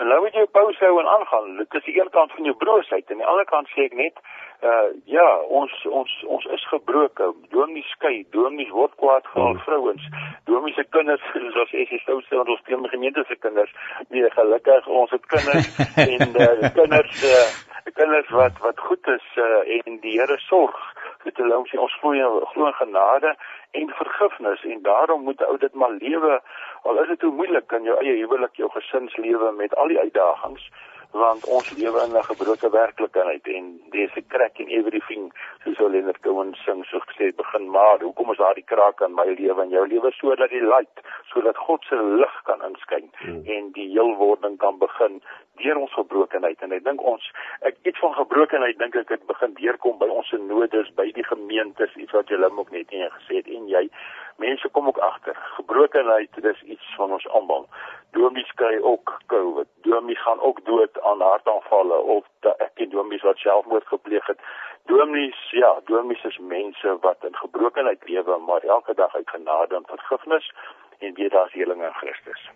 en 0.00 0.08
nou 0.08 0.20
moet 0.24 0.36
jy 0.36 0.46
pouse 0.56 0.84
hou 0.84 1.00
en 1.00 1.08
aangaan. 1.14 1.56
Dit 1.60 1.74
is 1.78 1.84
die 1.84 1.96
een 2.00 2.10
kant 2.16 2.32
van 2.32 2.46
jou 2.48 2.54
broosheid. 2.56 3.10
En 3.10 3.20
die 3.20 3.26
ander 3.32 3.48
kant 3.48 3.68
sê 3.72 3.88
ek 3.88 3.96
net 3.98 4.22
uh 4.60 4.88
ja 5.08 5.26
ons 5.60 5.72
ons 5.88 6.14
ons 6.36 6.46
is 6.56 6.64
gebroke. 6.72 7.30
Dominee 7.54 7.86
skei 7.92 8.26
dominee 8.36 8.72
word 8.72 8.96
kwaad 9.00 9.28
gehaal 9.32 9.54
hmm. 9.56 9.64
vrouens. 9.66 10.08
Dominee 10.50 10.76
se 10.76 10.84
kinders 10.96 11.24
soos 11.32 11.74
ek 11.84 11.92
sê 11.92 12.00
sou 12.04 12.20
sê 12.28 12.40
ons 12.40 12.66
teen 12.68 12.88
gemeente 12.94 13.24
se 13.28 13.36
kinders. 13.44 13.72
Nee 14.08 14.30
gelukkig 14.36 14.88
ons 15.02 15.16
het 15.16 15.26
kinders 15.34 15.70
en 16.08 16.36
uh, 16.46 16.72
kinders 16.76 17.24
uh, 17.32 17.46
kinders 17.94 18.32
wat 18.40 18.60
wat 18.64 18.86
goed 18.88 19.14
is 19.16 19.26
uh, 19.36 19.62
en 19.80 20.00
die 20.04 20.18
Here 20.20 20.40
sorg 20.48 20.76
dit 21.24 21.36
hulle 21.42 21.58
ons 21.58 21.72
ons 21.86 21.96
glo 22.02 22.44
glo 22.52 22.72
genade 22.82 23.34
en 23.80 23.96
vergifnis 24.02 24.64
en 24.74 24.82
daarom 24.82 25.24
moet 25.24 25.42
ou 25.46 25.56
dit 25.64 25.74
maar 25.74 25.96
lewe 25.98 26.40
al 26.82 27.02
is 27.02 27.08
dit 27.08 27.26
hoe 27.26 27.34
moeilik 27.40 27.72
in 27.78 27.90
jou 27.90 27.98
eie 28.04 28.16
huwelik 28.22 28.62
jou 28.62 28.70
gesinslewe 28.76 29.52
met 29.58 29.74
al 29.74 29.92
die 29.92 30.00
uitdagings 30.00 30.70
want 31.12 31.44
ons 31.44 31.70
lewe 31.76 32.02
in 32.06 32.12
'n 32.16 32.22
gebroke 32.22 32.70
werklikheid 32.70 33.46
en 33.46 33.80
there's 33.90 34.16
a 34.16 34.22
crack 34.28 34.58
in 34.58 34.68
everything 34.68 35.32
soos 35.64 35.78
Leonard 35.78 36.20
Cohen 36.22 36.54
sing 36.64 36.84
so 36.84 36.98
gesê 36.98 37.34
begin 37.36 37.70
maar 37.70 37.98
hoekom 38.00 38.30
is 38.30 38.38
daar 38.38 38.54
die 38.54 38.70
kraak 38.72 39.00
in 39.00 39.14
my 39.14 39.26
lewe 39.26 39.62
en 39.62 39.70
jou 39.70 39.86
lewe 39.86 40.10
sodat 40.12 40.50
die 40.50 40.62
light 40.62 41.00
sodat 41.32 41.56
God 41.56 41.84
se 41.84 41.96
lig 42.02 42.42
kan 42.44 42.62
inskyn 42.62 43.10
hmm. 43.12 43.42
en 43.44 43.72
die 43.72 43.88
heelwording 43.90 44.56
kan 44.58 44.78
begin 44.78 45.22
deur 45.62 45.80
ons 45.80 45.94
gebrokenheid. 45.94 46.62
En 46.64 46.72
ek 46.76 46.84
dink 46.84 47.02
ons 47.02 47.30
ek 47.68 47.76
iets 47.88 47.98
van 48.02 48.14
gebrokenheid 48.18 48.78
dink 48.78 48.96
ek 48.98 49.12
het 49.14 49.26
begin 49.30 49.54
deurkom 49.58 49.98
by 50.00 50.08
ons 50.12 50.32
nodes 50.48 50.90
by 50.98 51.10
die 51.16 51.26
gemeentes 51.26 51.94
iets 51.96 52.16
wat 52.16 52.28
julle 52.32 52.50
ook 52.56 52.70
net 52.74 52.90
nie 52.90 53.06
gesê 53.18 53.40
het. 53.40 53.48
En 53.48 53.68
jy 53.68 53.84
mense 54.40 54.68
kom 54.72 54.88
ook 54.88 54.98
agter 55.04 55.36
gebrokenheid 55.58 56.42
dis 56.42 56.62
iets 56.62 56.94
van 56.96 57.12
ons 57.12 57.28
almal. 57.28 57.68
Domies 58.16 58.52
kry 58.60 58.78
ook 58.80 59.18
covid 59.32 59.68
domies 59.86 60.22
gaan 60.22 60.40
ook 60.40 60.64
dood 60.64 61.00
aan 61.02 61.20
hartaanvalle 61.20 61.98
of 62.16 62.24
ek 62.56 62.74
ken 62.74 62.90
domies 62.90 63.22
wat 63.22 63.38
selfmoord 63.38 63.86
gepleeg 63.86 64.26
het. 64.26 64.40
Dominees, 64.90 65.50
ja, 65.50 65.80
dominees 65.84 66.24
is 66.24 66.38
mense 66.38 66.96
wat 67.00 67.24
in 67.24 67.36
gebrokenheid 67.36 68.08
lewe, 68.08 68.38
maar 68.38 68.62
elke 68.62 68.94
dag 68.94 69.14
uit 69.14 69.30
genade 69.30 69.74
en 69.74 69.86
vergifnis 69.86 70.52
en 70.98 71.14
weet 71.14 71.30
daar's 71.30 71.52
heling 71.52 71.82
in 71.82 71.94
Christus. 72.02 72.50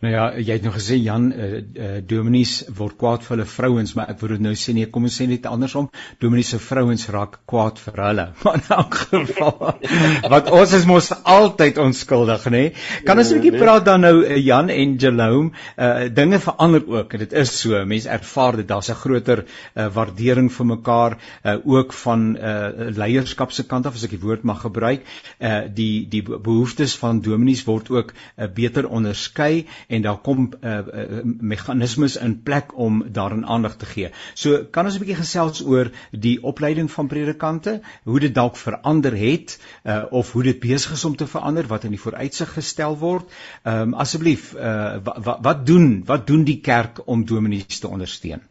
Nou 0.00 0.12
ja, 0.12 0.24
jy 0.36 0.56
het 0.58 0.64
nou 0.66 0.72
gesê 0.74 0.98
Jan, 1.00 1.30
eh 1.32 1.46
uh, 1.46 1.60
uh, 1.86 1.98
dominees 2.08 2.54
word 2.78 2.96
kwaad 3.00 3.24
vir 3.24 3.36
hulle 3.36 3.46
vrouens, 3.48 3.94
maar 3.96 4.10
ek 4.12 4.20
wou 4.20 4.30
dit 4.32 4.42
nou 4.44 4.52
sê 4.58 4.74
nee, 4.76 4.88
kom 4.92 5.06
ons 5.08 5.16
sê 5.20 5.26
net 5.28 5.46
andersom. 5.48 5.88
Dominees 6.22 6.52
se 6.52 6.58
vrouens 6.62 7.06
raak 7.14 7.38
kwaad 7.48 7.80
vir 7.82 8.02
hulle. 8.08 8.26
Maar 8.46 8.58
in 8.60 8.68
elk 8.76 8.94
geval 8.94 9.78
wat 10.34 10.50
ons 10.54 10.74
is 10.76 10.84
mos 10.86 11.10
altyd 11.22 11.78
onskuldig, 11.82 12.44
nê? 12.46 12.50
Nee? 12.50 13.02
Kan 13.08 13.18
ons 13.18 13.32
'n 13.32 13.40
bietjie 13.40 13.62
praat 13.62 13.84
dan 13.88 14.04
nou 14.06 14.14
uh, 14.22 14.36
Jan 14.36 14.70
en 14.70 14.96
Jerome, 14.96 15.50
eh 15.76 15.86
uh, 15.86 16.08
dinge 16.14 16.38
verander 16.40 16.86
ook 16.86 17.12
en 17.12 17.24
dit 17.24 17.32
is 17.32 17.54
so, 17.60 17.84
mense 17.84 18.08
ervaar 18.08 18.56
dit, 18.56 18.68
daar's 18.68 18.90
'n 18.90 19.00
groter 19.00 19.44
uh, 19.44 19.88
waardering 19.94 20.52
vir 20.52 20.66
mekaar, 20.66 21.18
uh, 21.44 21.56
ook 21.64 21.92
van 21.92 22.36
eh 22.36 22.52
uh, 22.52 22.90
leierskap 22.96 23.52
se 23.52 23.66
kant 23.66 23.86
af 23.86 23.94
as 23.94 24.04
ek 24.04 24.10
die 24.10 24.22
woord 24.22 24.42
mag 24.42 24.60
gebruik. 24.60 25.02
Eh 25.38 25.50
uh, 25.50 25.62
die 25.74 26.06
die 26.08 26.22
behoeftes 26.22 26.96
van 26.96 27.20
dominees 27.20 27.64
word 27.64 27.90
ook 27.90 28.12
uh, 28.12 28.46
beter 28.54 28.88
onderskei 28.88 29.55
en 29.88 30.02
daar 30.02 30.18
kom 30.28 30.48
uh, 30.60 30.78
uh, 30.78 31.20
meganismes 31.52 32.16
in 32.16 32.42
plek 32.42 32.74
om 32.74 33.02
daarin 33.18 33.46
aandag 33.46 33.76
te 33.76 33.86
gee. 33.86 34.10
So 34.34 34.64
kan 34.70 34.84
ons 34.84 34.96
'n 34.96 35.04
bietjie 35.04 35.22
gesels 35.22 35.62
oor 35.66 35.90
die 36.10 36.36
opleiding 36.42 36.90
van 36.90 37.06
predikante, 37.08 37.80
hoe 38.04 38.20
dit 38.20 38.34
dalk 38.34 38.56
verander 38.56 39.16
het 39.16 39.58
uh, 39.84 40.04
of 40.10 40.32
hoe 40.32 40.42
dit 40.42 40.60
besig 40.60 40.92
is 40.92 41.04
om 41.04 41.16
te 41.16 41.26
verander 41.26 41.66
wat 41.66 41.84
in 41.84 41.94
die 41.94 42.04
vooruitsig 42.06 42.52
gestel 42.58 42.98
word. 42.98 43.30
Ehm 43.64 43.80
um, 43.82 43.94
asseblief, 43.94 44.52
uh, 44.54 44.96
wat 45.04 45.38
wat 45.42 45.66
doen 45.66 46.02
wat 46.06 46.26
doen 46.26 46.44
die 46.44 46.60
kerk 46.60 47.00
om 47.06 47.24
dominees 47.24 47.80
te 47.80 47.88
ondersteun? 47.88 48.42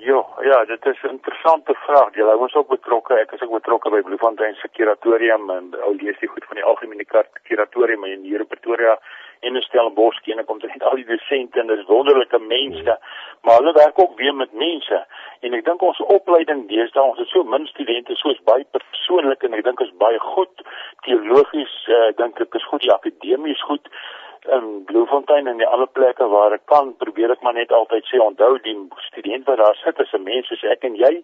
Jo, 0.00 0.26
ja, 0.40 0.64
dit 0.64 0.86
is 0.86 1.02
'n 1.02 1.16
interessante 1.18 1.74
vraag. 1.74 2.14
Jy 2.14 2.36
was 2.38 2.54
ook 2.54 2.68
betrokke, 2.68 3.14
ek 3.14 3.32
is 3.32 3.40
ook 3.40 3.52
betrokke 3.52 3.90
by 3.90 4.00
Bloemfontein 4.02 4.54
se 4.54 4.68
kuratorium 4.68 5.50
en 5.50 5.74
ou 5.84 5.94
lees 5.96 6.18
die 6.18 6.28
goed 6.28 6.44
van 6.44 6.56
die 6.56 6.64
algemene 6.64 7.04
kuratorium 7.42 8.04
in 8.04 8.22
hier 8.22 8.40
in 8.40 8.46
Pretoria 8.46 8.98
en 9.40 9.54
in 9.54 9.62
Stellenbosch 9.62 10.20
en 10.28 10.44
kom 10.44 10.58
dit 10.58 10.82
al 10.82 10.94
die 11.00 11.06
dosente 11.08 11.60
en 11.60 11.66
dis 11.66 11.86
wonderlike 11.88 12.38
mense. 12.38 12.98
Maar 13.40 13.56
hulle 13.56 13.72
werk 13.72 13.98
ook 13.98 14.16
weer 14.16 14.34
met 14.34 14.52
mense. 14.52 15.06
En 15.40 15.54
ek 15.56 15.64
dink 15.64 15.82
ons 15.82 16.00
opleiding 16.12 16.66
deesdae 16.68 17.02
ons 17.02 17.18
het 17.18 17.28
so 17.32 17.44
min 17.44 17.66
studente 17.72 18.16
soos 18.20 18.40
baie 18.48 18.66
persoonlik 18.76 19.44
en 19.46 19.56
ek 19.56 19.64
dink 19.64 19.80
is 19.80 19.92
baie 20.02 20.18
goed. 20.32 20.64
Teologies 21.06 21.76
uh, 21.88 22.08
dink 22.20 22.40
ek 22.44 22.58
is 22.60 22.66
goed 22.72 22.84
die 22.84 22.92
akademie 22.92 23.56
is 23.56 23.68
goed. 23.68 23.88
In 24.56 24.68
Bloemfontein 24.88 25.48
en 25.48 25.60
die 25.60 25.68
ander 25.68 25.88
plekke 25.88 26.28
waar 26.28 26.52
ek 26.56 26.66
kan 26.72 26.92
probeer 27.00 27.32
ek 27.32 27.42
maar 27.44 27.56
net 27.56 27.72
altyd 27.76 28.06
sê 28.08 28.20
onthou 28.24 28.54
die 28.64 28.76
student 29.08 29.48
wat 29.48 29.60
daar 29.60 29.76
sit 29.84 30.00
is 30.04 30.12
'n 30.16 30.24
mens 30.28 30.48
soos 30.48 30.64
ek 30.64 30.84
en 30.84 30.96
jy 30.96 31.14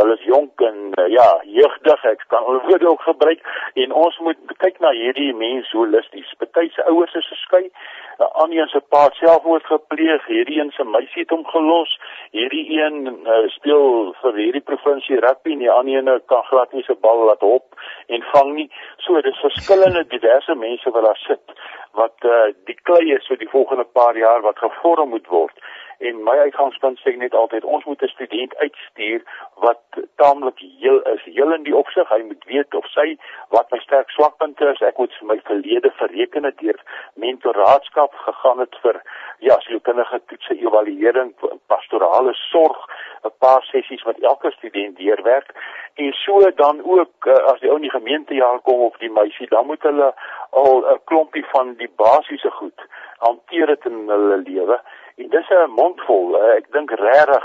hulle 0.00 0.16
is 0.18 0.26
jonk 0.28 0.64
en 0.68 0.80
uh, 0.98 1.06
ja 1.12 1.28
jeugdig 1.58 2.08
ek 2.12 2.26
kan 2.32 2.44
hulle 2.48 2.64
woorde 2.68 2.88
ook 2.88 3.06
gebruik 3.08 3.46
en 3.74 3.92
ons 3.92 4.18
moet 4.28 4.56
kyk 4.64 4.80
na 4.80 4.92
hierdie 4.96 5.32
mense 5.34 5.76
holisties 5.76 6.34
party 6.42 6.68
se 6.74 6.88
ouers 6.90 7.14
is 7.14 7.32
geskei 7.34 7.70
Annie 8.18 8.64
se 8.72 8.80
pa 8.80 9.10
selfmoord 9.18 9.66
gepleeg, 9.68 10.24
hierdie 10.26 10.60
een 10.60 10.70
se 10.72 10.84
meisie 10.84 11.22
het 11.22 11.30
hom 11.34 11.44
gelos. 11.44 11.90
Hierdie 12.32 12.64
een 12.78 13.10
uh, 13.12 13.42
speel 13.52 14.14
vir 14.22 14.38
hierdie 14.40 14.64
provinsie 14.64 15.20
rugby 15.20 15.52
en 15.52 15.64
die 15.64 15.70
ander 15.70 16.00
een 16.00 16.22
kan 16.32 16.44
glad 16.48 16.72
nie 16.72 16.84
se 16.86 16.96
bal 17.04 17.26
laat 17.28 17.44
hop 17.44 17.76
en 18.08 18.24
vang 18.32 18.54
nie. 18.56 18.68
So 19.04 19.20
dis 19.20 19.44
verskillende 19.44 20.06
diverse 20.08 20.54
mense 20.54 20.90
wat 20.96 21.04
daar 21.10 21.22
sit 21.26 21.56
wat 21.96 22.28
uh, 22.28 22.52
die 22.68 22.78
klei 22.88 23.12
is 23.16 23.28
vir 23.28 23.40
die 23.40 23.52
volgende 23.52 23.84
paar 23.98 24.16
jaar 24.16 24.42
wat 24.44 24.64
gevorm 24.64 25.12
moet 25.12 25.28
word 25.32 25.60
en 25.98 26.22
my 26.22 26.36
uitgangspunt 26.38 27.00
sê 27.00 27.16
net 27.16 27.34
altyd 27.34 27.64
ons 27.64 27.84
moet 27.84 28.02
'n 28.02 28.08
student 28.08 28.56
uitstuur 28.56 29.22
wat 29.54 29.80
taamlik 30.16 30.58
heel 30.80 31.00
is 31.02 31.22
heel 31.24 31.52
in 31.52 31.62
die 31.62 31.76
opsig. 31.76 32.08
Hy 32.08 32.22
moet 32.22 32.44
weet 32.44 32.74
of 32.74 32.86
sy 32.86 33.18
wat 33.48 33.70
my 33.70 33.78
sterk 33.78 34.10
swakpunte 34.10 34.68
is. 34.72 34.80
Ek 34.80 34.98
moet 34.98 35.14
vir 35.18 35.26
my 35.26 35.40
verlede 35.44 35.90
verreken 35.90 36.44
het 36.44 36.58
deur 36.58 36.80
mentoraatskap 37.14 38.14
gegaan 38.14 38.58
het 38.58 38.76
vir 38.82 39.02
ja 39.38 39.58
sielkundige 39.60 40.20
toetse 40.26 40.54
evaluering 40.54 41.34
pastorale 41.66 42.34
sorg 42.34 42.78
'n 43.24 43.32
paar 43.38 43.62
sessies 43.62 44.02
wat 44.02 44.18
elke 44.18 44.50
student 44.50 44.96
deurwerk. 44.96 45.50
En 45.94 46.12
so 46.12 46.50
dan 46.54 46.84
ook 46.84 47.26
uh, 47.26 47.32
as 47.32 47.60
die 47.60 47.70
ou 47.70 47.76
in 47.76 47.82
die 47.88 47.98
gemeentejaar 47.98 48.60
kom 48.60 48.80
of 48.80 48.96
die 48.96 49.10
meisie 49.10 49.48
dan 49.48 49.66
moet 49.66 49.82
hulle 49.82 50.14
al 50.50 50.84
'n 50.92 51.00
klompie 51.04 51.46
van 51.46 51.74
die 51.74 51.90
basiese 51.96 52.50
goed 52.50 52.80
hanteer 53.18 53.66
dit 53.66 53.84
in 53.84 54.08
hulle 54.08 54.36
lewe 54.36 54.80
En 55.16 55.28
dis 55.28 55.48
'n 55.48 55.70
mondvol. 55.70 56.36
Uh, 56.36 56.56
ek 56.56 56.66
dink 56.72 56.90
regtig 56.90 57.44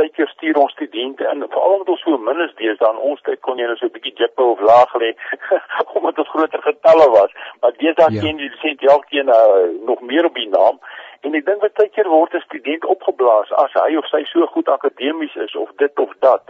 baie 0.00 0.10
keer 0.14 0.28
stuur 0.28 0.58
ons 0.60 0.72
studente 0.72 1.24
in, 1.32 1.44
veral 1.52 1.72
omdat 1.72 1.92
ons 1.94 2.02
so 2.04 2.18
min 2.18 2.40
is 2.44 2.54
deesdae 2.60 2.88
aan 2.88 3.02
ons 3.10 3.20
tyd 3.26 3.40
kon 3.46 3.58
jy 3.58 3.66
net 3.68 3.80
so 3.80 3.86
'n 3.88 3.94
bietjie 3.96 4.16
jippe 4.20 4.44
of 4.44 4.60
laag 4.70 4.92
lê 5.02 5.10
omdat 5.96 6.18
ons 6.22 6.32
groter 6.34 6.62
getalle 6.62 7.06
was. 7.18 7.32
Maar 7.60 7.72
deesdae 7.82 8.12
ja. 8.14 8.20
ken 8.20 8.38
jy 8.38 8.48
die 8.48 8.60
sent 8.64 8.82
elkeen 8.94 9.28
uh, 9.28 9.68
nog 9.90 10.00
meer 10.00 10.24
op 10.24 10.34
die 10.34 10.48
naam. 10.48 10.78
En 11.20 11.34
ek 11.36 11.44
dink 11.44 11.60
baie 11.60 11.88
keer 11.96 12.08
word 12.08 12.34
'n 12.34 12.44
student 12.46 12.84
opgeblaas 12.94 13.50
as 13.64 13.72
hy 13.82 13.96
of 13.96 14.06
sy 14.08 14.22
so 14.32 14.46
goed 14.52 14.68
akademies 14.68 15.34
is 15.46 15.56
of 15.56 15.72
dit 15.82 15.98
of 15.98 16.12
dat. 16.20 16.44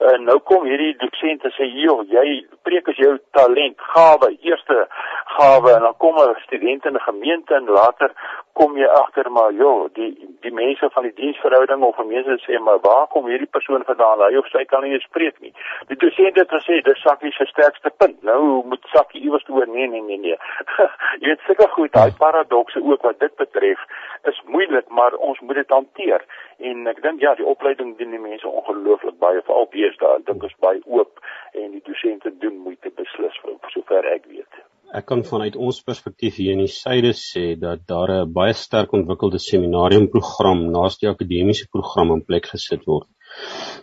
Uh, 0.00 0.18
nou 0.28 0.38
kom 0.38 0.64
hierdie 0.66 0.96
dosent 1.02 1.44
en 1.44 1.54
sê, 1.58 1.66
"Joh, 1.82 2.02
jy 2.08 2.46
preek 2.62 2.88
as 2.88 2.96
jou 2.96 3.18
talent, 3.30 3.78
gawe, 3.94 4.28
eerste 4.42 4.86
gawe." 5.38 5.70
En 5.74 5.86
dan 5.86 5.96
kom 5.98 6.18
'n 6.18 6.34
student 6.46 6.84
in 6.84 6.94
'n 6.94 7.08
gemeente 7.10 7.54
en 7.54 7.70
later 7.80 8.10
kom 8.58 8.76
jy 8.80 8.86
agter 8.98 9.28
maar 9.36 9.52
joh 9.52 9.88
die 9.98 10.10
die 10.44 10.52
mense 10.58 10.88
van 10.94 11.04
die 11.06 11.14
diensverhouding 11.20 11.82
of 11.84 11.98
mense 12.10 12.36
sê 12.44 12.58
maar 12.66 12.78
waar 12.86 13.06
kom 13.12 13.28
hierdie 13.30 13.50
persoon 13.56 13.84
vandaan? 13.88 14.22
Hy 14.24 14.38
of 14.40 14.48
sy 14.52 14.62
kan 14.70 14.86
nie 14.86 15.00
spreek 15.04 15.40
nie. 15.44 15.52
Die 15.90 15.98
dosent 16.04 16.38
het 16.40 16.52
gesê 16.54 16.78
dis 16.86 17.02
sakkie 17.04 17.32
se 17.36 17.46
sterkste 17.50 17.92
punt. 18.02 18.22
Nou 18.28 18.62
moet 18.70 18.88
sakkie 18.94 19.20
iewers 19.26 19.44
oor 19.52 19.68
nee 19.72 19.88
nee 19.92 20.04
nee 20.08 20.20
nee. 20.24 20.38
Jy 21.20 21.32
weet 21.32 21.44
seker 21.48 21.72
goed 21.74 21.92
daai 21.96 22.12
paradokse 22.20 22.80
ook 22.84 23.04
wat 23.08 23.20
dit 23.24 23.34
betref 23.42 23.82
is 24.32 24.40
moeilik 24.54 24.88
maar 25.00 25.18
ons 25.30 25.40
moet 25.40 25.60
dit 25.60 25.74
hanteer. 25.78 26.24
En 26.70 26.86
ek 26.94 27.02
dink 27.08 27.20
ja 27.26 27.34
die 27.40 27.50
opleiding 27.54 27.96
doen 27.98 28.16
die 28.16 28.22
mense 28.28 28.48
ongelooflik 28.48 29.20
baie 29.26 29.44
veral 29.50 29.68
bees 29.74 30.00
daar 30.04 30.24
dink 30.30 30.48
is 30.48 30.56
baie 30.64 30.80
oop 30.86 31.20
en 31.52 31.76
die 31.76 31.84
dosente 31.90 32.32
doen 32.40 32.56
moeite 32.64 32.94
beslis 33.02 33.44
vir 33.44 33.76
sover 33.76 34.12
ek 34.14 34.24
weet 34.32 34.64
ek 34.94 35.06
kan 35.06 35.24
vanuit 35.24 35.56
ons 35.56 35.82
perspektief 35.82 36.36
hier 36.40 36.52
in 36.54 36.62
die 36.64 36.70
suide 36.72 37.12
sê 37.18 37.58
dat 37.58 37.86
daar 37.88 38.10
'n 38.12 38.32
baie 38.32 38.52
sterk 38.54 38.92
ontwikkelde 38.92 39.38
seminariumprogram 39.38 40.70
naast 40.70 41.00
die 41.00 41.08
akademiese 41.08 41.66
program 41.68 42.12
in 42.12 42.24
plek 42.24 42.46
gesit 42.46 42.86
word. 42.86 43.08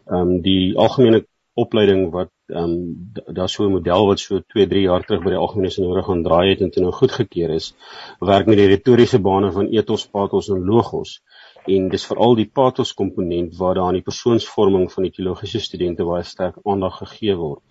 Ehm 0.07 0.21
um, 0.21 0.41
die 0.41 0.73
algemene 0.77 1.25
opleiding 1.55 2.11
wat 2.11 2.31
ehm 2.49 2.63
um, 2.63 3.33
daar 3.37 3.49
so 3.49 3.65
'n 3.65 3.71
model 3.71 4.07
wat 4.07 4.19
so 4.19 4.39
2, 4.39 4.67
3 4.67 4.81
jaar 4.81 5.03
terug 5.03 5.23
by 5.23 5.29
die 5.29 5.43
algemene 5.43 5.69
sinode 5.69 6.03
gaan 6.03 6.23
draai 6.23 6.49
het 6.49 6.61
en 6.61 6.71
toe 6.71 6.83
nou 6.83 6.91
goedgekeur 6.91 7.49
is, 7.49 7.73
werk 8.19 8.45
met 8.47 8.57
die 8.57 8.67
retoriese 8.67 9.19
bane 9.19 9.51
van 9.51 9.67
ethos, 9.67 10.07
pathos 10.07 10.49
en 10.49 10.65
logos 10.65 11.21
en 11.67 11.87
dis 11.89 12.05
veral 12.05 12.35
die 12.35 12.49
pathos 12.59 12.93
komponent 12.93 13.55
waar 13.59 13.75
daar 13.75 13.87
aan 13.87 13.99
die 13.99 14.09
persoonsvorming 14.09 14.91
van 14.91 15.03
die 15.03 15.11
teologiese 15.11 15.59
studente 15.59 16.03
baie 16.03 16.23
sterk 16.23 16.57
aandag 16.65 16.97
gegee 17.03 17.35
word. 17.39 17.61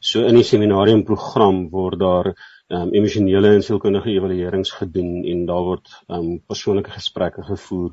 So 0.00 0.24
in 0.24 0.38
die 0.40 0.48
seminarium 0.52 1.04
program 1.04 1.68
word 1.70 1.98
daar 2.00 2.34
um, 2.72 2.92
emosionele 2.96 3.52
en 3.56 3.64
sielkundige 3.64 4.10
evaluerings 4.14 4.72
gedoen 4.78 5.22
en 5.28 5.44
daar 5.48 5.64
word 5.66 5.92
um, 6.08 6.40
persoonlike 6.48 6.94
gesprekke 6.94 7.44
gevoer, 7.46 7.92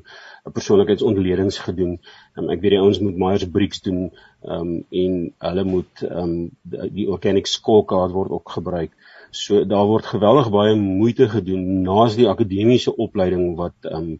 persoonlikheidsontledings 0.56 1.60
gedoen. 1.66 1.98
Um, 2.36 2.50
ek 2.54 2.64
weet 2.64 2.76
die 2.76 2.82
ouens 2.82 3.00
moet 3.04 3.20
Myers-Briggs 3.20 3.84
doen 3.86 4.02
um, 4.42 4.74
en 5.04 5.16
hulle 5.46 5.66
moet 5.68 6.04
um, 6.08 6.34
die 6.64 7.08
organic 7.12 7.50
scorecard 7.50 8.16
word 8.16 8.32
ook 8.38 8.56
gebruik. 8.56 8.96
So 9.30 9.64
daar 9.68 9.86
word 9.86 10.10
geweldig 10.10 10.50
baie 10.50 10.76
moeite 10.78 11.28
gedoen 11.30 11.82
naas 11.86 12.16
die 12.18 12.28
akademiese 12.30 12.96
opleiding 12.96 13.52
wat 13.60 13.90
um, 13.92 14.14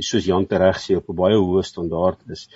soos 0.00 0.24
Jan 0.24 0.46
tereg 0.48 0.78
sê 0.80 0.96
op 0.96 1.08
'n 1.10 1.16
baie 1.16 1.36
hoë 1.36 1.62
standaard 1.64 2.20
is 2.34 2.46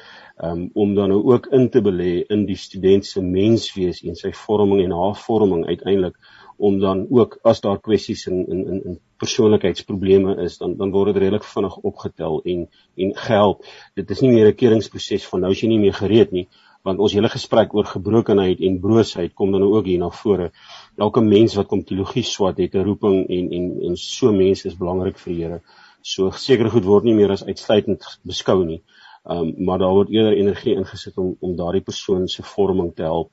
um, 0.41 0.71
om 0.75 0.95
dan 0.95 1.11
nou 1.13 1.21
ook 1.33 1.49
in 1.53 1.69
te 1.69 1.81
belê 1.85 2.25
in 2.35 2.47
die 2.47 2.57
student 2.57 3.05
se 3.07 3.21
menswees 3.21 4.01
en 4.03 4.17
sy 4.17 4.33
vorming 4.33 4.81
en 4.85 4.97
haar 5.01 5.17
vorming 5.27 5.67
uiteindelik 5.67 6.17
om 6.59 6.79
dan 6.83 7.07
ook 7.11 7.39
as 7.43 7.61
daar 7.61 7.81
kwessies 7.81 8.27
in 8.27 8.47
in 8.47 8.67
in, 8.67 8.85
in 8.85 9.01
persoonlikheidsprobleme 9.23 10.37
is 10.45 10.59
dan 10.59 10.77
dan 10.77 10.91
word 10.91 11.13
dit 11.13 11.23
redelik 11.23 11.45
vinnig 11.45 11.77
opgetel 11.77 12.41
en 12.45 12.69
en 12.97 13.13
gehelp. 13.17 13.65
Dit 13.95 14.11
is 14.11 14.21
nie 14.21 14.33
meer 14.33 14.49
'n 14.49 14.55
keringsproses 14.55 15.27
van 15.27 15.41
nou 15.41 15.53
is 15.53 15.61
jy 15.61 15.69
nie 15.69 15.85
meer 15.87 15.95
gereed 15.95 16.33
nie 16.33 16.49
want 16.89 17.03
ons 17.05 17.15
hele 17.17 17.29
gesprek 17.33 17.75
oor 17.75 17.89
gebrokenheid 17.89 18.63
en 18.65 18.81
broosheid 18.81 19.35
kom 19.35 19.53
dan 19.53 19.67
ook 19.67 19.89
hier 19.91 19.99
na 19.99 20.11
vore. 20.15 20.51
Elke 20.97 21.21
mens 21.25 21.57
wat 21.59 21.69
kom 21.71 21.85
teologie 21.85 22.25
swat 22.25 22.59
het 22.63 22.75
'n 22.75 22.87
roeping 22.87 23.27
en 23.29 23.53
en 23.59 23.67
en 23.89 23.97
so 23.97 24.33
mense 24.33 24.69
is 24.69 24.79
belangrik 24.79 25.19
vir 25.19 25.33
die 25.33 25.43
Here. 25.43 25.61
So 26.03 26.31
seker 26.31 26.71
goed 26.71 26.85
word 26.85 27.05
nie 27.05 27.15
meer 27.15 27.31
as 27.31 27.45
uitsluitend 27.45 28.05
beskou 28.23 28.65
nie. 28.65 28.83
Um 29.25 29.55
maar 29.65 29.79
daar 29.79 29.95
word 29.95 30.11
eerder 30.11 30.37
energie 30.37 30.75
ingesit 30.75 31.19
om 31.19 31.37
om 31.41 31.57
daardie 31.57 31.85
persoon 31.85 32.29
se 32.29 32.43
vorming 32.43 32.95
te 32.95 33.03
help. 33.03 33.31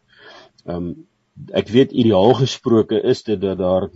Um 0.66 1.08
ek 1.62 1.70
weet 1.70 1.92
ideaal 1.92 2.34
gesproke 2.34 3.02
is 3.12 3.24
dit 3.24 3.42
dat 3.42 3.58
daar 3.58 3.90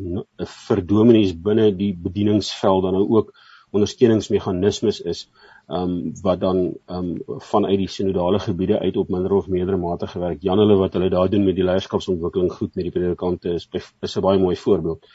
vir 0.69 0.81
dominees 0.85 1.35
binne 1.47 1.69
die 1.75 1.93
bedieningsveld 2.07 2.83
dan 2.83 2.97
nou 2.97 3.05
ook 3.17 3.31
ondersteuningsmeganismes 3.71 4.99
is 5.01 5.27
ehm 5.69 5.89
um, 5.89 6.13
wat 6.25 6.39
dan 6.41 6.59
ehm 6.85 7.09
um, 7.09 7.39
vanuit 7.51 7.77
die 7.77 7.87
sinodale 7.87 8.39
gebiede 8.39 8.79
uit 8.79 8.97
op 8.97 9.09
minder 9.09 9.31
of 9.31 9.47
meerdere 9.47 9.77
mate 9.77 10.07
gewerk. 10.07 10.41
Jan 10.41 10.57
hulle 10.57 10.77
wat 10.77 10.93
hulle 10.93 11.09
daar 11.09 11.29
doen 11.29 11.45
met 11.45 11.55
die 11.55 11.63
leierskapsontwikkeling 11.63 12.51
goed 12.51 12.75
met 12.75 12.87
die 12.87 12.91
predikante 12.91 13.53
is 13.53 13.67
is 14.01 14.17
'n 14.17 14.21
baie 14.21 14.39
mooi 14.39 14.55
voorbeeld. 14.55 15.05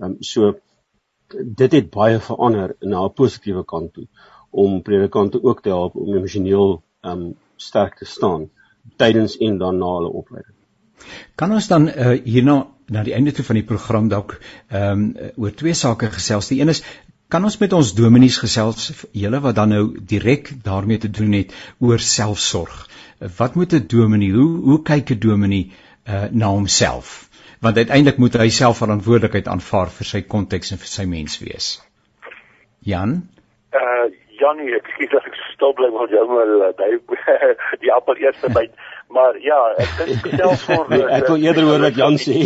Ehm 0.00 0.10
um, 0.10 0.16
so 0.20 0.54
dit 1.60 1.72
het 1.72 1.90
baie 1.90 2.18
verander 2.20 2.76
na 2.80 3.04
'n 3.04 3.12
positiewe 3.12 3.64
kant 3.64 3.92
toe 3.92 4.06
om 4.50 4.82
predikante 4.82 5.42
ook 5.42 5.62
te 5.62 5.68
help 5.68 5.96
om 5.96 6.14
emosioneel 6.14 6.82
ehm 7.00 7.20
um, 7.20 7.36
sterk 7.56 7.98
te 7.98 8.04
staan 8.04 8.50
tydens 8.96 9.36
en 9.36 9.58
dan 9.58 9.78
na 9.78 9.94
hulle 9.96 10.08
opleiding. 10.08 10.63
Kan 11.36 11.52
ons 11.52 11.68
dan 11.68 11.88
uh, 11.88 12.14
hierna 12.24 12.66
na 12.92 13.02
die 13.02 13.14
einde 13.16 13.32
toe 13.32 13.44
van 13.44 13.58
die 13.60 13.66
program 13.66 14.08
dalk 14.12 14.38
ehm 14.68 15.04
um, 15.04 15.32
oor 15.40 15.54
twee 15.56 15.74
sake 15.74 16.10
gesels. 16.12 16.48
Die 16.48 16.60
een 16.60 16.72
is 16.72 16.82
kan 17.28 17.44
ons 17.44 17.56
met 17.58 17.72
ons 17.72 17.94
dominees 17.96 18.36
gesels 18.38 18.90
julle 19.12 19.40
wat 19.40 19.56
dan 19.56 19.72
nou 19.74 19.84
direk 20.12 20.50
daarmee 20.64 21.00
te 21.02 21.10
doen 21.10 21.32
het 21.32 21.54
oor 21.80 21.98
selfsorg. 21.98 22.88
Wat 23.38 23.54
moet 23.54 23.72
'n 23.72 23.86
dominee 23.88 24.32
hoe 24.32 24.60
hoe 24.68 24.82
kyk 24.82 25.10
'n 25.10 25.18
dominee 25.18 25.70
uh, 26.08 26.24
na 26.30 26.46
homself? 26.46 27.28
Want 27.60 27.76
uiteindelik 27.76 28.18
moet 28.18 28.34
hy 28.34 28.48
self 28.48 28.78
verantwoordelikheid 28.78 29.48
aanvaar 29.48 29.90
vir 29.90 30.06
sy 30.06 30.20
konteks 30.22 30.70
en 30.70 30.78
vir 30.78 30.88
sy 30.88 31.04
menswees. 31.04 31.80
Jan? 32.80 33.28
Uh 33.72 34.12
Janie, 34.34 34.74
ek 34.74 34.88
skiet 34.92 35.12
dat 35.14 35.26
ek 35.26 35.36
stil 35.54 35.72
bly 35.78 35.88
want 35.94 36.10
jy 36.10 36.22
moet 36.26 37.18
uh, 37.28 37.54
die 37.84 37.92
appel 37.92 38.16
eers 38.18 38.40
byt. 38.52 38.74
Maar 39.14 39.38
ja, 39.40 39.60
ek 39.78 39.90
dink 40.00 40.26
selfsorg 40.40 40.88
nee, 40.92 41.06
ek 41.18 41.28
wil 41.30 41.42
eerder 41.46 41.68
hoor 41.68 41.82
wat 41.86 41.98
Jan 41.98 42.16
sê. 42.18 42.40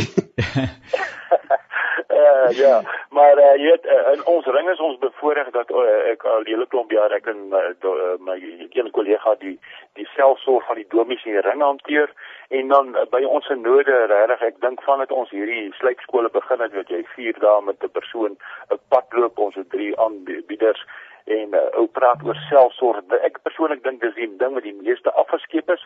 uh, 2.13 2.49
ja, 2.63 2.75
maar 3.17 3.41
uh, 3.41 3.55
jy 3.57 3.71
weet 3.71 3.89
uh, 3.89 4.03
in 4.13 4.25
ons 4.35 4.51
ring 4.57 4.69
is 4.73 4.83
ons 4.89 5.01
bevoorreg 5.01 5.49
dat 5.57 5.73
uh, 5.73 5.87
ek 6.13 6.27
al 6.29 6.45
hele 6.51 6.69
klomp 6.75 6.93
jaar 6.93 7.15
ek 7.17 7.31
en 7.33 7.41
uh, 7.57 7.63
do, 7.85 7.95
uh, 7.97 8.19
my 8.29 8.37
een 8.69 8.93
kollega 8.99 9.33
die 9.41 9.57
die 9.97 10.07
selfsorg 10.13 10.69
van 10.69 10.77
die 10.83 10.87
domies 10.93 11.25
in 11.25 11.39
die 11.39 11.47
ring 11.49 11.65
hanteer 11.65 12.13
en 12.61 12.69
dan 12.75 12.93
uh, 12.93 13.09
by 13.17 13.25
ons 13.25 13.49
synode 13.49 13.97
regtig 14.13 14.47
ek 14.53 14.63
dink 14.67 14.85
van 14.85 15.01
dit 15.05 15.17
ons 15.23 15.33
hierdie 15.33 15.65
sluitskole 15.81 16.29
begin 16.37 16.67
het 16.67 16.77
wat 16.77 16.93
jy 16.93 17.01
4 17.17 17.41
dae 17.47 17.67
met 17.71 17.81
'n 17.81 17.97
persoon 17.97 18.37
'n 18.77 18.83
pad 18.93 19.09
loop 19.17 19.41
ons 19.49 19.57
het 19.57 19.73
drie 19.73 19.93
aanbieders 19.97 20.85
en 21.29 21.55
uh, 21.55 21.65
ou 21.81 21.87
praat 21.99 22.23
oor 22.25 22.39
selfsorg. 22.49 23.05
Ek 23.27 23.41
persoonlik 23.47 23.83
dink 23.85 24.01
dis 24.01 24.15
die 24.17 24.29
ding 24.41 24.55
wat 24.57 24.67
die 24.67 24.77
meeste 24.77 25.13
afgeskeep 25.23 25.71
is. 25.75 25.85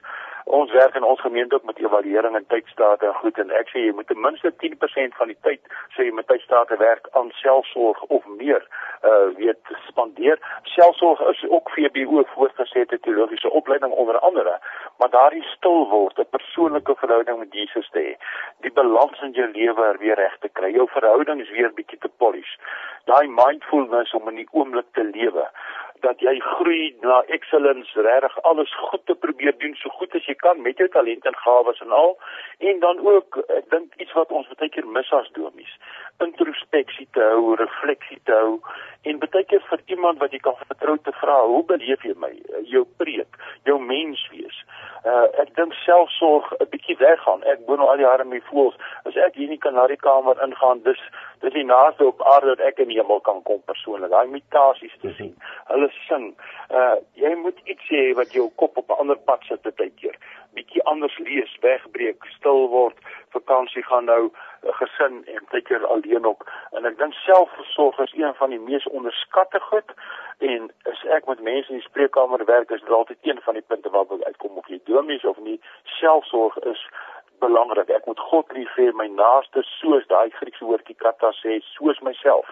Ons 0.59 0.73
werk 0.77 0.95
in 0.99 1.07
ons 1.07 1.21
gemeente 1.21 1.55
ook 1.55 1.67
met 1.71 1.79
evaluering 1.83 2.37
en 2.37 2.47
tydstate 2.55 3.07
en 3.07 3.19
goed 3.23 3.39
en 3.39 3.51
ek 3.59 3.71
sê 3.73 3.87
jy 3.87 3.95
moet 3.97 4.09
ten 4.11 4.21
minste 4.21 4.53
10% 4.63 5.19
van 5.19 5.31
die 5.31 5.39
tyd 5.47 5.75
sê 5.97 6.09
jy 6.09 6.15
met 6.15 6.29
tydstate 6.31 6.79
werk 6.83 7.09
aan 7.19 7.31
selfsorg 7.43 8.03
of 8.09 8.27
meer 8.39 8.67
uh 9.03 9.29
weet 9.37 9.71
spandeer. 9.89 10.39
Selfsorg 10.63 11.21
is 11.31 11.45
ook 11.49 11.71
VBO 11.71 12.23
voortgesette 12.35 13.01
teologiese 13.01 13.51
opleiding 13.51 13.93
onder 13.93 14.19
andere, 14.19 14.59
maar 14.99 15.11
daardie 15.11 15.43
stil 15.43 15.89
word, 15.89 16.19
'n 16.19 16.31
persoonlike 16.31 16.95
verhouding 16.97 17.39
met 17.39 17.53
Jesus 17.55 17.89
te 17.91 17.99
hê, 17.99 18.15
die 18.61 18.73
balans 18.73 19.21
in 19.21 19.33
jou 19.33 19.49
lewe 19.53 19.97
weer 19.99 20.15
reg 20.15 20.37
te 20.39 20.49
kry, 20.49 20.71
jou 20.73 20.89
verhoudings 20.89 21.51
weer 21.51 21.73
bietjie 21.75 21.99
te 21.99 22.11
polish. 22.17 22.55
Daai 23.05 23.29
mindfulness 23.29 24.15
om 24.15 24.29
in 24.29 24.35
die 24.35 24.49
oomblik 24.51 24.87
te 24.93 25.05
lewe 25.05 25.32
lewe 25.33 25.47
dat 26.03 26.21
jy 26.21 26.35
groei 26.45 26.95
na 27.01 27.23
excellence 27.37 28.05
regtig 28.07 28.37
alles 28.51 28.75
goed 28.91 29.05
te 29.07 29.15
probeer 29.25 29.55
doen 29.59 29.75
so 29.81 29.91
goed 29.99 30.15
as 30.19 30.27
jy 30.27 30.35
kan 30.43 30.63
met 30.63 30.79
jou 30.83 30.89
talent 30.95 31.27
en 31.31 31.39
gawes 31.45 31.81
en 31.85 31.95
al 31.99 32.15
en 32.71 32.81
dan 32.85 33.03
ook 33.07 33.41
ek 33.59 33.71
dink 33.75 33.95
iets 34.05 34.15
wat 34.19 34.35
ons 34.39 34.51
baie 34.55 34.71
keer 34.77 34.89
mis 34.99 35.13
as 35.19 35.31
domies 35.39 35.75
introspeksie 36.27 37.09
te 37.19 37.25
hou 37.33 37.57
refleksie 37.61 38.21
te 38.31 38.39
hou 38.45 38.59
en 39.11 39.23
baie 39.25 39.45
keer 39.51 39.65
vir 39.71 39.85
iemand 39.97 40.23
wat 40.23 40.35
jy 40.35 40.43
kan 40.47 40.59
vertrou 40.65 40.99
te 41.07 41.15
vra 41.23 41.41
hoe 41.55 41.65
beleef 41.71 42.07
jy 42.09 42.15
my 42.27 42.33
jou 42.75 42.85
preek 43.03 43.41
jou 43.71 43.79
mens 43.93 44.23
wees 44.35 44.63
uh, 45.07 45.27
ek 45.43 45.55
dink 45.59 45.75
selfsorg 45.85 46.53
'n 46.59 46.71
bietjie 46.75 46.99
weggaan 47.03 47.47
ek 47.55 47.67
woon 47.67 47.87
al 47.87 47.97
die 47.97 48.09
jare 48.09 48.29
met 48.35 48.51
voels 48.51 48.79
as 49.07 49.17
ek 49.17 49.39
hier 49.41 49.59
na 49.73 49.87
die 49.87 50.03
kamer 50.09 50.39
ingaan 50.45 50.83
dis 50.83 51.03
dis 51.43 51.53
die 51.53 51.65
naaste 51.65 52.07
op 52.07 52.23
aarde 52.23 52.55
dat 52.55 52.67
ek 52.67 52.79
in 52.85 52.91
die 52.93 52.99
hemel 52.99 53.21
kan 53.27 53.43
kom 53.49 53.63
persoonlik. 53.67 54.11
Daai 54.11 54.31
mutasies 54.31 54.95
te 55.03 55.13
sien. 55.19 55.33
Hulle 55.71 55.89
sing. 56.07 56.33
Uh 56.71 56.97
jy 57.15 57.35
moet 57.35 57.59
iets 57.65 57.89
hê 57.89 58.05
wat 58.19 58.33
jou 58.33 58.51
kop 58.61 58.77
op 58.77 58.91
'n 58.91 59.01
ander 59.05 59.19
pad 59.19 59.45
sit 59.49 59.63
te 59.63 59.73
tydkeer. 59.75 60.17
Bietjie 60.55 60.83
anders 60.85 61.19
lees, 61.19 61.57
wegbreek, 61.61 62.25
stil 62.37 62.69
word, 62.69 62.97
vakansie 63.31 63.83
gaan 63.83 64.05
nou, 64.05 64.31
uh, 64.63 64.73
gesin 64.81 65.25
en 65.27 65.45
tydkeer 65.51 65.87
alleen 65.87 66.25
op. 66.25 66.51
En 66.73 66.85
ek 66.85 66.99
dink 66.99 67.15
selfversorg 67.15 67.99
is 67.99 68.13
een 68.17 68.35
van 68.35 68.51
die 68.51 68.61
mees 68.61 68.87
onderskatte 68.87 69.61
goed 69.61 69.95
en 70.39 70.71
as 70.91 71.05
ek 71.17 71.27
met 71.27 71.41
mense 71.41 71.71
in 71.71 71.79
die 71.79 71.89
spreekkamer 71.89 72.45
werk, 72.45 72.71
is 72.71 72.81
dit 72.81 72.91
altyd 72.91 73.19
een 73.23 73.41
van 73.43 73.55
die 73.55 73.67
punte 73.67 73.91
waar 73.91 74.11
ek 74.11 74.27
uitkom 74.27 74.57
of 74.57 74.69
jy 74.69 74.81
domies 74.85 75.25
of 75.25 75.39
nie. 75.39 75.61
Selfsorg 75.85 76.59
is 76.59 76.89
belangrik. 77.43 77.91
Ek 77.99 78.07
moet 78.09 78.21
God 78.31 78.53
lief 78.57 78.73
hê, 78.79 78.89
my 78.99 79.09
naaste 79.13 79.65
soos 79.79 80.07
daai 80.13 80.31
Griekse 80.39 80.65
woordjie 80.69 80.97
kata 81.05 81.33
sê, 81.41 81.59
soos 81.75 82.01
myself. 82.07 82.49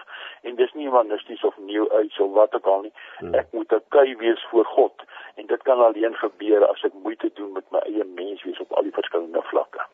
En 0.47 0.59
dis 0.59 0.73
nie 0.77 0.89
humanisties 0.89 1.43
of 1.47 1.57
nieuw 1.69 1.87
uit 1.97 2.11
so 2.17 2.29
wat 2.35 2.55
ook 2.57 2.69
al 2.73 2.85
nie. 2.87 2.93
Hmm. 3.19 3.33
Ek 3.41 3.51
moet 3.55 3.73
kei 3.95 4.09
wees 4.21 4.43
voor 4.51 4.67
God 4.75 5.07
en 5.39 5.47
dit 5.47 5.63
kan 5.67 5.79
alleen 5.79 6.15
gebeur 6.19 6.67
as 6.67 6.83
ek 6.87 6.97
moeite 7.05 7.31
doen 7.39 7.53
met 7.55 7.65
my 7.71 7.81
eie 7.87 8.05
menswees 8.17 8.59
op 8.63 8.75
al 8.77 8.87
die 8.89 8.95
verskillende 8.95 9.41
vlakke. 9.49 9.87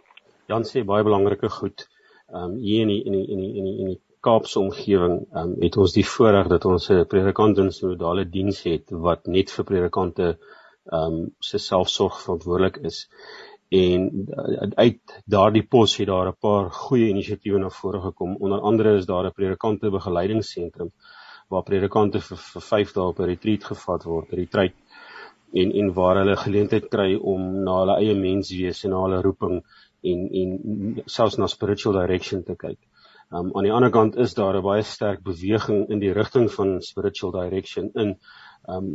Jan 0.52 0.66
sê 0.68 0.84
baie 0.88 1.06
belangrike 1.08 1.50
goed. 1.60 1.88
Ehm 2.34 2.52
um, 2.52 2.60
hier 2.60 2.84
in 2.84 2.91
die, 2.91 3.02
in 3.06 3.16
die, 3.16 3.26
in 3.32 3.39
die, 3.43 3.54
in 3.60 3.70
die, 3.70 3.78
in 3.84 3.89
die 3.93 4.02
Kaapse 4.28 4.60
omgewing 4.60 5.20
um, 5.39 5.54
het 5.62 5.78
ons 5.78 5.93
die 5.95 6.06
voorreg 6.06 6.50
dat 6.52 6.66
ons 6.66 6.89
'n 6.91 7.06
predikant 7.12 7.60
in 7.64 7.70
synodale 7.72 8.26
diens 8.26 8.64
het 8.64 8.91
wat 9.08 9.28
net 9.36 9.54
vir 9.56 9.66
predikante 9.72 10.28
ehm 10.34 11.14
um, 11.18 11.36
se 11.39 11.60
selfsorg 11.60 12.18
verantwoordelik 12.24 12.78
is 12.89 12.98
en 13.70 14.09
uh, 14.30 14.70
uit 14.76 15.22
daardie 15.26 15.63
pos 15.68 15.97
het 15.97 16.07
daar 16.07 16.28
'n 16.30 16.39
paar 16.39 16.70
goeie 16.72 17.09
inisiatiewe 17.09 17.59
na 17.59 17.70
vore 17.70 18.01
gekom. 18.01 18.36
Onder 18.39 18.61
andere 18.61 18.97
is 18.97 19.05
daar 19.05 19.26
'n 19.26 19.34
predikante 19.34 19.89
begeleidingssentrum 19.89 20.91
waar 21.49 21.63
predikante 21.63 22.20
vir, 22.20 22.38
vir 22.38 22.61
5 22.61 22.93
dae 22.93 23.03
op 23.03 23.20
'n 23.20 23.30
retreat 23.32 23.63
gevat 23.63 24.03
word, 24.03 24.32
retreat 24.32 24.74
en 25.53 25.72
en 25.72 25.93
waar 25.93 26.18
hulle 26.18 26.36
geleentheid 26.36 26.89
kry 26.89 27.15
om 27.15 27.63
na 27.63 27.80
hulle 27.80 27.95
eie 28.01 28.15
menswees 28.15 28.84
en 28.84 28.91
na 28.91 29.01
hulle 29.01 29.22
roeping 29.22 29.63
en 30.03 30.30
en 30.41 31.01
selfs 31.05 31.38
na 31.38 31.47
spiritual 31.47 31.93
direction 31.93 32.43
te 32.43 32.55
kyk. 32.55 32.80
Um, 33.32 33.51
aan 33.55 33.65
die 33.68 33.74
ander 33.76 33.91
kant 33.91 34.15
is 34.15 34.34
daar 34.34 34.55
'n 34.55 34.63
baie 34.63 34.84
sterk 34.84 35.24
beweging 35.24 35.89
in 35.89 35.99
die 35.99 36.13
rigting 36.13 36.51
van 36.51 36.82
spiritual 36.82 37.32
direction 37.32 37.91
in 37.95 38.18
um 38.68 38.88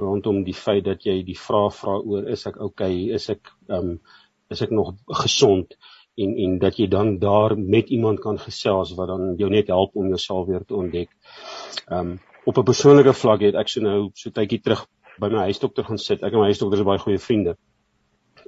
rondom 0.00 0.42
die 0.44 0.56
feit 0.56 0.84
dat 0.84 1.04
jy 1.04 1.20
die 1.26 1.38
vraag 1.38 1.74
vra 1.76 1.98
oor 2.00 2.28
is 2.32 2.46
ek 2.48 2.60
okay, 2.60 2.94
is 3.16 3.28
ek 3.32 3.52
um 3.68 3.98
is 4.50 4.62
ek 4.64 4.72
nog 4.74 4.94
gesond 5.22 5.76
en 6.20 6.32
en 6.44 6.58
dat 6.62 6.78
jy 6.80 6.88
dan 6.90 7.18
daar 7.22 7.56
met 7.58 7.90
iemand 7.90 8.20
kan 8.20 8.38
gesels 8.38 8.94
wat 8.98 9.12
dan 9.12 9.34
jou 9.38 9.50
net 9.52 9.68
help 9.68 9.96
om 9.96 10.08
jouself 10.08 10.48
weer 10.48 10.64
te 10.64 10.76
ontdek. 10.76 11.12
Um 11.88 12.18
op 12.46 12.58
'n 12.58 12.64
persoonlike 12.64 13.12
vlak 13.12 13.40
het 13.40 13.54
ek 13.54 13.68
so 13.68 13.80
nou 13.80 14.10
so 14.14 14.30
tydjie 14.30 14.60
terug 14.60 14.86
by 15.20 15.28
my 15.28 15.44
huisdokter 15.50 15.84
gaan 15.84 15.98
sit. 15.98 16.22
Ek 16.22 16.32
en 16.32 16.40
my 16.40 16.48
huisdokter 16.50 16.80
is 16.80 16.86
baie 16.86 16.98
goeie 16.98 17.18
vriende. 17.18 17.56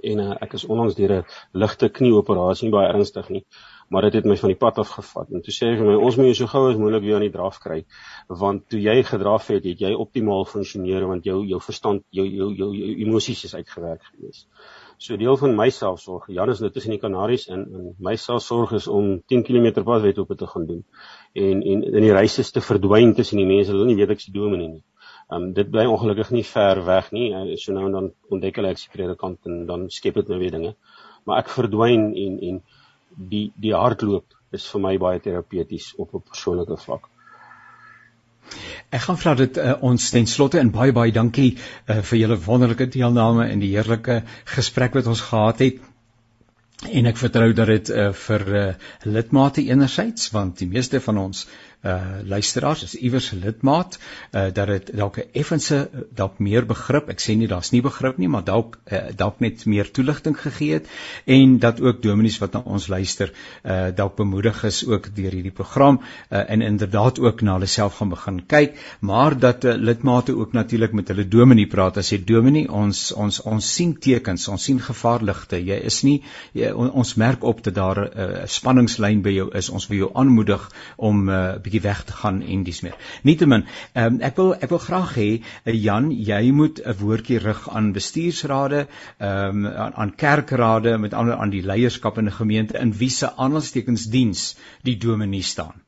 En 0.03 0.25
uh, 0.25 0.33
ek 0.41 0.57
is 0.59 0.67
onlangs 0.67 0.99
deur 0.99 1.19
'n 1.21 1.25
ligte 1.53 1.89
knieoperasie, 1.89 2.71
baie 2.71 2.91
ernstig 2.93 3.29
nie 3.29 3.45
maar 3.93 4.07
dit 4.09 4.13
het 4.13 4.25
my 4.25 4.37
van 4.41 4.49
die 4.49 4.57
pad 4.57 4.79
af 4.81 4.89
gevat. 4.97 5.31
En 5.37 5.43
toe 5.45 5.53
sê 5.53 5.69
hy 5.69 5.77
vir 5.77 5.89
my, 5.91 5.95
ons 6.07 6.17
moet 6.17 6.31
jou 6.31 6.37
so 6.39 6.51
gou 6.53 6.63
as 6.71 6.79
moontlik 6.81 7.03
weer 7.05 7.19
aan 7.19 7.27
die 7.27 7.35
draf 7.35 7.59
kry, 7.61 7.83
want 8.43 8.65
toe 8.73 8.79
jy 8.81 8.95
gedraf 9.05 9.51
het, 9.53 9.67
het 9.69 9.83
jy 9.85 9.91
optimaal 10.05 10.47
funksioneer 10.49 11.05
want 11.11 11.29
jou 11.29 11.43
jou 11.49 11.59
verstand, 11.61 12.05
jou 12.17 12.25
jou 12.25 12.49
jou, 12.57 12.71
jou 12.79 12.95
emosies 13.05 13.45
is 13.49 13.53
uitgewerk 13.59 14.07
gewees. 14.07 14.47
So 15.03 15.19
deel 15.21 15.37
van 15.37 15.57
my 15.59 15.69
selfsorg, 15.75 16.31
Jan 16.33 16.53
is 16.55 16.63
nou 16.65 16.71
tussen 16.73 16.95
die 16.95 17.01
Kanaries 17.03 17.49
in 17.51 17.67
en 17.67 17.91
my 18.01 18.17
selfsorg 18.17 18.73
is 18.79 18.89
om 18.89 19.19
10 19.29 19.45
km 19.49 19.83
pad 19.83 20.07
wet 20.07 20.23
op 20.25 20.33
te 20.39 20.49
gaan 20.55 20.67
doen. 20.71 20.85
En 21.37 21.63
en 21.75 21.85
in 21.93 22.07
die 22.07 22.17
reise 22.17 22.49
te 22.49 22.65
verdwyn 22.65 23.13
tussen 23.19 23.43
die 23.43 23.49
mense, 23.49 23.75
hulle 23.75 23.91
nie 23.91 23.99
weet 24.01 24.17
ek 24.17 24.25
se 24.25 24.33
dominee 24.33 24.73
nie. 24.79 24.85
Um 25.33 25.53
dit 25.57 25.71
bly 25.71 25.87
ongelukkig 25.89 26.31
nie 26.35 26.45
ver 26.45 26.83
weg 26.85 27.11
nie. 27.15 27.31
Uh, 27.33 27.57
so 27.57 27.73
nou 27.73 27.87
en 27.89 27.97
dan 27.97 28.11
ontdek 28.35 28.61
hulle 28.61 28.73
ek 28.75 28.83
se 28.83 28.93
predikant 28.93 29.49
en 29.49 29.65
dan 29.69 29.89
skep 29.91 30.21
dit 30.21 30.33
nou 30.33 30.41
weer 30.43 30.53
dinge. 30.55 30.75
Maar 31.25 31.45
ek 31.45 31.53
verdwyn 31.55 32.11
en 32.25 32.39
en 32.51 32.61
die 33.33 33.47
die 33.61 33.75
hardloop 33.77 34.37
is 34.57 34.67
vir 34.73 34.85
my 34.85 34.97
baie 35.01 35.21
terapeuties 35.25 35.93
op 35.97 36.15
'n 36.15 36.25
persoonlike 36.29 36.77
vlak. 36.85 37.09
Ek 38.91 39.01
gaan 39.01 39.17
vra 39.17 39.35
dit 39.35 39.57
uh, 39.57 39.75
ons 39.81 40.11
ten 40.11 40.27
slotte 40.27 40.59
en 40.61 40.71
baie 40.71 40.93
baie 40.93 41.13
dankie 41.13 41.57
uh, 41.57 42.03
vir 42.03 42.19
julle 42.19 42.37
wonderlike 42.47 42.91
deelname 42.93 43.49
en 43.49 43.61
die 43.61 43.73
heerlike 43.73 44.23
gesprek 44.57 44.95
wat 44.95 45.07
ons 45.07 45.25
gehad 45.31 45.59
het. 45.59 45.81
en 46.83 47.07
ek 47.07 47.17
vertrou 47.17 47.53
dat 47.53 47.67
dit 47.67 47.91
uh, 47.91 48.09
vir 48.13 48.43
uh, 48.61 48.63
lidmate 49.05 49.63
enerzijds 49.63 50.31
want 50.35 50.59
die 50.59 50.67
meeste 50.67 51.01
van 51.01 51.19
ons 51.19 51.45
uh 51.47 51.72
luisteraars 52.25 52.83
is 52.83 52.95
iewers 52.95 53.33
'n 53.33 53.41
lidmaat 53.45 53.99
uh 54.33 54.49
dat 54.53 54.67
dit 54.67 54.91
dalk 54.97 55.19
'n 55.19 55.29
effense 55.33 55.91
dalk 56.15 56.39
meer 56.39 56.67
begrip 56.67 57.09
ek 57.09 57.21
sê 57.21 57.37
nie 57.37 57.49
daar's 57.49 57.73
nie 57.73 57.83
begrip 57.83 58.19
nie 58.19 58.29
maar 58.29 58.45
dalk 58.45 58.79
uh, 58.93 58.99
dalk 59.17 59.41
net 59.41 59.67
meer 59.67 59.91
toelichting 59.91 60.39
gegee 60.41 60.73
het 60.73 60.87
en 61.27 61.59
dat 61.59 61.81
ook 61.81 62.03
dominees 62.03 62.39
wat 62.39 62.53
na 62.53 62.63
ons 62.65 62.89
luister 62.89 63.33
uh 63.65 63.91
dalk 63.95 64.17
bemoedig 64.17 64.65
is 64.65 64.87
ook 64.87 65.15
deur 65.15 65.33
hierdie 65.33 65.57
program 65.63 66.01
uh 66.31 66.51
en 66.51 66.63
inderdaad 66.63 67.19
ook 67.19 67.41
na 67.41 67.53
hulle 67.53 67.67
self 67.67 67.97
gaan 67.97 68.09
begin 68.09 68.47
kyk 68.47 68.79
maar 69.01 69.39
dat 69.39 69.65
uh, 69.65 69.75
lidmate 69.75 70.37
ook 70.37 70.53
natuurlik 70.53 70.93
met 70.93 71.09
hulle 71.09 71.29
dominee 71.29 71.67
praat. 71.67 71.97
As 71.97 72.11
jy 72.13 72.21
dominee 72.25 72.71
ons 72.71 73.01
ons 73.13 73.41
ons 73.49 73.71
sien 73.75 73.95
tekens 73.99 74.49
ons 74.49 74.65
sien 74.69 74.81
gevaarligte. 74.81 75.59
Jy 75.59 75.79
is 75.91 76.03
nie 76.07 76.19
jy, 76.53 76.71
on, 76.71 76.91
ons 77.03 77.15
merk 77.21 77.45
op 77.45 77.63
dat 77.65 77.75
daar 77.75 78.01
'n 78.05 78.21
uh, 78.25 78.47
spanningslyn 78.47 79.23
by 79.23 79.35
jou 79.35 79.49
is. 79.59 79.71
Ons 79.71 79.89
wil 79.89 79.99
jou 79.99 80.11
aanmoedig 80.15 80.69
om 80.97 81.29
uh, 81.29 81.59
bietjie 81.73 81.89
weg 81.89 82.05
te 82.05 82.13
gaan 82.13 82.43
en 82.43 82.65
dis 82.65 82.81
meer. 82.85 82.97
Nietemin, 83.25 83.65
um, 83.97 84.19
ek 84.21 84.37
wil 84.37 84.53
ek 84.55 84.73
wil 84.75 84.83
graag 84.83 85.15
hê 85.17 85.29
uh, 85.41 85.73
Jan, 85.73 86.11
jy 86.13 86.53
moet 86.53 86.81
'n 86.85 86.97
woordjie 87.01 87.39
rig 87.39 87.69
aan 87.69 87.93
bestuursrade, 87.93 88.87
um, 89.19 89.67
aan, 89.67 89.95
aan 89.95 90.15
kerkrade, 90.15 90.99
met 90.99 91.15
ander 91.15 91.37
aan 91.37 91.51
die 91.51 91.65
leierskap 91.65 92.19
in 92.19 92.29
'n 92.29 92.39
gemeente 92.41 92.79
in 92.79 92.93
wie 92.93 93.11
se 93.11 93.33
aanhalingstekensdiens 93.37 94.57
die 94.85 94.97
dominee 94.97 95.43
staan 95.43 95.82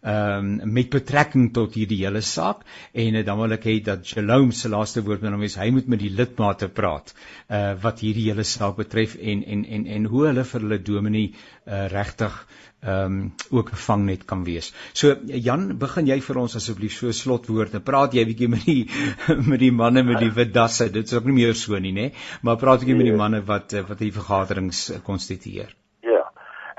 ehm 0.00 0.50
um, 0.62 0.72
met 0.72 0.90
betrekking 0.90 1.50
tot 1.56 1.74
hierdie 1.76 2.00
hele 2.04 2.22
saak 2.24 2.64
en 3.04 3.20
uh, 3.20 3.24
dan 3.26 3.38
wil 3.42 3.56
ek 3.58 3.66
hê 3.68 3.76
dat 3.84 4.06
Shalom 4.06 4.52
se 4.52 4.70
laaste 4.72 5.04
woord 5.06 5.22
met 5.22 5.34
hom 5.36 5.44
is 5.46 5.58
hy 5.60 5.70
moet 5.74 5.90
met 5.92 6.00
die 6.00 6.12
lidmate 6.22 6.70
praat 6.80 7.14
uh 7.48 7.74
wat 7.82 8.00
hierdie 8.04 8.30
hele 8.30 8.46
saak 8.48 8.78
betref 8.80 9.16
en 9.16 9.44
en 9.44 9.64
en 9.64 9.86
en 9.98 10.10
hoe 10.14 10.26
hulle 10.26 10.44
vir 10.52 10.66
hulle 10.66 10.82
dominee 10.92 11.32
uh 11.66 11.86
regtig 11.92 12.40
ehm 12.80 13.04
um, 13.04 13.32
ook 13.50 13.68
gevang 13.68 14.04
net 14.04 14.24
kan 14.24 14.44
wees. 14.44 14.72
So 14.92 15.16
Jan, 15.46 15.66
begin 15.78 16.06
jy 16.08 16.16
vir 16.24 16.38
ons 16.40 16.56
asseblief 16.56 16.94
so 16.96 17.12
slotwoorde. 17.12 17.82
Praat 17.84 18.16
jy 18.16 18.24
bietjie 18.24 18.48
met 18.48 18.64
die 18.64 18.86
met 19.50 19.60
die 19.60 19.72
manne 19.82 20.02
met 20.02 20.22
die 20.24 20.32
wit 20.38 20.54
dasse. 20.54 20.88
Dit 20.88 21.10
is 21.10 21.18
ook 21.18 21.28
nie 21.28 21.36
meer 21.42 21.54
so 21.54 21.76
nie, 21.78 21.92
nê? 21.92 22.08
Maar 22.40 22.56
praat 22.56 22.80
bietjie 22.80 22.96
met 22.96 23.10
die 23.10 23.12
nee. 23.12 23.20
manne 23.20 23.42
wat 23.52 23.76
wat 23.90 24.00
die 24.00 24.12
vergaderings 24.16 24.86
konstitueer. 25.04 25.76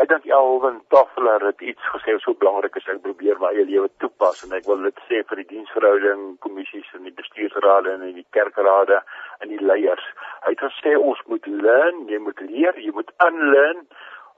Ek 0.02 0.10
dink 0.10 0.24
Alwyn 0.34 0.80
Toffler 0.89 1.43
het 1.45 1.60
iets 1.62 1.89
gesê 1.93 2.16
wat 2.16 2.24
so 2.26 2.34
belangrik 2.41 2.78
is. 2.80 2.88
Ek 2.89 3.04
probeer 3.04 3.38
my 3.38 3.52
eie 3.52 3.68
lewe 3.70 3.89
toepas 4.02 4.39
en 4.47 4.56
ek 4.58 4.66
wil 4.66 4.80
dit 4.88 5.02
sê 5.06 5.20
vir 5.30 5.41
die 5.43 5.49
diensverhouding 5.52 6.24
kommissies 6.41 6.88
en 6.97 7.04
die 7.06 7.14
bestuursrade 7.20 7.91
en 7.93 8.08
die 8.16 8.26
kerkrade 8.34 8.97
en 9.45 9.52
die 9.52 9.60
leiers. 9.62 10.08
Hy 10.47 10.56
het 10.56 10.64
gesê 10.66 10.95
ons 10.97 11.22
moet 11.30 11.45
learn, 11.45 12.08
jy 12.10 12.18
moet 12.26 12.41
leer, 12.47 12.80
jy 12.82 12.93
moet 12.95 13.14
unlearn. 13.28 13.84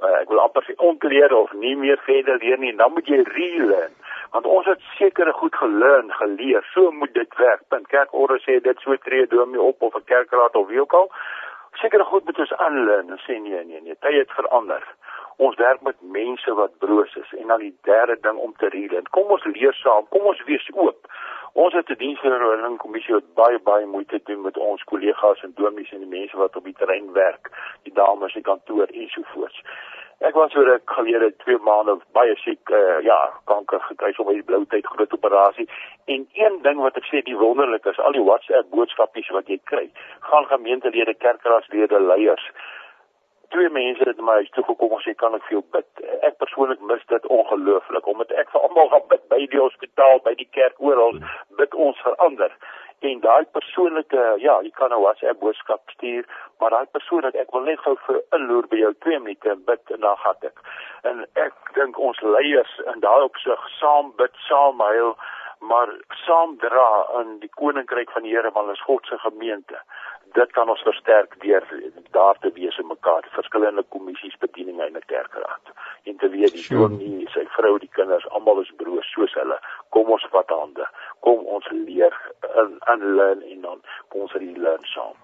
Uh, 0.03 0.11
ek 0.17 0.33
wil 0.33 0.41
amper 0.43 0.67
sê 0.67 0.75
ontleer 0.83 1.31
of 1.37 1.53
nie 1.61 1.77
meer 1.79 2.01
verder 2.03 2.41
leer 2.43 2.59
nie 2.59 2.73
dan 2.81 2.91
moet 2.91 3.07
jy 3.07 3.21
relearn 3.29 3.95
want 4.33 4.49
ons 4.49 4.67
het 4.67 4.81
sekere 4.97 5.31
goed 5.37 5.55
geleer 5.55 6.03
geleer. 6.17 6.65
So 6.73 6.91
moet 6.91 7.13
dit 7.13 7.37
werk. 7.37 7.61
Punt. 7.69 7.87
Kerkorde 7.87 8.39
sê 8.43 8.57
dit 8.65 8.83
so 8.83 8.97
tree 9.05 9.29
domie 9.31 9.61
op 9.61 9.85
of 9.87 9.95
'n 9.95 10.03
kerkraad 10.11 10.59
of 10.59 10.67
wie 10.67 10.81
ook 10.81 10.97
al. 10.99 11.07
Sekere 11.79 12.03
goed 12.03 12.25
moet 12.25 12.39
ons 12.39 12.53
aanleer 12.67 13.05
en 13.07 13.21
sê 13.27 13.39
nee 13.39 13.63
nee 13.63 13.81
nee 13.81 13.95
tyd 14.01 14.19
het 14.25 14.35
verander 14.41 14.83
ons 15.37 15.55
werk 15.55 15.81
met 15.81 16.01
mense 16.01 16.53
wat 16.53 16.77
broos 16.79 17.15
is 17.15 17.33
en 17.39 17.47
dan 17.47 17.59
die 17.59 17.75
derde 17.81 18.17
ding 18.21 18.37
om 18.37 18.53
te 18.57 18.69
relearn 18.69 19.09
kom 19.09 19.31
ons 19.37 19.45
leer 19.45 19.73
saam 19.73 20.07
kom 20.09 20.21
ons 20.33 20.43
wees 20.49 20.69
oop 20.73 21.09
Ons 21.53 21.73
het 21.73 21.89
'n 21.89 21.97
diensverhouding 21.97 22.77
kommissie 22.77 23.13
wat 23.13 23.33
baie 23.33 23.59
baie 23.59 23.85
moeite 23.85 24.19
doen 24.23 24.41
met 24.41 24.57
ons 24.57 24.83
kollegas 24.83 25.43
en 25.43 25.51
dominees 25.55 25.91
en 25.91 25.99
die 25.99 26.17
mense 26.19 26.37
wat 26.37 26.55
op 26.55 26.63
die 26.63 26.73
terrein 26.73 27.11
werk, 27.11 27.51
die 27.83 27.93
dames 27.93 28.35
in 28.35 28.41
kantoor 28.41 28.87
en 28.87 29.09
so 29.09 29.21
voort. 29.33 29.61
Ek 30.19 30.33
was 30.33 30.55
oor 30.55 30.69
'n 30.73 30.81
gelede 30.85 31.35
2 31.37 31.57
maande 31.57 31.99
baie 32.11 32.35
siek, 32.35 32.69
uh, 32.69 33.01
ja, 33.01 33.19
kanker 33.45 33.79
gekry 33.79 34.13
so 34.13 34.23
by 34.23 34.33
die 34.33 34.43
blou 34.49 34.65
tyd 34.65 34.85
groot 34.85 35.13
operasie. 35.13 35.69
En 36.05 36.27
een 36.33 36.61
ding 36.61 36.79
wat 36.79 36.97
ek 36.97 37.05
sê 37.05 37.21
die 37.21 37.37
wonderlik 37.37 37.85
is, 37.85 37.99
al 37.99 38.11
die 38.11 38.23
WhatsApp 38.23 38.69
boodskapies 38.69 39.29
wat 39.29 39.47
jy 39.47 39.59
kry, 39.63 39.89
gaan 40.19 40.45
gemeentelede, 40.45 41.13
kerkraadslede, 41.13 41.99
leiers 41.99 42.51
twee 43.53 43.69
mense 43.69 44.03
het 44.09 44.21
my 44.29 44.37
toe 44.55 44.63
gekom 44.67 44.95
en 44.97 45.01
sê 45.05 45.13
kan 45.21 45.35
ek 45.37 45.43
vir 45.47 45.57
jou 45.57 45.63
bid. 45.75 46.05
Ek 46.27 46.37
persoonlik 46.41 46.81
mis 46.91 47.03
dit 47.11 47.27
ongelooflik 47.37 48.07
omdat 48.13 48.31
ek 48.41 48.49
vir 48.53 48.65
almal 48.67 48.89
gaan 48.93 49.09
bid 49.11 49.27
by 49.33 49.41
die 49.43 49.61
hospitaal, 49.61 50.23
by 50.27 50.33
die 50.39 50.49
kerk 50.57 50.79
oral 50.91 51.19
bid 51.59 51.77
ons 51.87 52.01
verander. 52.05 52.55
En 53.09 53.19
daai 53.25 53.45
persoonlike 53.57 54.25
ja, 54.45 54.55
jy 54.65 54.71
kan 54.79 54.93
'n 54.95 55.03
WhatsApp 55.03 55.39
boodskap 55.39 55.81
stuur, 55.95 56.25
maar 56.59 56.71
daai 56.75 56.87
persoon 56.97 57.27
wat 57.27 57.35
ek 57.35 57.51
wil 57.51 57.65
net 57.69 57.79
gou 57.85 57.95
vir 58.07 58.21
inloer 58.37 58.67
by 58.71 58.77
jou 58.77 58.93
2 59.07 59.19
minute 59.19 59.49
en 59.49 59.63
bid 59.69 59.91
en 59.95 60.01
dan 60.07 60.17
gaan 60.23 60.49
ek. 60.49 60.57
En 61.03 61.25
ek 61.45 61.53
dink 61.75 61.99
ons 61.99 62.21
leiers 62.21 62.73
in 62.93 62.99
daai 62.99 63.23
opsig 63.23 63.69
saam 63.79 64.13
bid, 64.17 64.33
saam 64.49 64.79
huil 64.79 65.15
maar 65.63 65.89
saam 66.25 66.57
dra 66.57 66.89
in 67.21 67.37
die 67.39 67.51
koninkryk 67.59 68.11
van 68.11 68.23
die 68.23 68.33
Here 68.35 68.51
want 68.51 68.71
ons 68.73 68.81
God 68.87 69.05
se 69.07 69.17
gemeente 69.17 69.79
dit 70.33 70.51
kan 70.51 70.69
ons 70.69 70.81
versterk 70.81 71.35
deur 71.41 71.65
daar 72.11 72.37
te 72.39 72.51
wees 72.53 72.77
in 72.77 72.87
mekaar 72.87 73.27
verskillende 73.35 73.83
kommissies 73.95 74.37
bedieninge 74.45 74.87
in 74.87 74.97
'n 74.97 75.09
kerkraad. 75.13 75.65
En 76.03 76.17
te 76.17 76.29
weet 76.29 76.53
die 76.53 76.77
dominee 76.77 77.29
sy 77.29 77.45
vrou 77.57 77.77
die 77.79 77.93
kinders 77.97 78.29
almal 78.29 78.61
is 78.61 78.73
broos 78.77 79.11
soos 79.11 79.33
hulle. 79.33 79.59
Kom 79.89 80.09
ons 80.09 80.27
vat 80.31 80.49
hande. 80.49 80.87
Kom 81.19 81.45
ons 81.45 81.67
leer 81.69 82.15
in 82.55 82.79
in 82.93 83.15
learn 83.15 83.41
en 83.41 83.61
dan 83.61 83.81
kom 84.07 84.21
ons 84.21 84.33
leer 84.33 84.79
saam 84.95 85.17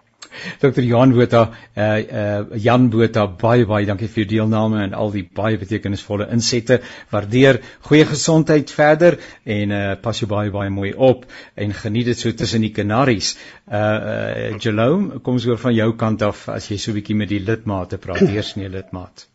Dr. 0.60 0.82
Jan 0.82 1.14
Botha, 1.14 1.42
uh, 1.76 1.84
uh 1.84 2.58
Jan 2.58 2.90
Botha, 2.90 3.26
baie 3.42 3.66
baie 3.66 3.86
dankie 3.88 4.10
vir 4.12 4.24
u 4.24 4.28
deelname 4.34 4.84
en 4.84 4.94
al 4.94 5.12
die 5.16 5.24
baie 5.24 5.58
betekenisvolle 5.62 6.30
insette. 6.36 6.80
Waardeer 7.12 7.62
goeie 7.88 8.06
gesondheid 8.10 8.72
verder 8.72 9.20
en 9.46 9.76
uh 9.76 9.96
pas 10.04 10.20
jou 10.22 10.30
baie 10.32 10.52
baie 10.52 10.70
mooi 10.70 10.94
op 10.94 11.26
en 11.56 11.74
geniet 11.74 12.12
dit 12.12 12.20
so 12.20 12.32
tussen 12.32 12.68
die 12.68 12.74
kanaries. 12.76 13.36
Uh, 13.68 13.80
uh 13.80 14.60
Jerome, 14.60 15.20
kom 15.20 15.40
ons 15.40 15.50
hoor 15.50 15.60
van 15.62 15.76
jou 15.76 15.92
kant 15.96 16.24
af 16.30 16.48
as 16.50 16.70
jy 16.72 16.78
so 16.78 16.92
'n 16.92 17.00
bietjie 17.02 17.20
met 17.24 17.30
die 17.30 17.44
lidmate 17.44 17.98
praat, 17.98 18.28
eers 18.30 18.56
nie 18.56 18.70
lidmaat. 18.70 19.28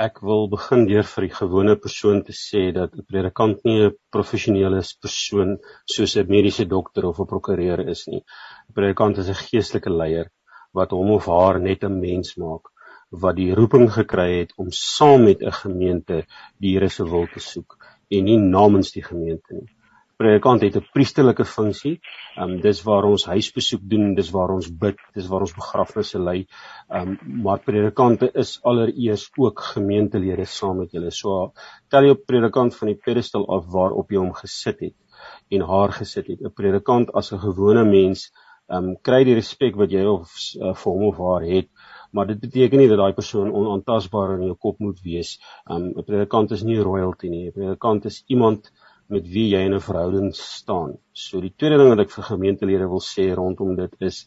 Ek 0.00 0.22
wil 0.24 0.46
begin 0.52 0.86
deur 0.88 1.04
vir 1.08 1.24
die 1.26 1.34
gewone 1.38 1.72
persoon 1.86 2.20
te 2.26 2.34
sê 2.36 2.60
dat 2.76 2.94
'n 2.96 3.02
predikant 3.08 3.58
nie 3.68 3.80
'n 3.86 3.96
professionele 4.16 4.80
persoon 5.06 5.50
soos 5.94 6.14
'n 6.16 6.30
mediese 6.34 6.64
dokter 6.70 7.08
of 7.08 7.20
'n 7.20 7.30
prokureur 7.32 7.80
is 7.94 8.02
nie. 8.12 8.22
'n 8.22 8.76
Predikant 8.78 9.20
is 9.22 9.28
'n 9.32 9.42
geestelike 9.42 9.92
leier 10.00 10.30
wat 10.78 10.94
hom 10.96 11.10
of 11.18 11.26
haar 11.34 11.60
net 11.66 11.84
'n 11.84 12.00
mens 12.06 12.30
maak 12.44 12.64
wat 13.24 13.36
die 13.42 13.52
roeping 13.58 13.86
gekry 13.98 14.30
het 14.40 14.56
om 14.62 14.70
saam 14.70 15.26
met 15.28 15.42
'n 15.42 15.58
gemeente 15.64 16.18
die 16.60 16.72
Here 16.74 16.88
se 16.88 17.04
wil 17.12 17.26
te 17.34 17.40
soek 17.50 17.76
en 18.10 18.24
nie 18.24 18.38
namens 18.38 18.92
die 18.96 19.06
gemeente 19.10 19.52
nie. 19.60 19.68
Predikant 20.20 20.60
het 20.60 20.74
'n 20.76 20.88
priesterlike 20.92 21.44
funksie. 21.48 21.94
Ehm 22.36 22.50
um, 22.50 22.60
dis 22.60 22.82
waar 22.88 23.06
ons 23.08 23.24
huisbesoek 23.24 23.84
doen, 23.92 24.14
dis 24.14 24.30
waar 24.30 24.50
ons 24.56 24.66
bid, 24.82 24.98
dis 25.16 25.28
waar 25.30 25.46
ons 25.46 25.54
begrafnisse 25.60 26.18
lei. 26.18 26.46
Ehm 26.88 27.08
um, 27.08 27.42
maar 27.44 27.62
predikante 27.68 28.30
is 28.42 28.58
allereers 28.62 29.30
ook 29.36 29.62
gemeentelede 29.74 30.44
saam 30.44 30.76
met 30.82 30.92
julle. 30.92 31.10
So 31.10 31.52
tel 31.88 32.04
jy 32.04 32.10
op 32.16 32.26
predikant 32.26 32.76
van 32.76 32.92
die 32.92 33.00
pedestal 33.06 33.48
af 33.56 33.64
waarop 33.76 34.12
jy 34.12 34.20
hom 34.20 34.34
gesit 34.42 34.80
het 34.80 34.96
en 35.48 35.64
haar 35.72 35.92
gesit 36.00 36.26
het. 36.26 36.40
'n 36.40 36.52
Predikant 36.60 37.14
as 37.14 37.32
'n 37.32 37.40
gewone 37.46 37.84
mens 37.84 38.28
ehm 38.68 38.84
um, 38.84 38.96
kry 39.02 39.24
die 39.24 39.38
respek 39.40 39.74
wat 39.76 39.90
jy 39.90 40.04
of 40.04 40.28
uh, 40.60 40.74
vir 40.74 40.92
hom 40.92 41.08
of 41.08 41.16
haar 41.16 41.48
het 41.48 41.68
maar 42.12 42.26
dit 42.26 42.40
beteken 42.40 42.78
nie 42.78 42.88
dat 42.88 42.98
daai 42.98 43.12
persoon 43.12 43.52
onaantastbaar 43.54 44.36
in 44.36 44.46
jou 44.50 44.56
kop 44.66 44.78
moet 44.78 45.00
wees. 45.02 45.38
Um, 45.70 45.92
'n 45.96 46.04
predikant 46.04 46.50
is 46.50 46.62
nie 46.62 46.78
royalty 46.78 47.28
nie. 47.28 47.46
'n 47.48 47.52
Predikant 47.52 48.04
is 48.04 48.22
iemand 48.26 48.72
met 49.10 49.26
wie 49.34 49.48
jy 49.50 49.64
in 49.66 49.74
'n 49.74 49.86
verhouding 49.86 50.30
staan. 50.36 50.96
So 51.12 51.40
die 51.40 51.52
tweede 51.56 51.78
ding 51.78 51.90
wat 51.92 52.04
ek 52.06 52.14
vir 52.14 52.24
gemeentelede 52.24 52.88
wil 52.88 53.02
sê 53.02 53.34
rondom 53.34 53.76
dit 53.76 53.94
is 54.10 54.26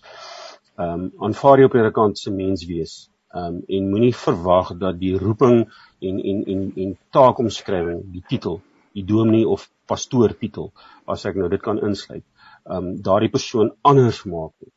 ehm 0.78 1.02
um, 1.02 1.12
aanvaar 1.28 1.60
jou 1.60 1.70
predikant 1.70 2.18
se 2.18 2.32
mens 2.32 2.66
wees. 2.66 2.94
Ehm 3.34 3.56
um, 3.56 3.64
en 3.68 3.90
moenie 3.90 4.16
verwag 4.26 4.76
dat 4.78 5.00
die 5.00 5.16
roeping 5.18 5.66
en 6.02 6.20
en 6.32 6.46
en 6.54 6.72
en 6.76 6.98
taakomskrywing, 7.12 8.04
die 8.12 8.24
titel, 8.28 8.62
die 8.94 9.06
dominee 9.06 9.48
of 9.48 9.70
pastoor 9.88 10.34
titel, 10.40 10.72
as 11.08 11.26
ek 11.26 11.36
nou 11.36 11.50
dit 11.50 11.62
kan 11.62 11.80
insluit, 11.80 12.26
um 12.66 12.96
daardie 13.02 13.32
persoon 13.32 13.72
anders 13.82 14.24
maak 14.26 14.54
nie. 14.62 14.72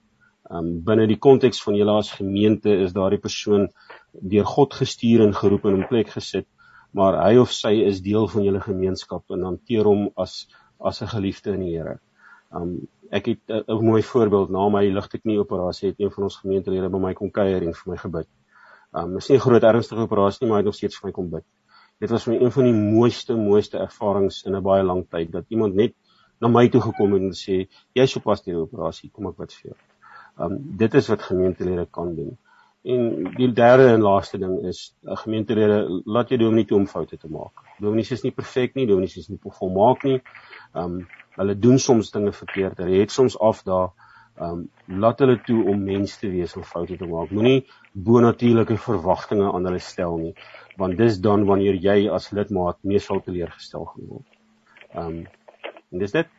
Um 0.50 0.68
binne 0.86 1.07
die 1.11 1.18
konteks 1.18 1.62
van 1.62 1.76
julle 1.78 1.98
as 1.98 2.12
gemeente 2.18 2.72
is 2.84 2.94
daardie 2.94 3.22
persoon 3.22 3.68
deur 4.12 4.46
God 4.46 4.74
gestuur 4.74 5.24
en 5.26 5.34
geroep 5.34 5.66
en 5.66 5.80
in 5.80 5.88
plek 5.90 6.12
gesit, 6.14 6.46
maar 6.97 7.18
hy 7.20 7.36
of 7.42 7.53
sy 7.53 7.74
is 7.84 8.01
deel 8.05 8.28
van 8.32 8.44
julle 8.47 8.62
gemeenskap 8.64 9.34
en 9.36 9.44
hanteer 9.51 9.84
hom 9.84 10.07
as 10.24 10.47
as 10.80 11.03
'n 11.03 11.12
geliefde 11.12 11.53
in 11.53 11.64
die 11.64 11.74
Here. 11.76 11.99
Um 12.53 12.88
ek 13.11 13.26
het 13.26 13.53
'n 13.68 13.84
mooi 13.84 14.03
voorbeeld 14.03 14.51
na 14.51 14.68
my 14.68 14.84
ligteknie 14.88 15.38
operasie 15.40 15.88
het 15.90 16.01
een 16.01 16.11
van 16.11 16.24
ons 16.24 16.36
gemeentelede 16.36 16.88
by 16.88 16.99
my 16.99 17.12
kom 17.14 17.30
kuier 17.30 17.62
en 17.62 17.74
vir 17.74 17.92
my 17.92 17.97
gebid. 17.97 18.28
Um 18.94 19.16
is 19.16 19.28
nie 19.28 19.36
'n 19.36 19.44
groot 19.47 19.62
ernstige 19.62 20.01
operasie 20.09 20.38
nie, 20.42 20.49
maar 20.49 20.59
hy 20.59 20.64
het 20.64 20.72
nog 20.72 20.74
steeds 20.80 20.99
vir 21.01 21.09
my 21.09 21.12
kom 21.12 21.30
bid. 21.30 21.44
Dit 22.01 22.11
was 22.11 22.24
vir 22.24 22.34
my 22.34 22.40
een 22.44 22.53
van 22.53 22.64
die 22.64 22.72
mooiste 22.72 23.36
mooiste 23.36 23.78
ervarings 23.78 24.42
in 24.47 24.57
'n 24.57 24.62
baie 24.62 24.82
lang 24.82 25.07
tyd 25.11 25.32
dat 25.32 25.44
iemand 25.49 25.74
net 25.74 25.94
na 26.40 26.49
my 26.49 26.68
toe 26.68 26.80
gekom 26.80 27.14
en 27.14 27.30
sê 27.32 27.68
jy's 27.94 28.16
op 28.16 28.22
pas 28.22 28.42
die 28.42 28.57
operasie, 28.57 29.11
kom 29.11 29.26
ek 29.26 29.36
wat 29.36 29.53
vir 29.53 29.70
jou. 29.70 29.78
Um 30.47 30.76
dit 30.76 30.94
is 30.94 31.09
wat 31.09 31.22
gemeentelede 31.22 31.86
kan 31.90 32.14
doen. 32.14 32.38
En 32.87 33.07
die 33.34 33.49
derde 33.53 33.89
en 33.91 34.05
laaste 34.05 34.39
ding 34.39 34.61
is 34.70 34.95
'n 35.03 35.16
gemeentelede 35.22 36.03
laat 36.05 36.30
jy 36.30 36.37
dominee 36.39 36.64
toe 36.64 36.78
om 36.78 36.87
foute 36.87 37.16
te 37.16 37.28
maak. 37.28 37.53
Dominees 37.80 38.12
is 38.12 38.22
nie 38.22 38.32
perfek 38.32 38.74
nie, 38.74 38.87
dominees 38.87 39.16
is 39.16 39.28
nie 39.28 39.39
volmaak 39.43 40.05
nie. 40.05 40.20
Ehm 40.74 40.84
um, 40.84 41.07
hulle 41.37 41.59
doen 41.59 41.78
soms 41.78 42.11
dinge 42.11 42.32
verkeerd. 42.32 42.78
Hulle 42.78 43.01
het 43.01 43.11
soms 43.11 43.39
afdaag. 43.39 43.91
Ehm 44.39 44.53
um, 44.53 45.01
laat 45.03 45.18
hulle 45.18 45.43
toe 45.43 45.64
om 45.72 45.82
mens 45.82 46.16
te 46.18 46.30
wees 46.30 46.57
om 46.57 46.62
foute 46.62 46.97
te 46.97 47.07
maak. 47.07 47.30
Moenie 47.30 47.66
bonatuurlike 47.93 48.76
verwagtinge 48.76 49.53
aan 49.53 49.64
hulle 49.64 49.82
stel 49.82 50.16
nie, 50.16 50.34
want 50.76 50.97
dis 50.97 51.20
dan 51.20 51.45
wanneer 51.45 51.74
jy 51.74 52.09
as 52.09 52.30
lidmaat 52.30 52.82
meestal 52.82 53.20
teleurgestel 53.20 53.84
gaan 53.84 54.09
word. 54.14 54.26
Ehm 54.95 55.07
um, 55.07 55.26
en 55.93 55.99
dis 55.99 56.12
dit. 56.12 56.36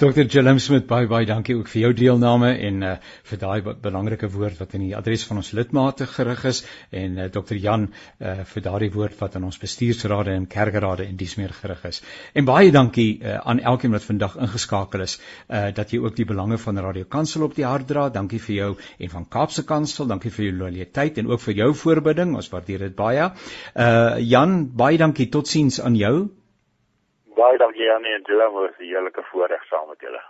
Dr. 0.00 0.24
Jalem 0.32 0.56
Smit, 0.56 0.86
baie 0.88 1.04
baie 1.04 1.26
dankie 1.28 1.52
ook 1.58 1.68
vir 1.68 1.82
jou 1.82 1.88
deelname 1.92 2.54
en 2.64 2.84
uh, 2.88 2.92
vir 3.28 3.38
daai 3.42 3.74
belangrike 3.84 4.30
woord 4.32 4.56
wat 4.62 4.72
in 4.78 4.86
die 4.86 4.94
adres 4.96 5.26
van 5.28 5.42
ons 5.42 5.50
lidmate 5.52 6.06
gerig 6.08 6.46
is 6.48 6.60
en 7.02 7.18
uh, 7.20 7.26
Dr. 7.34 7.58
Jan 7.60 7.84
uh, 7.90 8.32
vir 8.48 8.64
daardie 8.64 8.88
woord 8.94 9.18
wat 9.20 9.36
aan 9.36 9.44
ons 9.50 9.60
bestuursrade 9.60 10.32
en 10.32 10.46
kerkerade 10.48 11.04
en 11.04 11.20
dies 11.20 11.36
meer 11.36 11.52
gerig 11.52 11.84
is. 11.90 12.00
En 12.32 12.48
baie 12.48 12.72
dankie 12.72 13.10
uh, 13.18 13.36
aan 13.44 13.60
elkeen 13.74 13.92
wat 13.92 14.08
vandag 14.08 14.40
ingeskakel 14.40 15.04
is 15.04 15.18
uh, 15.20 15.68
dat 15.76 15.92
jy 15.92 16.00
ook 16.00 16.16
die 16.16 16.28
belange 16.32 16.56
van 16.64 16.80
Radio 16.80 17.04
Kansel 17.04 17.44
op 17.50 17.60
die 17.60 17.68
hart 17.68 17.90
dra. 17.92 18.08
Dankie 18.08 18.40
vir 18.40 18.56
jou 18.56 18.72
en 18.96 19.14
van 19.18 19.28
Kaapse 19.28 19.68
Kansel, 19.68 20.08
dankie 20.08 20.32
vir 20.32 20.48
jou 20.48 20.58
loyaliteit 20.64 21.20
en 21.20 21.28
ook 21.28 21.44
vir 21.50 21.60
jou 21.60 21.72
voorbidding. 21.84 22.32
Ons 22.40 22.48
waardeer 22.56 22.88
dit 22.88 22.96
baie. 22.96 23.28
Uh 23.76 24.16
Jan, 24.24 24.62
baie 24.72 24.96
dankie. 24.96 25.28
Totsiens 25.28 25.82
aan 25.84 26.00
jou 26.00 26.30
baie 27.40 27.58
dankie 27.58 27.86
Janie 27.88 28.14
en 28.18 28.24
Jerome 28.28 28.68
vir 28.68 28.84
die 28.84 28.92
heerlike 28.92 29.24
voorreg 29.32 29.64
saam 29.70 29.88
met 29.88 30.06
julle. 30.06 30.22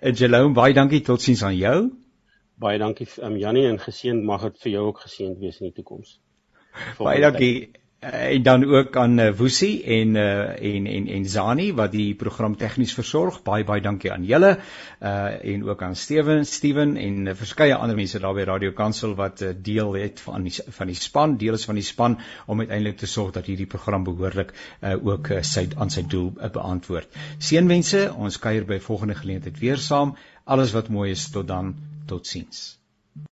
En 0.00 0.16
Jerome, 0.20 0.54
baie 0.56 0.74
dankie 0.74 1.02
totsiens 1.06 1.44
aan 1.46 1.58
jou. 1.58 1.76
Baie 2.60 2.78
dankie 2.78 3.08
um, 3.24 3.36
Janie 3.40 3.66
en 3.68 3.78
geseën 3.80 4.24
mag 4.24 4.42
dit 4.48 4.64
vir 4.64 4.72
jou 4.76 4.86
ook 4.90 5.04
geseënd 5.06 5.38
wees 5.40 5.60
in 5.60 5.70
die 5.70 5.76
toekoms. 5.78 6.18
Baie 6.98 7.20
dankie. 7.22 7.54
Eh, 8.00 8.34
en 8.34 8.42
dan 8.42 8.64
ook 8.64 8.96
aan 8.96 9.18
uh, 9.18 9.32
Woesie 9.36 9.84
en 9.84 10.14
uh, 10.14 10.62
en 10.74 10.86
en 10.86 11.06
en 11.06 11.26
Zani 11.28 11.72
wat 11.74 11.92
die 11.92 12.14
program 12.14 12.56
tegnies 12.56 12.94
versorg. 12.96 13.42
Baie 13.44 13.64
baie 13.64 13.82
dankie 13.84 14.12
aan 14.12 14.24
julle. 14.24 14.54
Uh 15.04 15.44
en 15.52 15.68
ook 15.68 15.82
aan 15.82 15.96
Steven, 15.96 16.46
Steven 16.46 16.96
en 16.96 17.26
uh, 17.26 17.34
verskeie 17.34 17.74
ander 17.74 17.96
mense 17.96 18.18
daar 18.18 18.34
by 18.34 18.48
Radio 18.48 18.72
Kansel 18.72 19.14
wat 19.20 19.42
uh, 19.44 19.52
deel 19.52 19.92
het 20.00 20.20
van 20.20 20.48
die 20.48 20.54
van 20.78 20.86
die 20.86 20.96
span, 20.96 21.36
deel 21.36 21.60
is 21.60 21.68
van 21.68 21.76
die 21.76 21.84
span 21.84 22.18
om 22.46 22.64
uiteindelik 22.64 22.96
te 22.96 23.06
sorg 23.06 23.36
dat 23.36 23.52
hierdie 23.52 23.68
program 23.68 24.08
behoorlik 24.08 24.56
uh 24.80 24.96
ook 24.96 25.28
uh, 25.28 25.42
sy 25.42 25.68
aan 25.76 25.92
sy 25.92 26.08
doel 26.08 26.32
uh, 26.40 26.48
beantwoord. 26.48 27.22
Seënwense, 27.38 28.06
ons 28.16 28.40
kuier 28.40 28.64
by 28.64 28.80
volgende 28.80 29.20
geleentheid 29.20 29.60
weer 29.60 29.76
saam. 29.76 30.16
Alles 30.44 30.72
wat 30.72 30.88
mooi 30.88 31.10
is 31.10 31.28
tot 31.30 31.48
dan. 31.48 31.74
Totsiens. 32.06 32.79